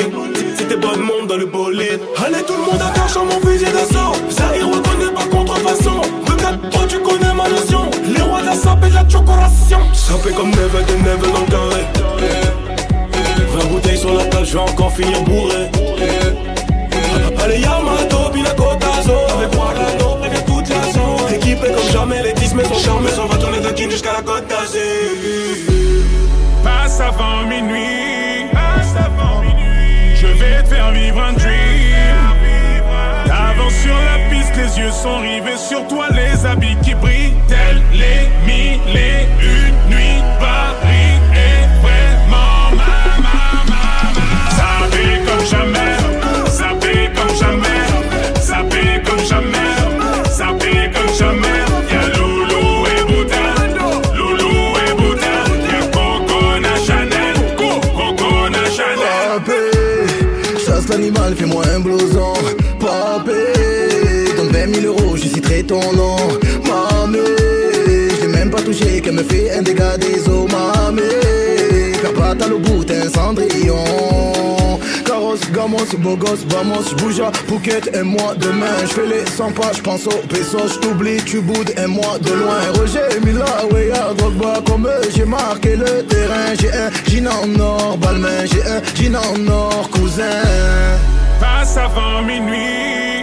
C'était 0.57 0.77
bon 0.77 0.97
monde 0.97 1.27
dans 1.27 1.37
le 1.37 1.45
bolide. 1.45 1.99
Allez, 2.25 2.43
tout 2.47 2.53
le 2.53 2.71
monde 2.71 2.81
à 2.81 2.91
cœur, 2.93 3.25
mon 3.25 3.39
fusil 3.47 3.65
d'assaut. 3.65 4.13
Zahir 4.29 4.67
reconnaît 4.67 5.13
pas 5.13 5.25
contrefaçon. 5.35 6.01
Regarde, 6.29 6.69
toi, 6.71 6.81
tu 6.87 6.99
connais 6.99 7.33
ma 7.33 7.49
notion. 7.49 7.89
Les 8.15 8.21
rois 8.21 8.41
de 8.41 8.45
la 8.47 8.55
SAP 8.55 8.85
et 8.85 8.89
de 8.89 8.95
la 8.95 9.09
chocoration. 9.09 9.79
Sapé 9.93 10.31
comme 10.31 10.49
Neve 10.49 10.85
de 10.87 10.93
Neve 11.03 11.31
dans 11.33 11.39
le 11.39 11.47
carré. 11.51 11.83
20 13.57 13.65
bouteilles 13.71 13.97
sur 13.97 14.13
la 14.13 14.25
table, 14.25 14.45
je 14.45 14.53
vais 14.53 14.59
encore 14.59 14.91
finir 14.93 15.21
bourré. 15.23 15.69
Allez, 17.43 17.59
Yamato, 17.59 17.84
jusqu'à 23.95 24.11
la 24.11 24.21
côte 24.21 24.45
d'Azur. 24.47 24.81
Passe 26.63 26.99
avant 26.99 27.47
minuit. 27.47 28.45
Passe 28.51 28.93
avant 28.97 29.39
minuit. 29.39 30.15
Je 30.15 30.27
vais 30.27 30.63
te 30.63 30.67
faire 30.67 30.91
vivre 30.91 31.21
un 31.21 31.31
dream. 31.31 32.17
T'avances 33.25 33.73
sur 33.73 33.95
la 33.95 34.17
piste, 34.29 34.53
les 34.57 34.79
yeux 34.79 34.91
sont 34.91 35.19
rivés 35.19 35.57
sur 35.57 35.87
toi, 35.87 36.07
les 36.11 36.45
habits 36.45 36.75
qui 36.83 36.93
brillent, 36.93 37.35
tels 37.47 37.81
les 37.93 38.27
mille 38.45 38.97
et 38.97 39.27
une 39.41 39.95
nuits. 39.95 40.23
Ton 65.67 65.93
nom. 65.93 66.17
Mamé, 66.67 67.19
je 68.21 68.27
même 68.27 68.49
pas 68.49 68.61
touché, 68.61 69.01
qu'elle 69.01 69.15
me 69.15 69.23
fait 69.23 69.51
un 69.51 69.61
dégât 69.61 69.97
des 69.97 70.27
eaux. 70.29 70.47
Mamé, 70.47 71.03
perds 72.01 72.13
pas 72.13 72.35
ta 72.35 72.47
bout, 72.47 72.83
t'es 72.83 72.97
un 72.97 73.09
cendrillon. 73.09 73.83
Carrosse, 75.05 75.41
gamos, 75.53 75.85
beau 75.99 76.15
gosse, 76.15 76.45
vamos, 76.49 76.83
j'bouge 76.89 77.19
à 77.19 77.31
Phuket 77.47 77.95
et 77.95 78.03
moi 78.03 78.33
demain. 78.37 78.77
J'fais 78.85 79.05
les 79.05 79.25
100 79.25 79.51
pas, 79.51 79.71
j'pense 79.73 80.07
au 80.07 80.17
pesos, 80.27 80.73
j't'oublie, 80.73 81.21
tu 81.25 81.41
boudes 81.41 81.73
et 81.77 81.87
moi 81.87 82.17
de 82.21 82.31
loin. 82.31 82.59
Roger 82.75 83.19
Mila, 83.23 83.65
ouais, 83.71 83.87
y'a 83.89 84.13
Drogba 84.17 84.61
comme 84.65 84.87
eux, 84.87 85.09
j'ai 85.15 85.25
marqué 85.25 85.75
le 85.75 86.03
terrain. 86.03 86.53
J'ai 86.59 86.71
un 86.73 86.89
jean 87.07 87.27
en 87.27 87.59
or, 87.59 87.97
balmain, 87.97 88.45
j'ai 88.45 88.63
un 88.63 88.81
jean 88.95 89.15
en 89.15 89.51
or, 89.51 89.89
cousin. 89.91 90.41
Passe 91.39 91.77
avant 91.77 92.23
minuit. 92.23 93.14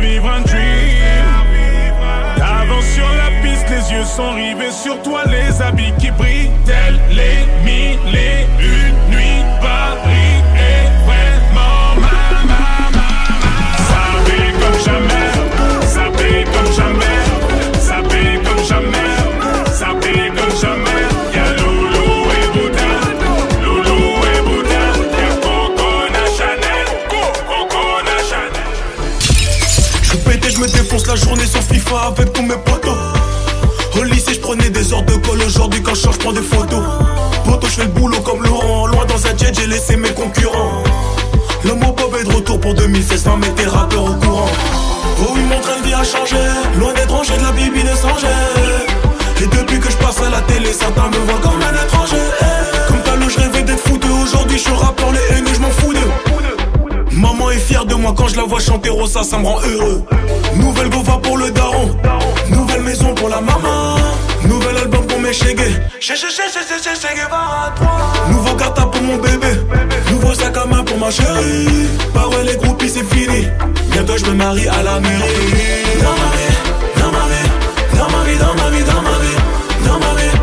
Vivre 0.00 0.30
un 0.30 0.40
dream. 0.40 0.60
T'avances 2.36 2.90
sur 2.94 3.08
la 3.08 3.30
piste, 3.42 3.68
les 3.68 3.92
yeux 3.92 4.04
sont 4.04 4.32
rivés 4.32 4.72
sur 4.72 5.00
toi, 5.02 5.22
les 5.26 5.62
habits 5.62 5.92
qui 5.98 6.10
brillent, 6.10 6.50
tels 6.64 7.00
les 7.10 7.46
mille 7.64 7.98
et 8.14 8.46
une 8.58 8.89
la 31.10 31.16
journée 31.16 31.46
sur 31.46 31.60
FIFA 31.62 32.12
avec 32.12 32.32
tous 32.32 32.42
mes 32.42 32.54
potos. 32.54 32.94
Au 33.98 34.04
lycée, 34.04 34.34
je 34.34 34.38
prenais 34.38 34.70
des 34.70 34.92
heures 34.92 35.02
de 35.02 35.14
colle. 35.14 35.42
Aujourd'hui, 35.44 35.82
quand 35.82 35.94
je 35.94 36.02
sors, 36.02 36.12
je 36.12 36.18
prends 36.18 36.32
des 36.32 36.40
photos. 36.40 36.84
Poto, 37.44 37.66
je 37.66 37.72
fais 37.72 37.82
le 37.82 37.88
boulot 37.88 38.20
comme 38.20 38.40
Laurent. 38.44 38.86
Loin 38.86 39.04
dans 39.06 39.26
un 39.26 39.36
jet, 39.36 39.52
j'ai 39.52 39.66
laissé 39.66 39.96
mes 39.96 40.10
concurrents. 40.10 40.84
L'homme 41.64 41.82
au 41.82 41.92
pop 41.92 42.14
est 42.20 42.22
de 42.22 42.32
retour 42.32 42.60
pour 42.60 42.74
2016. 42.74 43.24
20 43.24 43.36
mettez 43.38 43.66
rappeurs 43.66 44.04
au 44.04 44.14
courant. 44.14 44.48
Oh, 45.20 45.32
oui, 45.34 45.40
mon 45.48 45.58
train 45.58 45.80
de 45.80 45.86
vie 45.86 45.94
a 45.94 46.04
changé. 46.04 46.36
Loin 46.78 46.94
d'être 46.94 47.12
rangé 47.12 47.36
de 47.36 47.42
la 47.42 47.52
bibi 47.52 47.82
de 47.82 47.88
Sanger. 47.88 48.28
Et 49.42 49.46
depuis 49.46 49.80
que 49.80 49.90
je 49.90 49.96
passe 49.96 50.20
à 50.24 50.30
la 50.30 50.40
télé, 50.42 50.72
certains 50.72 51.08
me 51.08 51.16
voient 51.26 51.40
comme 51.42 51.60
un 51.60 51.84
étranger. 51.84 52.22
Comme 52.86 53.02
t'as 53.04 53.16
le, 53.16 53.28
je 53.28 53.38
rêvais 53.40 53.62
d'être 53.64 53.80
fou 53.80 53.98
d'eux. 53.98 54.22
Aujourd'hui, 54.22 54.58
je 54.58 54.62
suis 54.62 54.72
moi 58.10 58.16
quand 58.18 58.28
je 58.28 58.36
la 58.36 58.44
vois 58.44 58.60
chanter 58.60 58.90
Rosa, 58.90 59.22
ça 59.22 59.38
me 59.38 59.46
rend 59.46 59.60
heureux. 59.60 60.02
Nouvelle 60.56 60.90
gova 60.90 61.18
pour 61.22 61.38
le 61.38 61.50
daron, 61.50 61.96
nouvelle 62.50 62.82
maison 62.82 63.14
pour 63.14 63.28
la 63.28 63.40
maman, 63.40 63.96
nouvel 64.44 64.76
album 64.78 65.06
pour 65.06 65.20
mes 65.20 65.32
chégués. 65.32 65.76
Nouveau 68.30 68.54
carta 68.56 68.82
pour 68.86 69.02
mon 69.02 69.16
bébé, 69.16 69.52
nouveau 70.10 70.34
sac 70.34 70.56
à 70.56 70.64
main 70.66 70.82
pour 70.82 70.98
ma 70.98 71.10
chérie. 71.10 71.88
Bah 72.14 72.26
ouais, 72.30 72.44
les 72.44 72.56
groupies 72.56 72.88
c'est 72.88 73.08
fini. 73.14 73.46
Bientôt 73.92 74.16
je 74.16 74.26
me 74.26 74.34
marie 74.34 74.66
à 74.66 74.82
la 74.82 74.98
mairie. 74.98 75.52
Dans 76.02 76.16
ma 76.22 76.30
vie, 76.36 76.56
dans 77.00 77.12
ma 77.16 77.24
vie, 77.30 77.48
dans 77.96 78.10
ma 78.10 78.24
vie, 78.24 78.38
dans 78.38 78.54
ma 78.60 78.70
vie, 78.70 78.84
dans 78.90 79.02
ma 79.08 79.16
vie, 79.22 79.38
dans 79.86 79.98
ma 80.04 80.12
vie. 80.18 80.34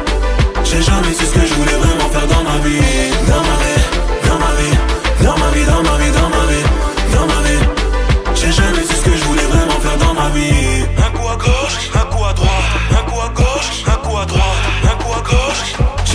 J'ai 0.64 0.82
jamais 0.82 1.14
su 1.14 1.26
ce 1.26 1.34
que 1.34 1.46
je 1.46 1.54
voulais 1.54 1.78
vraiment 1.84 2.10
faire 2.14 2.28
dans 2.28 2.44
ma 2.50 2.58
vie. 2.66 2.82
Dans 3.28 3.44
ma 3.50 3.58
vie, 3.64 3.77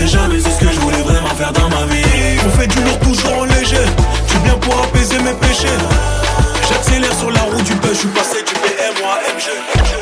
J'ai 0.02 0.08
jamais 0.08 0.40
ce 0.40 0.58
que 0.58 0.68
je 0.68 0.80
voulais 0.80 1.00
vraiment 1.02 1.28
faire 1.28 1.52
dans 1.52 1.68
ma 1.68 1.86
vie. 1.86 2.02
On 2.44 2.50
fait 2.58 2.66
du 2.66 2.82
lourd 2.82 2.98
toujours 2.98 3.38
en 3.38 3.44
léger 3.44 3.86
Tu 4.26 4.36
viens 4.42 4.58
pour 4.58 4.76
apaiser 4.82 5.16
mes 5.20 5.32
péchés. 5.34 5.68
J'accélère 6.68 7.14
sur 7.16 7.30
la 7.30 7.42
roue 7.42 7.62
du 7.62 7.74
bœuf, 7.74 7.92
je 7.92 7.98
suis 7.98 8.08
passé 8.08 8.38
du 8.42 8.52
BM 8.52 9.04
à 9.04 9.32
MG 9.32 10.01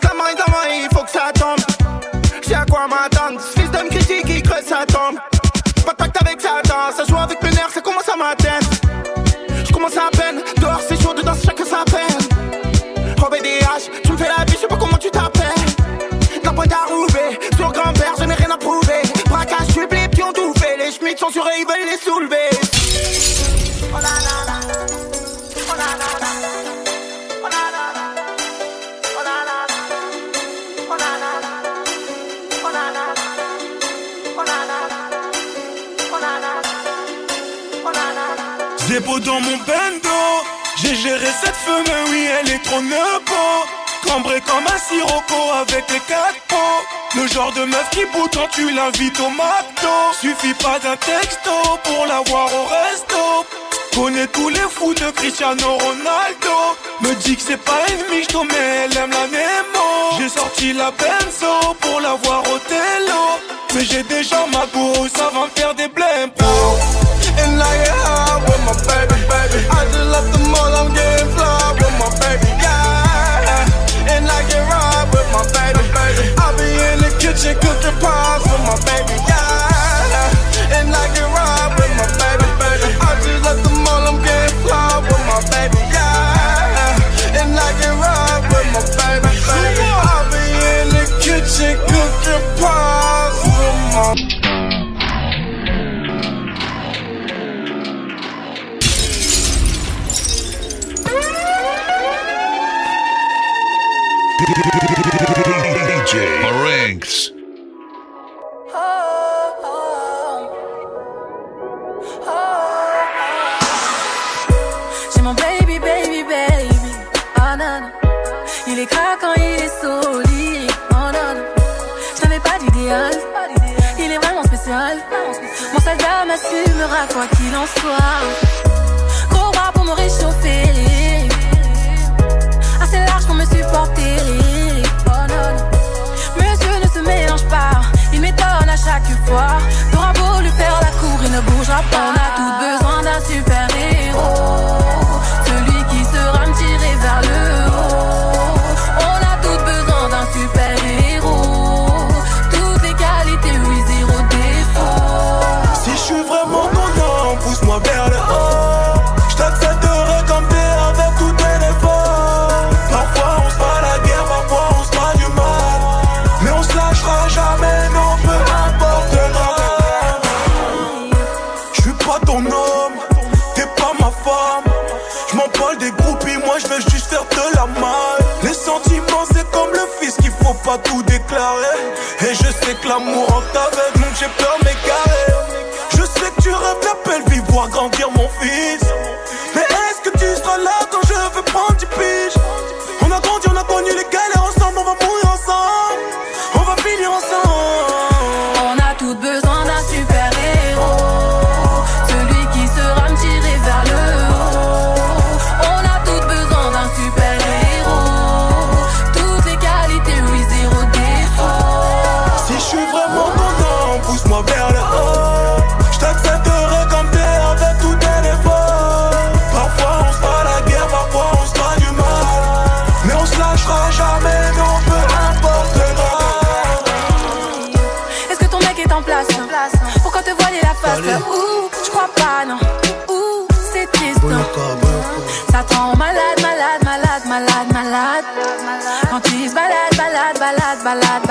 commence 9.81 9.97
à 9.97 10.11
peine. 10.11 10.41
Dehors, 10.57 10.81
c'est 10.87 11.01
chaud, 11.01 11.13
dedans, 11.13 11.33
c'est 11.35 11.47
chacun 11.47 11.65
sa 11.65 11.83
peine. 11.85 12.17
BDH, 13.31 14.03
tu 14.03 14.11
me 14.11 14.17
fais 14.17 14.27
la 14.27 14.43
vie, 14.43 14.53
je 14.53 14.57
sais 14.59 14.67
pas 14.67 14.75
comment 14.75 14.97
tu 14.97 15.09
t'appelles. 15.09 15.49
D'un 16.43 16.53
point 16.53 16.65
à 16.65 16.93
Roubaix, 16.93 17.39
sur 17.55 17.71
grand-père, 17.71 18.13
je 18.19 18.25
n'ai 18.25 18.33
rien 18.33 18.51
à 18.51 18.57
prouver. 18.57 19.01
Braquage, 19.27 19.67
tu 19.73 19.87
les 19.89 20.07
pions 20.09 20.33
tout 20.33 20.53
fait. 20.55 20.77
Les 20.77 20.91
schmitts 20.91 21.19
sont 21.19 21.29
sur 21.29 21.43
eux, 21.43 21.57
ils 21.57 21.65
veulent 21.65 21.89
les 21.89 21.97
soulever. 21.97 22.49
Oh 23.93 24.50
dans 39.19 39.41
mon 39.41 39.57
bendo. 39.67 40.19
J'ai 40.81 40.95
géré 40.95 41.27
cette 41.43 41.55
femme, 41.55 41.83
oui, 42.09 42.27
elle 42.39 42.51
est 42.51 42.63
trop 42.63 42.81
nebo. 42.81 43.41
Cambré 44.07 44.41
comme 44.41 44.65
un 44.65 44.79
sirocco 44.79 45.51
avec 45.61 45.89
les 45.91 45.99
quatre 45.99 46.41
pots. 46.47 47.15
Le 47.15 47.27
genre 47.27 47.51
de 47.51 47.65
meuf 47.65 47.89
qui 47.91 48.05
bout 48.05 48.27
quand 48.33 48.47
tu 48.51 48.71
l'invites 48.71 49.19
au 49.19 49.29
McDo. 49.29 49.95
Suffit 50.19 50.53
pas 50.55 50.79
d'un 50.79 50.95
texto 50.95 51.51
pour 51.83 52.05
la 52.07 52.21
voir 52.21 52.47
au 52.53 52.65
resto. 52.65 53.45
Connais 53.93 54.27
tous 54.27 54.49
les 54.49 54.67
fous 54.69 54.93
de 54.93 55.11
Cristiano 55.11 55.73
Ronaldo. 55.73 56.57
Me 57.01 57.13
dit 57.15 57.35
que 57.35 57.43
c'est 57.43 57.57
pas 57.57 57.81
une 57.89 58.15
michto, 58.15 58.43
mais 58.43 58.85
elle 58.85 58.97
aime 58.97 59.11
la 59.11 59.27
Nemo. 59.27 60.17
J'ai 60.17 60.29
sorti 60.29 60.73
la 60.73 60.91
Benzo 60.91 61.73
pour 61.81 61.99
la 61.99 62.13
voir 62.15 62.41
au 62.41 62.57
télo. 62.59 63.21
Mais 63.75 63.85
j'ai 63.85 64.03
déjà 64.03 64.45
ma 64.47 64.65
go, 64.73 65.07
ça 65.13 65.29
va 65.33 65.45
me 65.45 65.49
faire 65.49 65.75
des 65.75 65.87
blèmes. 65.89 66.31
And 67.37 67.61
I 67.61 67.71
get 67.83 67.95
high 67.95 68.39
with 68.43 68.61
my 68.67 68.75
baby, 68.87 69.17
baby. 69.29 69.59
I 69.69 69.85
just 69.91 70.07
left 70.11 70.29
the 70.33 70.41
mall, 70.51 70.73
I'm 70.75 70.89
getting 70.93 71.29
fly 71.35 71.71
with 71.79 71.95
my 72.01 72.09
baby, 72.19 72.51
yeah. 72.59 74.11
And 74.11 74.27
I 74.27 74.39
get 74.49 74.63
ride 74.67 75.07
with 75.13 75.27
my 75.31 75.43
baby, 75.55 75.83
baby. 75.95 76.23
I 76.35 76.47
be 76.57 76.67
in 76.67 76.97
the 77.05 77.11
kitchen 77.21 77.55
cooking 77.61 77.97
pies 78.01 78.43
with 78.43 78.63
my 78.67 78.75
baby, 78.87 79.15
yeah. 79.29 80.77
And 80.77 80.89
I 80.91 81.05
get 81.15 81.27
ride. 81.31 81.70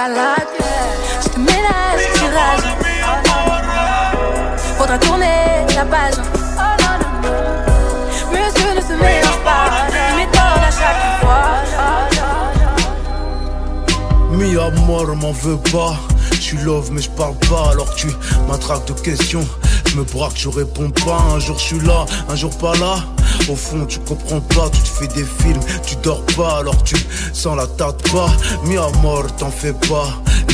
Je 0.02 1.28
te 1.28 1.38
ménage, 1.38 2.00
tirage. 2.14 2.64
Faudra 4.78 4.98
tourner 4.98 5.66
la 5.76 5.84
page. 5.84 6.14
Monsieur 8.32 8.74
ne 8.76 8.80
se 8.80 8.94
mélange 8.94 9.40
pas. 9.44 9.66
Méthode 10.16 10.62
à 10.66 10.70
chaque 10.70 11.20
fois. 11.20 11.44
Mi 14.30 14.56
amor, 14.56 15.14
m'en 15.16 15.32
veux 15.32 15.58
pas. 15.58 15.96
Je 16.32 16.40
suis 16.40 16.56
love, 16.56 16.90
mais 16.92 17.02
je 17.02 17.10
parle 17.10 17.34
pas 17.50 17.72
alors 17.72 17.94
tu 17.94 18.06
m'attraques 18.48 18.86
de 18.86 18.94
questions. 18.94 19.46
Me 19.96 20.04
braque, 20.04 20.36
je 20.36 20.48
réponds 20.48 20.90
pas. 20.90 21.18
Un 21.34 21.40
jour 21.40 21.58
je 21.58 21.64
suis 21.64 21.80
là, 21.80 22.06
un 22.28 22.36
jour 22.36 22.56
pas 22.58 22.74
là. 22.76 22.96
Au 23.48 23.56
fond, 23.56 23.84
tu 23.86 23.98
comprends 24.00 24.40
pas, 24.40 24.68
tu 24.70 24.80
te 24.80 24.88
fais 24.88 25.08
des 25.08 25.24
films, 25.24 25.60
tu 25.84 25.96
dors 25.96 26.24
pas 26.36 26.58
alors 26.58 26.80
tu 26.84 26.96
sens 27.32 27.56
la 27.56 27.66
tarte 27.66 28.08
pas. 28.12 28.28
Mi 28.64 28.76
amor, 28.76 29.24
t'en 29.36 29.50
fais 29.50 29.72
pas. 29.72 30.08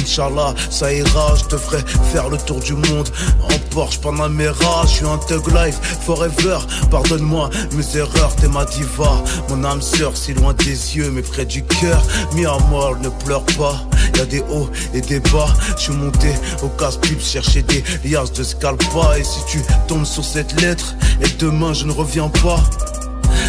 Inch'Allah, 0.06 0.54
ça 0.70 0.92
ira, 0.92 1.34
je 1.34 1.44
te 1.46 1.56
ferai 1.58 1.78
faire 2.12 2.28
le 2.28 2.36
tour 2.38 2.60
du 2.60 2.74
monde 2.74 3.08
en 3.42 3.58
Porsche 3.74 3.98
Panamera. 3.98 4.82
Je 4.84 4.88
suis 4.88 5.04
un 5.04 5.18
thug 5.18 5.44
life 5.52 5.80
forever. 6.06 6.58
Pardonne-moi 6.92 7.50
mes 7.72 7.96
erreurs, 7.96 8.34
t'es 8.36 8.46
ma 8.46 8.64
diva. 8.66 9.24
Mon 9.48 9.64
âme 9.64 9.82
sœur, 9.82 10.16
si 10.16 10.32
loin 10.32 10.54
des 10.54 10.96
yeux, 10.96 11.10
mais 11.10 11.22
près 11.22 11.44
du 11.44 11.64
cœur. 11.64 12.00
Mi 12.34 12.46
amor, 12.46 12.96
ne 13.02 13.08
pleure 13.08 13.44
pas. 13.58 13.82
Y 14.16 14.20
a 14.20 14.26
des 14.26 14.44
hauts 14.48 14.70
et 14.94 15.00
des 15.00 15.18
bas. 15.18 15.48
Je 15.76 15.82
suis 15.82 15.92
monté 15.92 16.32
au 16.62 16.68
casse-pipe 16.68 17.20
chercher 17.20 17.62
des 17.62 17.82
liasses 18.04 18.32
de 18.32 18.44
scalpa. 18.44 19.18
Et 19.18 19.24
si 19.24 19.40
tu 19.50 19.60
tombes 19.88 20.06
sur 20.06 20.24
cette 20.24 20.60
lettre, 20.60 20.94
et 21.20 21.28
demain 21.40 21.72
je 21.72 21.84
ne 21.84 21.92
reviens 21.92 22.28
pas. 22.28 22.60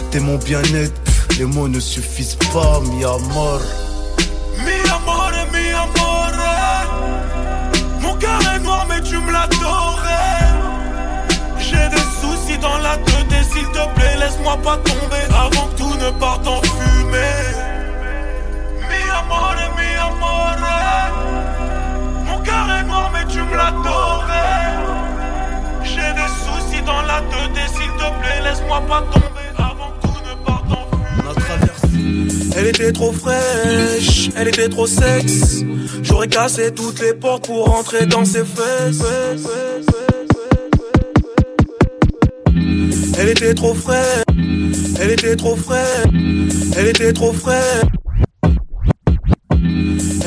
T'es 0.10 0.20
mon 0.20 0.38
bien-être, 0.38 1.00
les 1.38 1.46
mots 1.46 1.68
ne 1.68 1.80
suffisent 1.80 2.38
pas, 2.52 2.82
mi 2.82 3.04
amor. 3.04 3.62
Cœur 8.20 8.40
est 8.54 8.60
noir 8.60 8.86
mais 8.90 9.02
tu 9.02 9.18
me 9.18 9.32
l'adorais. 9.32 10.48
J'ai 11.60 11.90
des 11.90 12.08
soucis 12.22 12.58
dans 12.60 12.78
la 12.78 12.98
tête 12.98 13.44
s'il 13.52 13.68
te 13.68 13.84
plaît 13.96 14.18
laisse-moi 14.20 14.58
pas 14.64 14.78
tomber 14.78 15.24
Avant 15.30 15.68
que 15.68 15.78
tout 15.78 15.96
ne 15.96 16.10
parte 16.20 16.48
en 16.48 16.62
fumée. 16.62 17.48
Mi 18.90 19.02
amore, 19.20 19.56
mi 19.78 19.90
amore. 20.10 20.58
Mon 22.26 22.40
cœur 22.40 22.68
est 22.80 22.84
noir 22.84 23.12
mais 23.14 23.26
tu 23.26 23.42
me 23.42 23.56
l'adorais. 23.56 24.74
J'ai 25.84 26.14
des 26.20 26.32
soucis 26.44 26.84
dans 26.84 27.02
la 27.04 27.22
tête 27.32 27.70
s'il 27.70 27.92
te 28.02 28.10
plaît 28.20 28.42
laisse-moi 28.44 28.82
pas 28.88 29.02
tomber 29.12 29.47
Elle 32.56 32.68
était 32.68 32.92
trop 32.92 33.12
fraîche, 33.12 34.30
elle 34.36 34.48
était 34.48 34.70
trop 34.70 34.88
sexe. 34.88 35.64
J'aurais 36.02 36.28
cassé 36.28 36.72
toutes 36.74 37.00
les 37.02 37.14
portes 37.14 37.46
pour 37.46 37.66
rentrer 37.66 38.06
dans 38.06 38.26
ses 38.26 38.44
fesses. 38.44 39.04
Elle 43.20 43.30
était 43.30 43.54
trop 43.54 43.74
fraîche, 43.74 44.24
elle 45.00 45.12
était 45.12 45.36
trop 45.36 45.56
fraîche, 45.56 46.08
elle 46.78 46.88
était 46.88 47.14
trop 47.14 47.34
fraîche. 47.34 47.86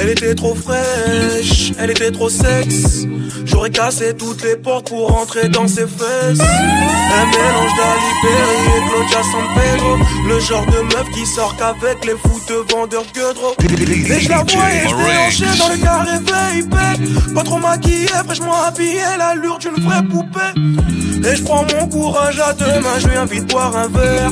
Elle 0.02 0.08
était 0.08 0.34
trop 0.34 0.54
fraîche, 0.54 1.72
elle 1.78 1.90
était 1.90 2.10
trop 2.10 2.30
sexe. 2.30 3.04
J'aurais 3.50 3.70
cassé 3.70 4.14
toutes 4.16 4.42
les 4.44 4.56
portes 4.56 4.88
pour 4.88 5.08
rentrer 5.08 5.48
dans 5.48 5.66
ses 5.66 5.86
fesses. 5.86 6.40
Un 6.40 7.26
mélange 7.26 7.72
d'Ali 7.76 8.10
et 8.24 8.88
Claudia 8.88 9.22
San 9.22 9.46
Pedro. 9.54 9.96
Le 10.28 10.40
genre 10.40 10.66
de 10.66 10.80
meuf 10.82 11.10
qui 11.12 11.26
sort 11.26 11.56
qu'avec 11.56 12.04
les 12.04 12.12
foutes 12.12 12.70
vendeurs 12.72 13.04
Gueudreau. 13.14 13.54
Et 13.60 14.20
je 14.20 14.28
la 14.28 14.44
voyais 14.44 14.86
déhancher 14.86 15.58
dans 15.58 15.68
le 15.68 15.78
carré 15.82 16.18
VIP. 16.54 17.34
Pas 17.34 17.42
trop 17.42 17.58
maquillée, 17.58 18.06
fraîchement 18.06 18.62
habillée, 18.62 19.00
l'allure 19.18 19.58
d'une 19.58 19.84
vraie 19.84 20.02
poupée. 20.04 21.28
Et 21.28 21.36
je 21.36 21.42
prends 21.42 21.64
mon 21.74 21.88
courage 21.88 22.40
à 22.40 22.52
deux 22.52 22.80
mains, 22.80 22.98
je 22.98 23.08
lui 23.08 23.16
invite 23.16 23.46
boire 23.50 23.76
un 23.76 23.88
verre. 23.88 24.30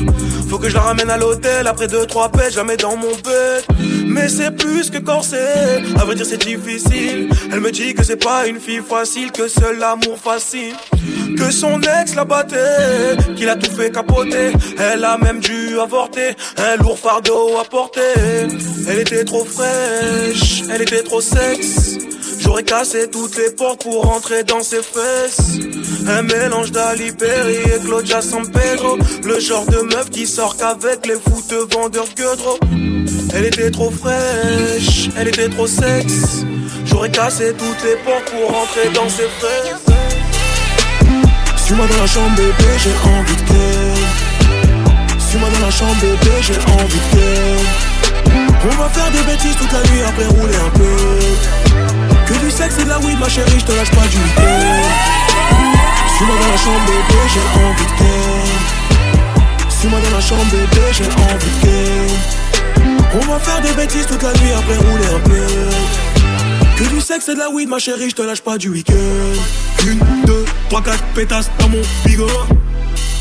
Faut 0.49 0.59
que 0.59 0.69
je 0.69 0.75
la 0.75 0.81
ramène 0.81 1.11
à 1.11 1.19
l'hôtel 1.19 1.67
après 1.67 1.89
deux, 1.89 2.07
trois 2.07 2.31
pêches, 2.31 2.55
jamais 2.55 2.77
dans 2.77 2.97
mon 2.97 3.11
bed. 3.11 3.98
Mais 4.09 4.29
c'est 4.29 4.51
plus 4.51 4.91
que 4.91 4.99
corsé, 4.99 5.37
à 5.99 6.05
vrai 6.05 6.15
dire 6.15 6.27
c'est 6.27 6.45
difficile. 6.45 7.29
Elle 7.53 7.61
me 7.61 7.71
dit 7.71 7.95
que 7.95 8.03
c'est 8.03 8.17
pas 8.17 8.47
une 8.47 8.59
fille 8.59 8.81
facile, 8.81 9.31
que 9.31 9.49
seul 9.49 9.79
l'amour 9.79 10.19
fascine. 10.19 10.75
Que 11.37 11.51
son 11.51 11.81
ex 11.81 12.15
la 12.15 12.25
battait, 12.25 13.17
qu'il 13.37 13.49
a 13.49 13.57
tout 13.57 13.71
fait 13.71 13.91
capoter. 13.91 14.53
Elle 14.79 15.05
a 15.05 15.19
même 15.19 15.41
dû 15.41 15.79
avorter, 15.79 16.31
un 16.57 16.77
lourd 16.83 16.99
fardeau 16.99 17.59
à 17.61 17.65
porter. 17.65 18.49
Elle 18.89 19.01
était 19.01 19.25
trop 19.25 19.45
fraîche, 19.45 20.63
elle 20.71 20.83
était 20.83 21.03
trop 21.03 21.21
sexe. 21.21 21.99
J'aurais 22.41 22.63
cassé 22.63 23.11
toutes 23.11 23.37
les 23.37 23.51
portes 23.51 23.83
pour 23.83 24.05
rentrer 24.05 24.43
dans 24.43 24.63
ses 24.63 24.83
fesses. 24.83 25.59
Un 26.09 26.23
mélange 26.23 26.73
d'Ali 26.73 27.11
Berry 27.13 27.57
et 27.57 27.85
Claudia 27.85 28.23
San 28.23 28.51
Pedro. 28.51 28.97
Le 29.23 29.39
genre 29.39 29.67
de 29.67 29.83
meuf 29.83 30.09
qui 30.11 30.27
sort 30.27 30.57
qu'avec 30.57 31.07
les 31.07 31.15
foutes 31.17 31.75
vendeurs 31.75 32.09
Gueudreau. 32.17 32.59
Elle 33.35 33.45
était 33.45 33.71
trop 33.71 33.91
fraîche, 33.91 35.09
elle 35.17 35.29
était 35.29 35.49
trop 35.49 35.67
sexe. 35.67 36.45
J'aurais 36.85 37.11
cassé 37.11 37.53
toutes 37.57 37.83
les 37.85 37.97
portes 37.97 38.31
pour 38.31 38.51
rentrer 38.51 38.89
dans 38.95 39.09
ses 39.09 39.29
fesses. 39.41 39.85
Suis-moi 41.57 41.87
dans 41.87 42.01
la 42.01 42.07
chambre, 42.07 42.35
bébé, 42.37 42.79
j'ai 42.79 42.95
envie 43.09 43.37
de 43.37 43.43
qu'elle. 43.49 45.21
Suis-moi 45.29 45.49
dans 45.53 45.67
la 45.67 45.71
chambre, 45.71 45.95
bébé, 46.01 46.31
j'ai 46.41 46.57
envie 46.57 46.99
de 46.99 47.09
qu'elle. 47.13 47.67
On 48.65 48.77
va 48.83 48.89
faire 48.89 49.11
des 49.11 49.23
bêtises 49.31 49.57
toute 49.57 49.73
la 49.73 49.83
nuit 49.91 50.03
après 50.07 50.27
rouler 50.27 50.57
un 50.57 50.71
peu. 50.71 50.97
Que 52.27 52.39
du 52.41 52.51
sexe 52.51 52.79
et 52.81 52.85
de 52.85 52.89
la 52.89 52.99
weed, 52.99 53.19
ma 53.19 53.29
chérie, 53.29 53.59
je 53.59 53.65
te 53.65 53.73
lâche 53.73 53.91
pas 53.91 54.07
du 54.09 54.17
week-end. 54.17 54.83
Suis-moi 56.17 56.37
dans 56.41 56.51
la 56.51 56.57
chambre, 56.57 56.81
bébé, 56.87 57.21
j'ai 57.33 57.45
envie 57.61 57.85
de. 57.85 58.09
Suis-moi 59.79 60.01
dans 60.01 60.17
la 60.17 60.21
chambre, 60.23 60.45
bébé, 60.51 60.83
j'ai 60.93 61.05
envie 61.05 61.51
de 61.51 61.61
qu'elle. 61.63 62.48
On 63.15 63.27
va 63.27 63.39
faire 63.39 63.61
des 63.63 63.73
bêtises 63.73 64.07
toute 64.07 64.23
la 64.23 64.33
nuit 64.35 64.53
après 64.57 64.77
rouler 64.77 65.07
un 65.07 65.21
peu. 65.21 65.47
Que 66.77 66.89
du 66.91 67.01
sexe 67.01 67.29
et 67.29 67.35
de 67.35 67.39
la 67.39 67.51
weed, 67.51 67.69
ma 67.69 67.79
chérie, 67.79 68.11
je 68.11 68.15
te 68.15 68.23
lâche 68.23 68.43
pas 68.43 68.59
du 68.59 68.69
week-end. 68.69 68.95
Une, 69.87 69.99
deux, 70.27 70.45
trois, 70.69 70.83
quatre 70.83 71.03
pétasses 71.15 71.51
dans 71.59 71.69
mon 71.69 71.81
bigot. 72.05 72.29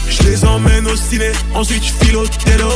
Je 0.10 0.24
les 0.24 0.46
emmène 0.46 0.88
au 0.88 0.96
ciné, 0.96 1.32
ensuite 1.56 1.84
je 1.84 2.06
file 2.06 2.18
au 2.18 2.28
télo. 2.28 2.70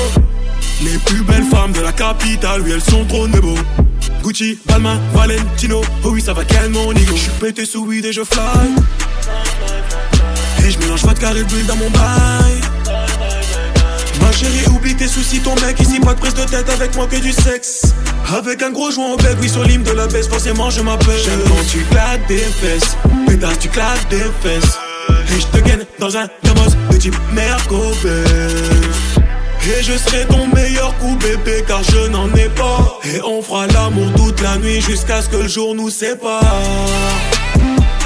Les 0.83 0.97
plus 1.05 1.21
belles 1.23 1.43
femmes 1.43 1.73
de 1.73 1.81
la 1.81 1.91
capitale, 1.91 2.61
oui, 2.61 2.71
elles 2.71 2.81
sont 2.81 3.05
trop 3.05 3.27
nebo. 3.27 3.55
Gucci, 4.23 4.57
Balmain, 4.65 4.99
Valentino, 5.13 5.81
oh 6.03 6.09
oui, 6.11 6.21
ça 6.21 6.33
va 6.33 6.43
calmer 6.45 6.77
mon 6.77 6.91
ego. 6.91 7.13
Je 7.15 7.21
suis 7.21 7.31
pété 7.39 7.65
sous 7.65 7.85
weed 7.85 8.05
et 8.05 8.13
je 8.13 8.23
fly. 8.23 8.41
Et 10.65 10.71
je 10.71 10.79
mélange 10.79 11.03
pas 11.03 11.13
de 11.13 11.19
carré 11.19 11.43
bulle 11.43 11.65
dans 11.65 11.75
mon 11.75 11.89
bail. 11.89 12.61
Chérie, 14.33 14.65
oublie 14.73 14.95
tes 14.95 15.07
soucis, 15.07 15.39
ton 15.39 15.55
mec 15.55 15.79
ici, 15.79 15.99
pas 15.99 16.13
de 16.13 16.19
prise 16.19 16.33
de 16.33 16.43
tête 16.43 16.69
avec 16.69 16.95
moi 16.95 17.07
que 17.07 17.17
du 17.17 17.31
sexe. 17.31 17.93
Avec 18.35 18.61
un 18.61 18.71
gros 18.71 18.91
joint 18.91 19.13
au 19.13 19.17
bec, 19.17 19.35
oui, 19.41 19.49
sur 19.49 19.63
l'hymne 19.63 19.83
de 19.83 19.91
la 19.91 20.07
baisse, 20.07 20.27
forcément 20.27 20.69
je 20.69 20.81
m'appelle. 20.81 21.19
J'aime 21.23 21.41
quand 21.47 21.63
tu 21.69 21.79
claques 21.91 22.27
des 22.27 22.37
fesses, 22.37 22.95
pétasse, 23.27 23.59
tu 23.59 23.69
claques 23.69 24.07
des 24.09 24.23
fesses. 24.41 24.77
Et 25.09 25.41
je 25.41 25.47
te 25.47 25.63
gagne 25.67 25.85
dans 25.99 26.15
un 26.17 26.27
gamos 26.43 26.71
de 26.91 26.97
type 26.97 27.15
Mercobet. 27.33 28.23
Et 29.63 29.83
je 29.83 29.95
serai 29.97 30.25
ton 30.25 30.47
meilleur 30.55 30.97
coup 30.97 31.15
bébé 31.17 31.63
car 31.67 31.83
je 31.83 32.07
n'en 32.09 32.27
ai 32.33 32.49
pas 32.49 32.99
Et 33.03 33.21
on 33.21 33.43
fera 33.43 33.67
l'amour 33.67 34.11
toute 34.15 34.41
la 34.41 34.57
nuit 34.57 34.81
jusqu'à 34.81 35.21
ce 35.21 35.29
que 35.29 35.37
le 35.37 35.47
jour 35.47 35.75
nous 35.75 35.91
sépare 35.91 36.41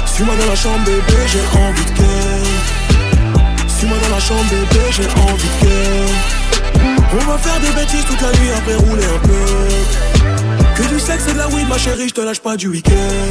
Suis-moi 0.04 0.34
dans 0.38 0.50
la 0.50 0.54
chambre 0.54 0.84
bébé 0.84 1.18
j'ai 1.26 1.58
envie 1.58 1.84
de 1.84 2.15
Suis-moi 3.86 4.02
dans 4.08 4.14
la 4.16 4.20
chambre 4.20 4.44
bébé 4.50 4.84
j'ai 4.90 5.06
envie 5.06 5.48
qu'elle 5.60 6.08
On 7.12 7.24
va 7.30 7.38
faire 7.38 7.60
des 7.60 7.70
bêtises 7.70 8.04
toute 8.04 8.20
la 8.20 8.32
nuit 8.32 8.50
après 8.56 8.74
rouler 8.74 9.04
un 9.04 9.18
peu. 9.20 9.46
Que 10.74 10.88
du 10.88 10.98
sexe 10.98 11.28
et 11.28 11.32
de 11.34 11.38
la 11.38 11.46
weed 11.50 11.68
ma 11.68 11.78
chérie 11.78 12.08
je 12.08 12.14
te 12.14 12.20
lâche 12.20 12.40
pas 12.40 12.56
du 12.56 12.66
week-end. 12.66 13.30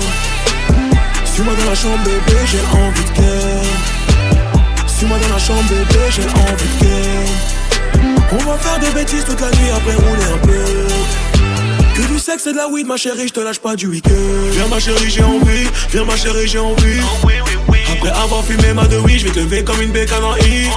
Suis-moi 1.25 1.53
dans 1.59 1.69
la 1.69 1.75
chambre 1.75 2.01
bébé 2.05 2.39
j'ai 2.45 2.61
envie 2.71 3.03
de 3.03 4.87
Suis-moi 4.87 5.17
dans 5.19 5.33
la 5.33 5.39
chambre 5.39 5.63
bébé 5.63 5.99
j'ai 6.09 6.23
envie 6.23 6.69
de 6.79 6.85
on 8.31 8.37
va 8.49 8.57
faire 8.57 8.79
des 8.79 8.91
bêtises 8.91 9.25
toute 9.25 9.41
la 9.41 9.51
nuit 9.51 9.71
après 9.75 9.95
rouler 9.95 10.23
un 10.23 10.37
peu. 10.37 10.63
Que 11.95 12.07
du 12.07 12.17
sexe 12.17 12.47
et 12.47 12.53
de 12.53 12.57
la 12.57 12.67
weed, 12.69 12.87
ma 12.87 12.97
chérie, 12.97 13.27
je 13.27 13.33
te 13.33 13.39
lâche 13.39 13.59
pas 13.59 13.75
du 13.75 13.87
week-end. 13.87 14.11
Viens 14.51 14.67
ma 14.67 14.79
chérie, 14.79 15.09
j'ai 15.09 15.23
envie, 15.23 15.67
viens 15.91 16.05
ma 16.05 16.15
chérie, 16.15 16.47
j'ai 16.47 16.59
envie. 16.59 17.01
Après 18.07 18.23
avoir 18.23 18.43
fumé 18.43 18.71
ma 18.73 18.85
de 18.85 18.97
oui, 18.97 19.17
je 19.17 19.25
vais 19.25 19.31
te 19.31 19.39
lever 19.39 19.63
comme 19.63 19.81
une 19.81 19.91
bécane 19.91 20.23
en 20.23 20.35
I. 20.37 20.69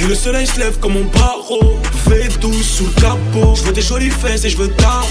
Et 0.00 0.06
le 0.06 0.14
soleil 0.14 0.46
se 0.46 0.60
lève 0.60 0.78
comme 0.78 0.92
mon 0.92 1.04
barreau. 1.06 1.76
Fais 2.08 2.28
douce 2.40 2.76
sous 2.76 2.84
le 2.86 3.00
capot. 3.00 3.56
Je 3.56 3.62
veux 3.62 3.72
tes 3.72 3.82
jolies 3.82 4.10
fesses 4.10 4.44
et 4.44 4.50
je 4.50 4.56
veux 4.56 4.68
ta. 4.68 5.02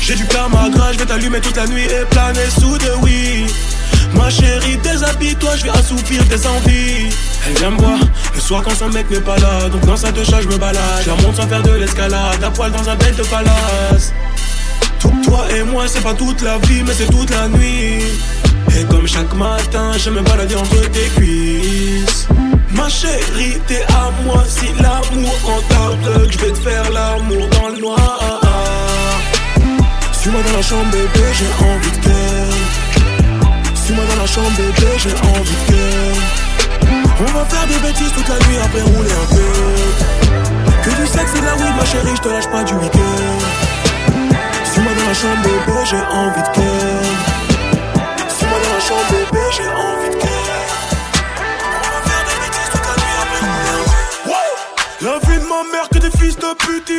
J'ai 0.00 0.14
du 0.14 0.24
karma 0.26 0.70
gras, 0.70 0.92
je 0.94 0.98
vais 1.00 1.04
t'allumer 1.04 1.38
toute 1.40 1.56
la 1.56 1.66
nuit 1.66 1.84
et 1.84 2.04
planer 2.10 2.48
sous 2.58 2.78
de 2.78 2.90
oui. 3.02 3.44
Ma 4.14 4.30
chérie, 4.30 4.78
déshabille-toi, 4.78 5.50
je 5.58 5.64
vais 5.64 5.70
assoupir 5.70 6.26
tes 6.28 6.46
envies. 6.46 7.10
Elle 7.46 7.58
vient 7.58 7.70
me 7.70 7.76
voir 7.78 7.98
le 8.34 8.40
soir 8.40 8.62
quand 8.62 8.74
son 8.74 8.88
mec 8.88 9.10
n'est 9.10 9.20
pas 9.20 9.36
là. 9.36 9.68
Donc 9.68 9.84
dans 9.84 9.96
sa 9.98 10.12
deux 10.12 10.24
chats, 10.24 10.40
je 10.40 10.48
me 10.48 10.56
balade. 10.56 11.02
Je 11.04 11.10
la 11.10 11.16
monte 11.16 11.36
sans 11.36 11.46
faire 11.46 11.62
de 11.62 11.72
l'escalade. 11.72 12.42
À 12.42 12.50
poil 12.50 12.72
dans 12.72 12.88
un 12.88 12.96
bête 12.96 13.16
de 13.16 13.22
palace. 13.24 14.14
Tout- 14.98 15.12
Toi 15.24 15.44
et 15.54 15.62
moi, 15.62 15.84
c'est 15.86 16.00
pas 16.02 16.14
toute 16.14 16.40
la 16.40 16.56
vie, 16.58 16.82
mais 16.86 16.94
c'est 16.96 17.10
toute 17.10 17.28
la 17.30 17.48
nuit. 17.48 18.02
Et 18.78 18.84
comme 18.84 19.08
chaque 19.08 19.34
matin, 19.34 19.90
je 19.98 20.08
me 20.10 20.20
balader 20.20 20.54
entre 20.54 20.80
tes 20.90 21.08
cuisses. 21.16 22.28
Ma 22.70 22.88
chérie, 22.88 23.58
t'es 23.66 23.82
à 23.88 24.10
moi 24.24 24.44
si 24.46 24.66
l'amour 24.80 25.34
en 25.52 25.60
t'aveugle. 25.68 26.32
Je 26.32 26.38
vais 26.38 26.52
te 26.52 26.58
faire 26.58 26.88
l'amour 26.92 27.48
dans 27.48 27.68
le 27.70 27.78
noir. 27.80 28.40
Suis-moi 30.12 30.40
dans 30.46 30.56
la 30.56 30.62
chambre, 30.62 30.90
bébé, 30.92 31.24
j'ai 31.32 31.50
envie 31.64 31.90
de 31.90 32.04
qu'elle. 32.04 33.74
Suis-moi 33.74 34.04
dans 34.10 34.20
la 34.22 34.26
chambre, 34.28 34.56
bébé, 34.56 34.86
j'ai 34.98 35.14
envie 35.36 35.58
de 35.60 35.64
qu'elle. 35.66 36.22
On 37.20 37.32
va 37.36 37.44
faire 37.46 37.66
des 37.66 37.78
bêtises 37.84 38.12
toute 38.12 38.28
la 38.28 38.38
nuit 38.46 38.58
après 38.62 38.82
rouler 38.82 39.10
un 39.10 39.34
peu. 39.34 39.52
Que 40.84 40.90
du 41.00 41.06
sexe 41.08 41.32
et 41.36 41.40
de 41.40 41.46
la 41.46 41.54
weed, 41.56 41.74
ma 41.76 41.84
chérie, 41.84 42.14
je 42.14 42.22
te 42.22 42.28
lâche 42.28 42.48
pas 42.48 42.62
du 42.62 42.74
week-end. 42.74 43.38
Suis-moi 44.70 44.92
dans 44.94 45.08
la 45.08 45.14
chambre, 45.14 45.42
bébé, 45.42 45.78
j'ai 45.90 45.96
envie 45.96 46.42
de 46.42 46.54
qu'elle. 46.54 47.27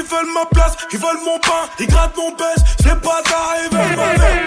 Veulent 0.10 0.34
ma 0.34 0.46
place, 0.46 0.74
ils 0.92 1.00
veulent 1.00 1.24
mon 1.24 1.40
pain, 1.40 1.70
ils 1.80 1.88
grattent 1.88 2.18
mon 2.18 2.32
baisse, 2.32 2.64
c'est 2.82 3.00
pas 3.02 3.22
ils 3.64 3.76
veulent 3.76 3.96
ma 3.96 4.18
mère. 4.18 4.42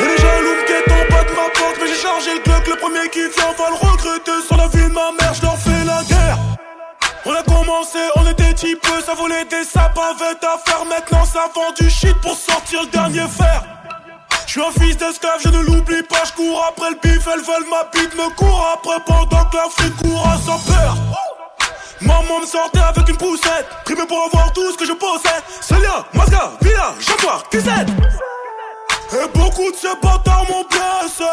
Et 0.00 0.04
les 0.04 0.16
jaloux 0.18 0.56
me 0.56 0.66
guettent 0.66 0.92
en 0.92 1.14
bas 1.14 1.24
de 1.24 1.30
ma 1.30 1.48
porte, 1.54 1.76
mais 1.80 1.86
j'ai 1.86 2.00
chargé 2.02 2.34
le 2.34 2.40
clock, 2.40 2.66
le 2.66 2.76
premier 2.76 3.08
qui 3.10 3.20
vient 3.20 3.52
va 3.56 3.70
le 3.70 3.76
regretter 3.76 4.42
sur 4.46 4.56
la 4.56 4.66
vie 4.68 4.88
de 4.88 4.92
ma 4.92 5.12
mère, 5.12 5.34
je 5.34 5.42
leur 5.42 5.56
fais 5.58 5.84
la 5.84 6.02
guerre. 6.04 6.38
On 7.26 7.32
a 7.32 7.42
commencé, 7.42 7.98
on 8.16 8.26
était 8.26 8.52
type, 8.54 8.86
ça 9.06 9.14
volait 9.14 9.44
des 9.44 9.64
sapes 9.64 9.98
avec 9.98 10.42
à 10.42 10.58
faire, 10.66 10.84
maintenant 10.84 11.24
ça 11.24 11.48
vend 11.54 11.72
du 11.78 11.88
shit 11.88 12.14
pour 12.20 12.36
sortir 12.36 12.82
le 12.82 12.88
dernier 12.88 13.28
fer. 13.28 13.62
Je 14.46 14.52
suis 14.52 14.60
un 14.60 14.72
fils 14.72 14.96
d'esclave, 14.96 15.40
je 15.42 15.48
ne 15.48 15.62
l'oublie 15.62 16.02
pas, 16.02 16.24
je 16.24 16.32
cours 16.32 16.64
après 16.68 16.90
le 16.90 16.96
bif, 17.02 17.26
elles 17.32 17.42
veulent 17.42 17.70
ma 17.70 17.84
bite, 17.92 18.14
me 18.14 18.28
court 18.36 18.74
après 18.74 19.00
pendant 19.06 19.44
que 19.46 19.56
l'Afrique 19.56 19.96
court 20.02 20.26
à 20.26 20.36
sa 20.36 20.72
peur. 20.72 20.96
Maman 22.04 22.40
me 22.40 22.46
sortait 22.46 22.80
avec 22.80 23.08
une 23.08 23.16
poussette, 23.16 23.66
primé 23.84 24.02
pour 24.06 24.24
avoir 24.26 24.52
tout 24.52 24.70
ce 24.72 24.76
que 24.76 24.84
je 24.86 24.92
possède. 24.92 25.42
Celia, 25.60 26.04
Mazga, 26.12 26.52
Villa, 26.60 26.94
Jaguar, 27.00 27.48
QZ. 27.50 27.68
Et 29.12 29.38
beaucoup 29.38 29.70
de 29.70 29.76
ces 29.76 29.94
bâtards 30.02 30.44
m'ont 30.50 30.64
blessé. 30.68 31.24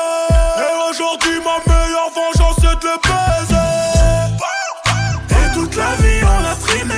Et 0.58 0.90
aujourd'hui, 0.90 1.40
ma 1.44 1.58
meilleure 1.74 2.10
vengeance, 2.16 2.56
c'est 2.62 2.80
de 2.80 2.86
le 2.86 2.98
baiser. 3.04 3.72
Et 5.30 5.54
toute 5.54 5.76
la 5.76 5.96
vie, 5.96 6.24
on 6.24 6.46
a 6.46 6.56
trimé. 6.56 6.96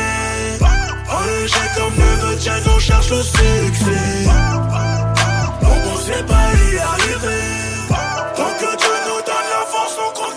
On 1.09 1.24
est 1.24 1.41
léger 1.41 1.67
comme 1.76 1.95
le 1.97 2.38
tien, 2.38 2.57
on 2.76 2.80
cherche 2.80 3.09
le 3.09 3.24
succès. 3.24 4.30
On 5.63 5.97
sait 5.97 6.24
pas 6.24 6.51
y 6.71 6.78
arriver. 6.78 7.43
Tant 8.36 8.53
que 8.59 8.78
Dieu 8.78 8.95
nous 9.07 9.21
donne 9.26 9.49
la 9.49 9.65
force, 9.65 9.97
on 9.97 10.11
compte 10.13 10.34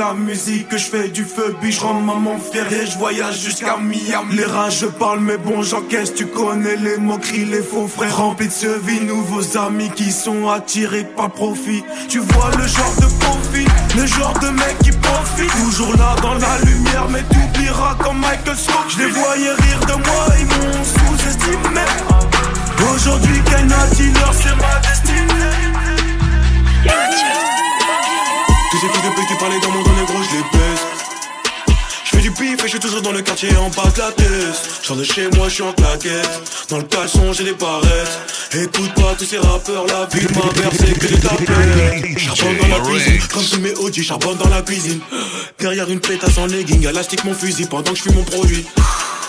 la 0.00 0.14
musique, 0.14 0.68
que 0.68 0.78
je 0.78 0.86
fais 0.86 1.08
du 1.08 1.24
feu, 1.24 1.54
puis 1.60 1.72
je 1.72 1.80
rends 1.80 2.00
maman 2.00 2.38
fière 2.38 2.72
et 2.72 2.86
je 2.86 2.96
voyage 2.96 3.38
jusqu'à 3.38 3.76
Miami. 3.76 4.34
Les 4.34 4.44
rages, 4.44 4.78
je 4.80 4.86
parle, 4.86 5.20
mais 5.20 5.36
bon, 5.36 5.62
j'encaisse, 5.62 6.14
tu 6.14 6.26
connais 6.26 6.76
les 6.76 6.96
moqueries, 6.96 7.44
les 7.44 7.62
faux 7.62 7.86
frères 7.86 8.16
remplis 8.16 8.48
de 8.48 8.52
ce 8.52 8.78
vie, 8.86 9.02
nouveaux 9.02 9.58
amis 9.58 9.90
qui 9.94 10.10
sont 10.10 10.48
attirés 10.48 11.04
par 11.04 11.30
profit. 11.30 11.84
Tu 12.08 12.18
vois 12.18 12.50
le 12.56 12.66
genre 12.66 12.96
de 12.96 13.08
profit, 13.24 13.68
le 13.94 14.06
genre 14.06 14.38
de 14.40 14.48
mec 14.48 14.74
qui 14.82 14.92
profite, 14.92 15.52
toujours 15.64 15.94
là 15.96 16.16
dans 16.22 16.34
la 16.34 16.54
lumière, 16.64 17.06
mais 17.10 17.22
t'oublieras 17.22 17.96
comme 18.02 18.20
Michael 18.20 18.56
Scott. 18.56 18.86
Je 18.88 18.98
les 19.00 19.10
voyais 19.10 19.52
rire 19.52 19.80
de 19.86 19.96
moi, 20.08 20.24
ils 20.38 20.46
m'ont 20.46 20.84
sous-estimé. 20.94 21.86
Aujourd'hui, 22.94 23.38
Kenna 23.44 23.86
Dealer, 23.96 24.32
c'est 24.32 24.56
ma 24.56 24.80
destinée. 24.80 25.70
Tous 28.70 28.78
ces 28.78 28.88
fils 28.88 29.02
de 29.02 29.14
pute 29.16 29.26
qui 29.26 29.34
parlaient 29.34 29.60
dans 29.60 29.70
mon 29.70 29.82
dos 29.82 29.90
négro, 29.90 30.14
je 30.22 30.36
les 30.36 30.42
baisse. 30.42 30.80
Je 32.04 32.10
fais 32.10 32.22
du 32.22 32.30
pif 32.30 32.58
et 32.58 32.62
je 32.62 32.68
suis 32.68 32.78
toujours 32.78 33.02
dans 33.02 33.10
le 33.10 33.20
quartier 33.20 33.56
en 33.56 33.68
bas 33.70 33.90
de 33.92 33.98
la 33.98 34.12
tête. 34.12 34.28
J'sors 34.82 34.96
de 34.96 35.02
chez 35.02 35.28
moi, 35.34 35.48
je 35.48 35.54
suis 35.54 35.62
en 35.64 35.72
claquette. 35.72 36.42
Dans 36.68 36.78
le 36.78 36.84
caleçon, 36.84 37.32
j'ai 37.32 37.44
des 37.44 37.52
barrettes. 37.54 38.20
Écoute 38.54 38.94
pas 38.94 39.14
tous 39.18 39.24
ces 39.24 39.38
rappeurs, 39.38 39.86
la 39.86 40.06
vie 40.06 40.24
de 40.24 40.32
ma 40.34 40.44
mère, 40.60 40.70
c'est 40.72 40.96
que 40.96 41.06
tapettes. 41.16 42.18
Charbonne 42.18 42.58
dans 42.58 42.68
la 42.68 42.80
cuisine, 42.80 43.20
comme 43.32 43.44
tous 43.44 43.60
mes 43.60 43.74
OG, 43.74 44.02
charbonne 44.02 44.38
dans 44.38 44.48
la 44.48 44.62
cuisine. 44.62 45.00
Derrière 45.58 45.90
une 45.90 46.00
pétasse 46.00 46.38
en 46.38 46.46
legging, 46.46 46.86
élastique 46.86 47.24
mon 47.24 47.34
fusil 47.34 47.66
pendant 47.66 47.90
que 47.90 47.98
je 47.98 48.02
fume 48.02 48.14
mon 48.14 48.24
produit. 48.24 48.64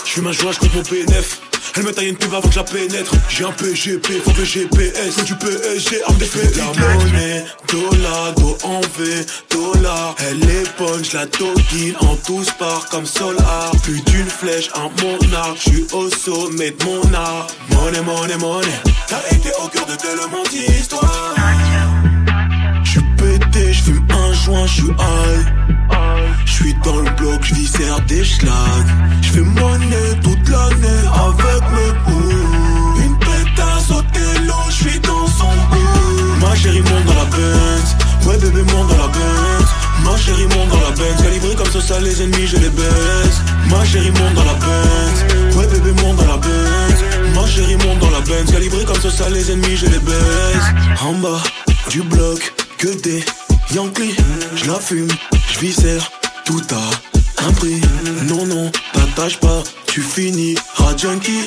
Je 0.05 0.11
fume 0.11 0.27
un 0.27 0.31
joint, 0.31 0.51
je 0.51 0.59
compte 0.59 0.75
mon 0.75 0.83
PNF. 0.83 1.39
Elle 1.75 1.83
me 1.83 1.93
taille 1.93 2.09
une 2.09 2.17
pub 2.17 2.33
avant 2.33 2.47
que 2.47 2.53
je 2.53 2.59
la 2.59 2.65
pénètre. 2.65 3.13
J'ai 3.29 3.45
un 3.45 3.51
PGP, 3.51 4.21
faut 4.23 4.31
que 4.31 4.43
GPS. 4.43 5.15
Faut 5.15 5.21
du 5.21 5.35
PSG, 5.35 6.03
arme 6.05 6.17
des 6.17 6.25
faits. 6.25 6.57
La 6.57 6.65
monnaie, 6.65 7.45
dollar, 7.71 8.33
do 8.35 8.57
en 8.63 8.81
V, 8.81 9.25
dollar. 9.49 10.15
Elle 10.19 10.49
est 10.49 10.69
punch, 10.77 11.13
la 11.13 11.25
toquine 11.27 11.95
en 12.01 12.15
tous 12.17 12.51
parts 12.59 12.87
comme 12.89 13.05
solar. 13.05 13.71
Plus 13.83 14.01
d'une 14.01 14.29
flèche, 14.29 14.69
un 14.75 14.89
monarque. 15.01 15.57
J'suis 15.59 15.87
au 15.93 16.09
sommet 16.09 16.71
de 16.71 16.83
mon 16.85 17.13
art. 17.13 17.47
Monnaie, 17.69 18.01
monnaie, 18.01 18.37
monnaie. 18.37 18.67
T'as 19.07 19.21
été 19.35 19.49
au 19.63 19.67
cœur 19.67 19.85
de 19.85 19.95
tellement 19.95 20.43
d'histoires. 20.49 21.35
J'suis 22.83 23.01
pété, 23.17 23.71
j'fume 23.71 24.05
un 24.09 24.33
joint, 24.33 24.67
j'suis 24.67 24.89
high. 24.99 26.30
J'suis 26.51 26.75
dans 26.83 26.97
le 26.97 27.09
bloc, 27.11 27.41
j'viscère 27.43 28.01
des 28.07 28.25
schlags. 28.25 28.91
J'fais 29.21 29.39
monnaie 29.39 30.19
toute 30.21 30.49
l'année 30.49 31.01
avec 31.15 31.63
mes 31.71 31.91
bouts. 32.03 32.99
Une 33.05 33.17
pétasse 33.19 33.89
au 33.89 34.01
télo, 34.11 34.53
j'suis 34.69 34.99
dans 34.99 35.27
son 35.27 35.53
bout. 35.71 36.45
Ma 36.45 36.53
chérie 36.53 36.81
monte 36.81 37.05
dans 37.05 37.13
la 37.13 37.23
Benz. 37.23 37.95
Ouais, 38.25 38.37
bébé 38.37 38.63
monte 38.73 38.89
dans 38.89 38.97
la 38.97 39.07
Benz. 39.07 39.67
Ma 40.03 40.17
chérie 40.17 40.45
monte 40.47 40.69
dans 40.69 40.81
la 40.81 40.91
Benz. 40.91 41.23
Calibré 41.23 41.55
comme 41.55 41.81
ça, 41.81 41.99
les 42.01 42.21
ennemis, 42.21 42.47
je 42.47 42.57
les 42.57 42.69
baisse. 42.69 43.37
Ma 43.69 43.85
chérie 43.85 44.11
monte 44.11 44.33
dans 44.33 44.43
la 44.43 44.55
Benz. 44.55 45.55
Ouais, 45.55 45.67
bébé 45.67 46.01
monte 46.01 46.17
dans 46.17 46.27
la 46.27 46.37
Benz. 46.37 46.99
Ma 47.33 47.47
chérie 47.47 47.77
monte 47.77 47.99
dans 47.99 48.11
la 48.11 48.19
Benz. 48.19 48.51
Calibré 48.51 48.83
comme 48.83 48.99
ça, 48.99 49.09
ça 49.09 49.29
les 49.29 49.51
ennemis, 49.51 49.77
je 49.77 49.85
les 49.85 49.99
baisse. 49.99 50.67
En 51.01 51.13
bas 51.13 51.41
du 51.89 52.01
bloc, 52.01 52.53
que 52.77 52.89
des 53.01 53.23
Yankees. 53.73 54.17
J'la 54.57 54.79
fume, 54.81 55.07
j'viscère 55.53 56.11
tout 56.45 56.61
à 56.71 57.45
un 57.45 57.51
prix. 57.53 57.81
Non, 58.27 58.45
non, 58.45 58.71
pas 58.93 59.07
tâche 59.15 59.37
pas, 59.39 59.63
tu 59.87 60.01
finis 60.01 60.55
junkie 60.97 61.45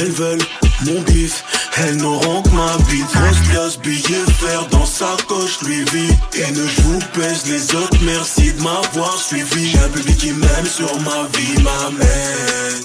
Elles 0.00 0.10
veulent 0.10 0.42
mon 0.86 1.00
bif, 1.02 1.44
elles 1.76 1.96
n'auront 1.96 2.42
que 2.42 2.50
ma 2.50 2.76
bite. 2.88 3.06
Grosse 3.12 3.48
pièce, 3.48 3.78
billet 3.78 4.24
fer 4.40 4.66
dans 4.70 4.86
sa 4.86 5.16
coche, 5.28 5.60
lui 5.62 5.84
vit 5.92 6.14
Et 6.34 6.50
ne 6.52 6.66
je 6.66 6.80
vous 6.82 6.98
pèse 7.14 7.46
les 7.46 7.74
autres, 7.74 7.98
merci 8.02 8.52
de 8.52 8.62
m'avoir 8.62 9.18
suivi. 9.18 9.70
J'ai 9.70 9.78
un 9.78 9.88
public 9.88 10.16
qui 10.16 10.32
m'aime 10.32 10.66
sur 10.66 10.92
ma 11.00 11.28
vie, 11.36 11.62
ma 11.62 11.90
mère 11.98 12.81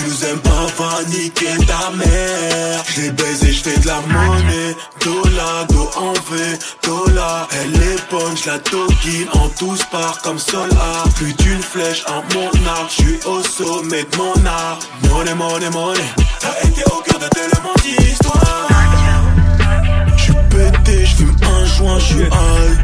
tu 0.00 0.06
nous 0.08 0.24
aimes 0.24 0.38
pas, 0.40 0.66
va 0.78 1.02
niquer 1.08 1.56
ta 1.66 1.90
mère. 1.96 2.84
Je 2.88 3.00
les 3.02 3.10
baise 3.10 3.44
et 3.44 3.52
je 3.52 3.62
fais 3.62 3.78
de 3.78 3.86
la 3.86 4.00
monnaie. 4.00 4.76
Dola, 5.04 5.64
do 5.68 5.90
en 5.96 6.12
V, 6.12 6.58
dola. 6.82 7.48
Elle 7.52 7.82
est 7.82 8.10
bonne, 8.10 8.36
je 8.36 8.50
la 8.50 8.58
toquine 8.58 9.28
en 9.34 9.48
tous 9.48 9.82
part 9.90 10.20
comme 10.22 10.38
Solar. 10.38 11.04
Plus 11.16 11.32
d'une 11.34 11.62
flèche 11.62 12.04
en 12.08 12.22
mon 12.34 12.50
arc, 12.68 12.90
je 12.90 13.02
suis 13.02 13.18
au 13.26 13.42
sommet 13.42 14.04
de 14.04 14.16
mon 14.16 14.46
art. 14.46 14.78
Monnaie, 15.08 15.34
monnaie, 15.34 15.70
monnaie. 15.70 16.00
T'as 16.40 16.68
été 16.68 16.82
au 16.86 17.00
cœur 17.02 17.18
de 17.18 17.28
tellement 17.28 17.74
d'histoires. 17.82 18.68
J'suis 20.16 20.34
pété, 20.50 21.06
j'fume 21.06 21.36
un 21.42 21.66
joint, 21.66 21.98
j'suis 21.98 22.22
high. 22.22 22.78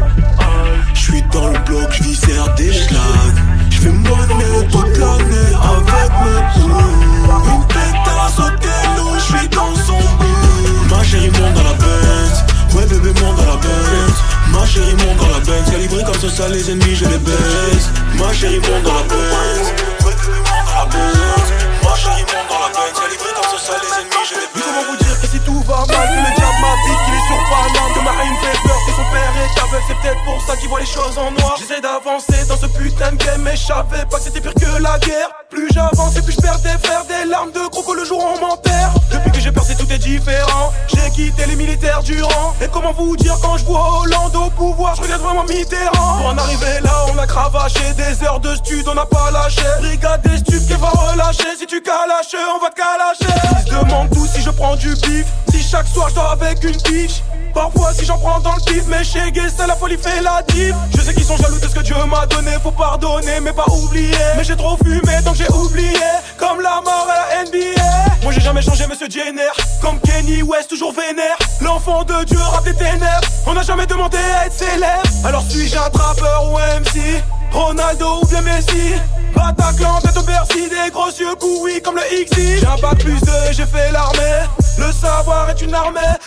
J'suis 0.95 1.23
dans 1.33 1.49
le 1.49 1.59
bloc, 1.61 1.93
j'viscère 1.93 2.55
des 2.55 2.73
schlags. 2.73 3.46
J'fais 3.87 3.93
monnaie 3.93 4.67
toute 4.73 4.99
l'année 4.99 5.55
avec 5.63 6.11
mes 6.25 6.43
poules. 6.55 7.31
Une 7.47 7.65
pétasse 7.69 8.39
au 8.39 8.51
télo, 8.59 9.07
j'suis 9.17 9.49
dans 9.51 9.75
son 9.77 10.01
bout. 10.19 10.95
Ma 10.95 11.05
chérie 11.05 11.31
monte 11.31 11.55
dans 11.55 11.63
la 11.63 11.75
Benz. 11.75 12.45
Ouais 12.75 12.87
bébé 12.87 13.13
monte 13.21 13.37
dans 13.37 13.47
la 13.47 13.57
Benz. 13.57 14.17
Ma 14.51 14.67
chérie 14.67 14.95
monte 14.95 15.19
dans 15.19 15.29
la 15.29 15.39
Benz. 15.39 15.71
Calibré 15.71 16.03
comme 16.03 16.19
ça, 16.19 16.29
ça 16.29 16.49
les 16.49 16.69
ennemis, 16.69 16.97
je 16.97 17.05
les 17.05 17.19
baise. 17.19 17.91
Ma 18.19 18.33
chérie 18.33 18.59
monte 18.59 18.83
dans 18.83 18.95
la 18.95 19.03
Benz. 19.03 19.71
Ouais 20.05 20.15
bébé 20.15 20.39
monte 20.51 20.67
dans 20.67 20.79
la 20.79 20.87
Benz. 20.87 21.47
Ma 21.85 21.95
chérie 21.95 22.27
monte 22.27 22.49
dans 22.51 22.59
la 22.59 22.71
Benz. 22.75 22.93
Calibré 22.99 23.31
comme 23.39 23.51
ça, 23.55 23.59
ça 23.67 23.75
les 23.79 23.93
ennemis, 24.03 24.27
je 24.27 24.35
les 24.35 24.51
baise. 24.51 24.67
Comment 24.67 24.85
vous 24.91 24.99
dire 24.99 25.21
que 25.21 25.27
si 25.29 25.39
tout 25.47 25.63
va 25.63 25.79
mal, 25.87 26.09
que 26.11 26.19
le 26.27 26.33
diable 26.35 26.59
m'habite, 26.59 27.07
sur 27.27 27.95
que 27.95 28.01
ma 28.05 28.11
haine 28.23 28.37
fait 28.41 28.59
peur, 28.63 28.79
que 28.87 28.93
son 28.93 29.05
père 29.11 29.33
est 29.43 29.61
aveugle, 29.61 29.85
c'est 29.89 29.97
peut-être 29.97 30.25
pour 30.25 30.41
ça 30.43 30.57
qu'il 30.57 30.69
voit 30.69 30.81
les 30.81 30.87
choses 30.87 31.19
en 31.19 31.31
noir. 31.33 31.57
J'essaie 31.59 31.81
d'avancer 31.81 32.47
dans 32.49 32.57
ce 32.57 32.67
putain 32.67 33.13
de 33.13 33.17
game, 33.17 33.43
mais 33.43 33.57
je 33.57 33.67
pas 33.67 34.19
que 34.19 34.23
c'était 34.23 34.41
pire 34.41 34.55
que 34.55 34.83
la 34.83 34.99
guerre. 34.99 35.31
Plus 35.51 35.69
j'avance 35.73 36.17
et 36.17 36.23
plus 36.23 36.33
je 36.33 36.41
perds 36.41 36.59
des 36.61 36.79
frères, 36.87 37.05
des 37.07 37.29
larmes 37.29 37.53
de 37.53 37.67
croco 37.69 37.95
le 37.95 38.05
jour 38.05 38.23
on 38.23 38.41
m'enterre. 38.41 38.93
Depuis 39.11 39.31
que 39.33 39.41
j'ai 39.41 39.51
percé, 39.51 39.75
tout 39.77 39.91
est 39.91 39.99
différent. 39.99 40.73
J'ai 40.89 41.11
quitté 41.11 41.47
les 41.47 41.57
militaires 41.57 42.03
durant. 42.03 42.55
Et 42.61 42.69
comment 42.69 42.93
vous 42.93 43.17
dire 43.17 43.37
quand 43.43 43.57
je 43.57 43.65
vois 43.65 44.03
Hollande 44.03 44.37
au 44.37 44.51
pouvoir, 44.51 44.95
je 44.95 45.03
regarde 45.03 45.23
vraiment 45.23 45.45
Mitterrand. 45.45 46.19
Pour 46.19 46.27
en 46.27 46.39
arriver 46.39 46.81
là, 46.83 47.07
on 47.13 47.19
a 47.19 47.27
cravaché 47.27 47.93
des 47.97 48.25
heures 48.25 48.41
de 48.41 48.55
stud, 48.57 48.87
on 48.89 48.95
n'a 48.95 49.07
pas 49.07 49.31
lâché. 49.31 49.63
Brigade 49.81 50.23
des 50.23 50.39
stupes 50.39 50.67
qui 50.67 50.75
va 50.75 50.91
relâcher. 50.91 51.57
Si 51.59 51.67
tu 51.67 51.83
calaches, 51.83 52.37
on 52.55 52.63
va 52.63 52.71
calacher. 52.71 53.35
Ils 53.59 53.71
se 53.71 53.75
demandent 53.75 54.11
tous 54.11 54.27
si 54.27 54.43
je 54.43 54.51
prends 54.51 54.77
du 54.77 54.95
bif. 54.95 55.27
Chaque 55.69 55.89
soir 55.89 56.09
je 56.15 56.21
avec 56.21 56.63
une 56.63 56.77
biche. 56.83 57.23
Parfois 57.53 57.93
si 57.93 58.05
j'en 58.05 58.19
prends 58.19 58.39
dans 58.39 58.55
le 58.55 58.63
pif 58.73 58.85
Mais 58.87 59.03
chez 59.03 59.33
c'est 59.35 59.67
la 59.67 59.75
folie 59.75 59.97
fait 59.97 60.23
la 60.23 60.41
diff. 60.47 60.75
Je 60.97 61.01
sais 61.01 61.13
qu'ils 61.13 61.25
sont 61.25 61.37
jaloux 61.37 61.59
de 61.59 61.67
ce 61.67 61.75
que 61.75 61.81
Dieu 61.81 61.97
m'a 62.07 62.25
donné 62.27 62.53
Faut 62.63 62.71
pardonner 62.71 63.41
mais 63.43 63.53
pas 63.53 63.65
oublier. 63.73 64.13
Mais 64.37 64.45
j'ai 64.45 64.57
trop 64.57 64.77
fumé 64.77 65.23
donc 65.25 65.35
j'ai 65.35 65.51
oublié. 65.53 65.99
Comme 66.39 66.61
la 66.61 66.81
mort 66.85 67.09
à 67.11 67.35
la 67.35 67.45
NBA 67.45 67.83
Moi 68.23 68.33
j'ai 68.33 68.41
jamais 68.41 68.63
changé 68.63 68.87
monsieur 68.87 69.09
Jenner. 69.11 69.51
Comme 69.83 69.99
Kenny 70.01 70.43
West 70.43 70.71
toujours 70.71 70.93
vénère. 70.93 71.37
L'enfant 71.61 72.05
de 72.05 72.23
Dieu 72.25 72.39
rap 72.39 72.65
des 72.65 72.75
ténèbres. 72.75 73.29
On 73.47 73.55
n'a 73.55 73.63
jamais 73.63 73.87
demandé 73.87 74.19
à 74.19 74.47
être 74.47 74.55
célèbre. 74.55 75.03
Alors 75.25 75.43
suis-je 75.49 75.77
un 75.77 75.91
trappeur 75.91 76.45
ou 76.53 76.59
MC 76.59 77.25
Ronaldo 77.51 78.21
ou 78.23 78.27
bien 78.27 78.43
Messi? 78.43 78.95
Bataclan, 79.35 80.01
tête 80.01 80.17
au 80.17 80.23
Bercy, 80.23 80.69
des 80.69 80.91
gros 80.91 81.11
yeux 81.11 81.35
oui 81.63 81.81
comme 81.83 81.97
le 81.97 82.25
XI 82.25 82.59
J'ai 82.59 82.67
un 82.67 82.77
bac 82.77 82.99
plus 82.99 83.21
2 83.21 83.33
et 83.51 83.53
j'ai 83.53 83.67
fait 83.67 83.93
l'armée 83.93 84.26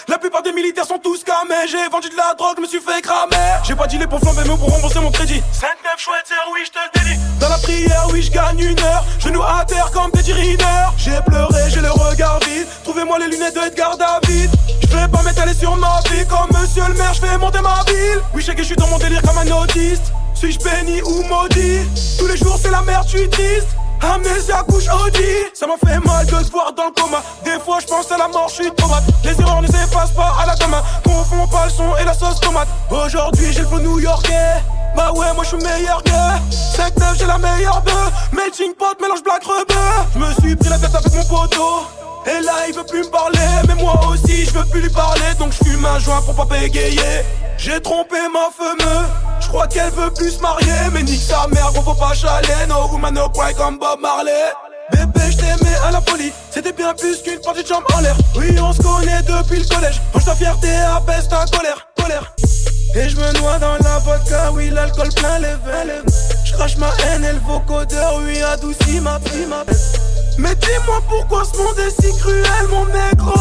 La 0.07 0.17
plupart 0.17 0.43
des 0.43 0.51
militaires 0.51 0.85
sont 0.85 0.97
tous 0.97 1.23
camés 1.23 1.67
J'ai 1.67 1.87
vendu 1.89 2.09
de 2.09 2.15
la 2.17 2.33
drogue, 2.33 2.59
me 2.59 2.67
suis 2.67 2.81
fait 2.81 3.01
cramer. 3.01 3.63
J'ai 3.63 3.75
pas 3.75 3.87
dealé 3.87 4.05
pour 4.05 4.19
flamber 4.19 4.41
mais 4.45 4.57
pour 4.57 4.69
rembourser 4.69 4.99
mon 4.99 5.11
crédit. 5.11 5.41
5-9 5.53 5.97
chouette, 5.97 6.25
0 6.27 6.39
oui 6.53 6.61
je 6.65 6.71
te 6.71 6.77
le 6.77 6.99
dédie. 6.99 7.19
Dans 7.39 7.47
la 7.47 7.57
prière, 7.57 8.07
oui 8.11 8.21
je 8.21 8.31
gagne 8.31 8.59
une 8.59 8.79
heure. 8.79 9.05
Genoux 9.19 9.41
à 9.41 9.63
terre 9.65 9.91
comme 9.91 10.11
des 10.11 10.33
Rinner 10.33 10.87
J'ai 10.97 11.21
pleuré, 11.25 11.69
j'ai 11.69 11.79
le 11.79 11.91
regard 11.91 12.39
vide. 12.39 12.67
Trouvez-moi 12.83 13.17
les 13.19 13.27
lunettes 13.27 13.55
de 13.55 13.61
Edgar 13.61 13.97
David. 13.97 14.51
Je 14.81 14.87
vais 14.87 15.07
pas 15.07 15.23
m'étaler 15.23 15.53
sur 15.53 15.75
ma 15.77 16.01
vie. 16.11 16.25
Comme 16.27 16.59
monsieur 16.59 16.83
le 16.87 16.95
maire, 16.95 17.13
je 17.13 17.21
vais 17.21 17.37
monter 17.37 17.61
ma 17.61 17.83
ville. 17.87 18.21
Oui 18.33 18.41
je 18.41 18.47
sais 18.47 18.55
que 18.55 18.61
je 18.61 18.67
suis 18.67 18.75
dans 18.75 18.87
mon 18.87 18.97
délire 18.97 19.21
comme 19.21 19.37
un 19.37 19.63
autiste. 19.63 20.11
Suis-je 20.35 20.59
béni 20.59 21.01
ou 21.03 21.23
maudit? 21.23 21.87
Tous 22.17 22.27
les 22.27 22.37
jours 22.37 22.57
c'est 22.61 22.71
la 22.71 22.81
merde, 22.81 23.05
je 23.07 23.17
suis 23.19 23.29
triste 23.29 23.69
Amnésia 24.01 24.63
couche 24.67 24.87
Audi. 24.87 25.25
Ça 25.53 25.67
m'a 25.67 25.77
fait 25.77 25.99
mal 26.05 26.25
de 26.25 26.31
te 26.31 26.51
voir 26.51 26.73
dans 26.73 26.85
le 26.85 26.91
coma. 26.91 27.21
Des 27.43 27.59
fois 27.59 27.79
je 27.81 27.87
pense 27.87 28.11
à 28.11 28.17
la 28.17 28.27
mort, 28.27 28.47
je 28.49 28.63
suis 28.63 28.71
tomate. 28.71 29.03
Les 29.23 29.39
erreurs 29.39 29.61
ne 29.61 29.67
s'effacent 29.67 30.11
pas 30.11 30.35
à 30.41 30.45
la 30.45 30.55
demain. 30.55 30.81
Confond 31.03 31.47
pas 31.47 31.65
le 31.65 31.71
son 31.71 31.95
et 31.97 32.05
la 32.05 32.13
sauce 32.13 32.39
tomate. 32.39 32.67
Aujourd'hui 32.89 33.51
j'ai 33.51 33.61
le 33.61 33.67
flow 33.67 33.79
new-yorkais. 33.79 34.63
Bah 34.95 35.11
ouais 35.13 35.33
moi 35.35 35.43
je 35.43 35.49
suis 35.49 35.57
meilleur 35.57 36.01
que 36.03 36.11
5-9 36.11 37.17
j'ai 37.19 37.25
la 37.25 37.37
meilleure 37.37 37.81
bœuf. 37.81 38.11
Melting 38.31 38.73
pot 38.73 38.99
mélange 39.01 39.23
black 39.23 39.43
rebeu. 39.43 39.75
Je 40.13 40.19
me 40.19 40.33
suis 40.41 40.55
pris 40.55 40.69
la 40.69 40.77
tête 40.77 40.95
avec 40.95 41.13
mon 41.13 41.23
poteau 41.23 41.81
et 42.26 42.41
là 42.43 42.67
il 42.67 42.76
veut 42.76 42.86
plus 42.86 43.03
me 43.03 43.09
parler 43.09 43.39
Mais 43.67 43.76
moi 43.76 43.99
aussi 44.11 44.45
je 44.45 44.51
veux 44.51 44.65
plus 44.65 44.82
lui 44.82 44.89
parler. 44.89 45.34
Donc 45.39 45.51
je 45.53 45.70
fume 45.70 45.86
un 45.86 45.99
joint 45.99 46.22
pour 46.22 46.36
pas 46.36 46.45
bégayer. 46.45 47.24
J'ai 47.57 47.82
trompé 47.82 48.15
ma 48.34 48.49
fameuse 48.55 49.09
Je 49.41 49.47
crois 49.47 49.67
qu'elle 49.67 49.91
veut 49.91 50.11
plus 50.11 50.32
se 50.32 50.39
marier 50.41 50.72
Mais 50.93 51.03
nique 51.03 51.22
sa 51.22 51.47
mère 51.47 51.72
gros 51.74 51.82
faut 51.82 51.99
pas 51.99 52.13
chaler 52.13 52.65
No 52.70 52.88
woman 52.89 53.13
no 53.13 53.28
cry 53.30 53.53
comme 53.53 53.78
Bob 53.78 53.99
Marley. 54.01 54.32
Bébé 54.91 55.32
je 55.32 55.38
t'aimais 55.38 55.76
à 55.86 55.91
la 55.91 56.01
folie. 56.01 56.32
C'était 56.51 56.72
bien 56.72 56.93
plus 56.93 57.22
qu'une 57.22 57.39
partie 57.41 57.63
de 57.63 57.67
jambe 57.67 57.84
en 57.93 57.99
l'air. 57.99 58.15
Oui 58.36 58.57
on 58.59 58.74
se 58.74 58.82
connaît 58.82 59.22
depuis 59.24 59.59
le 59.59 59.76
collège. 59.76 60.01
Mange 60.13 60.26
ta 60.26 60.36
fierté 60.36 60.70
apaise 60.76 61.28
ta 61.28 61.45
colère 61.45 61.88
Colère. 62.01 62.34
Et 62.95 63.07
je 63.07 63.15
me 63.17 63.39
noie 63.39 63.59
dans 63.59 63.78
la 63.84 63.99
vodka, 63.99 64.51
oui 64.53 64.70
l'alcool 64.72 65.09
plein 65.15 65.38
les 65.39 65.55
veines. 65.63 66.03
Je 66.43 66.53
crache 66.53 66.78
ma 66.78 66.89
haine 67.05 67.24
et 67.24 67.34
le 67.34 67.39
vocodeur, 67.39 68.20
oui 68.26 68.41
adoucit 68.41 68.99
ma 68.99 69.20
ma 69.47 69.63
mais 70.39 70.55
dis-moi 70.55 71.01
pourquoi 71.09 71.43
ce 71.43 71.57
monde 71.57 71.79
est 71.79 72.01
si 72.01 72.17
cruel, 72.17 72.67
mon 72.69 72.85
nègre. 72.85 73.33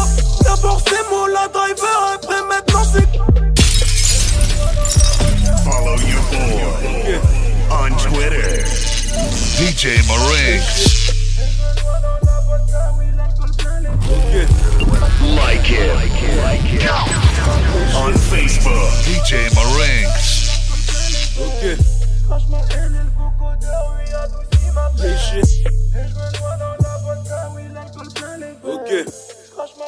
D'abord 0.43 0.81
c'est 0.85 1.09
moi 1.09 1.27
la 1.29 1.47
driver, 1.47 2.13
après 2.15 2.41
maintenant 2.47 2.83
c'est. 2.91 3.07
Follow 5.63 5.95
your 6.01 6.21
boy 6.29 6.59
on 7.71 7.95
Twitter, 7.97 8.65
DJ 9.55 10.01
Marinx. 10.07 11.13
Like 15.35 15.69
it. 15.69 15.89
On 17.95 18.13
Facebook, 18.13 18.91
DJ 19.05 19.49
Marinx. 19.55 20.09
Ok. 21.39 21.99
Ok. 28.69 29.03
Franchement, 29.55 29.85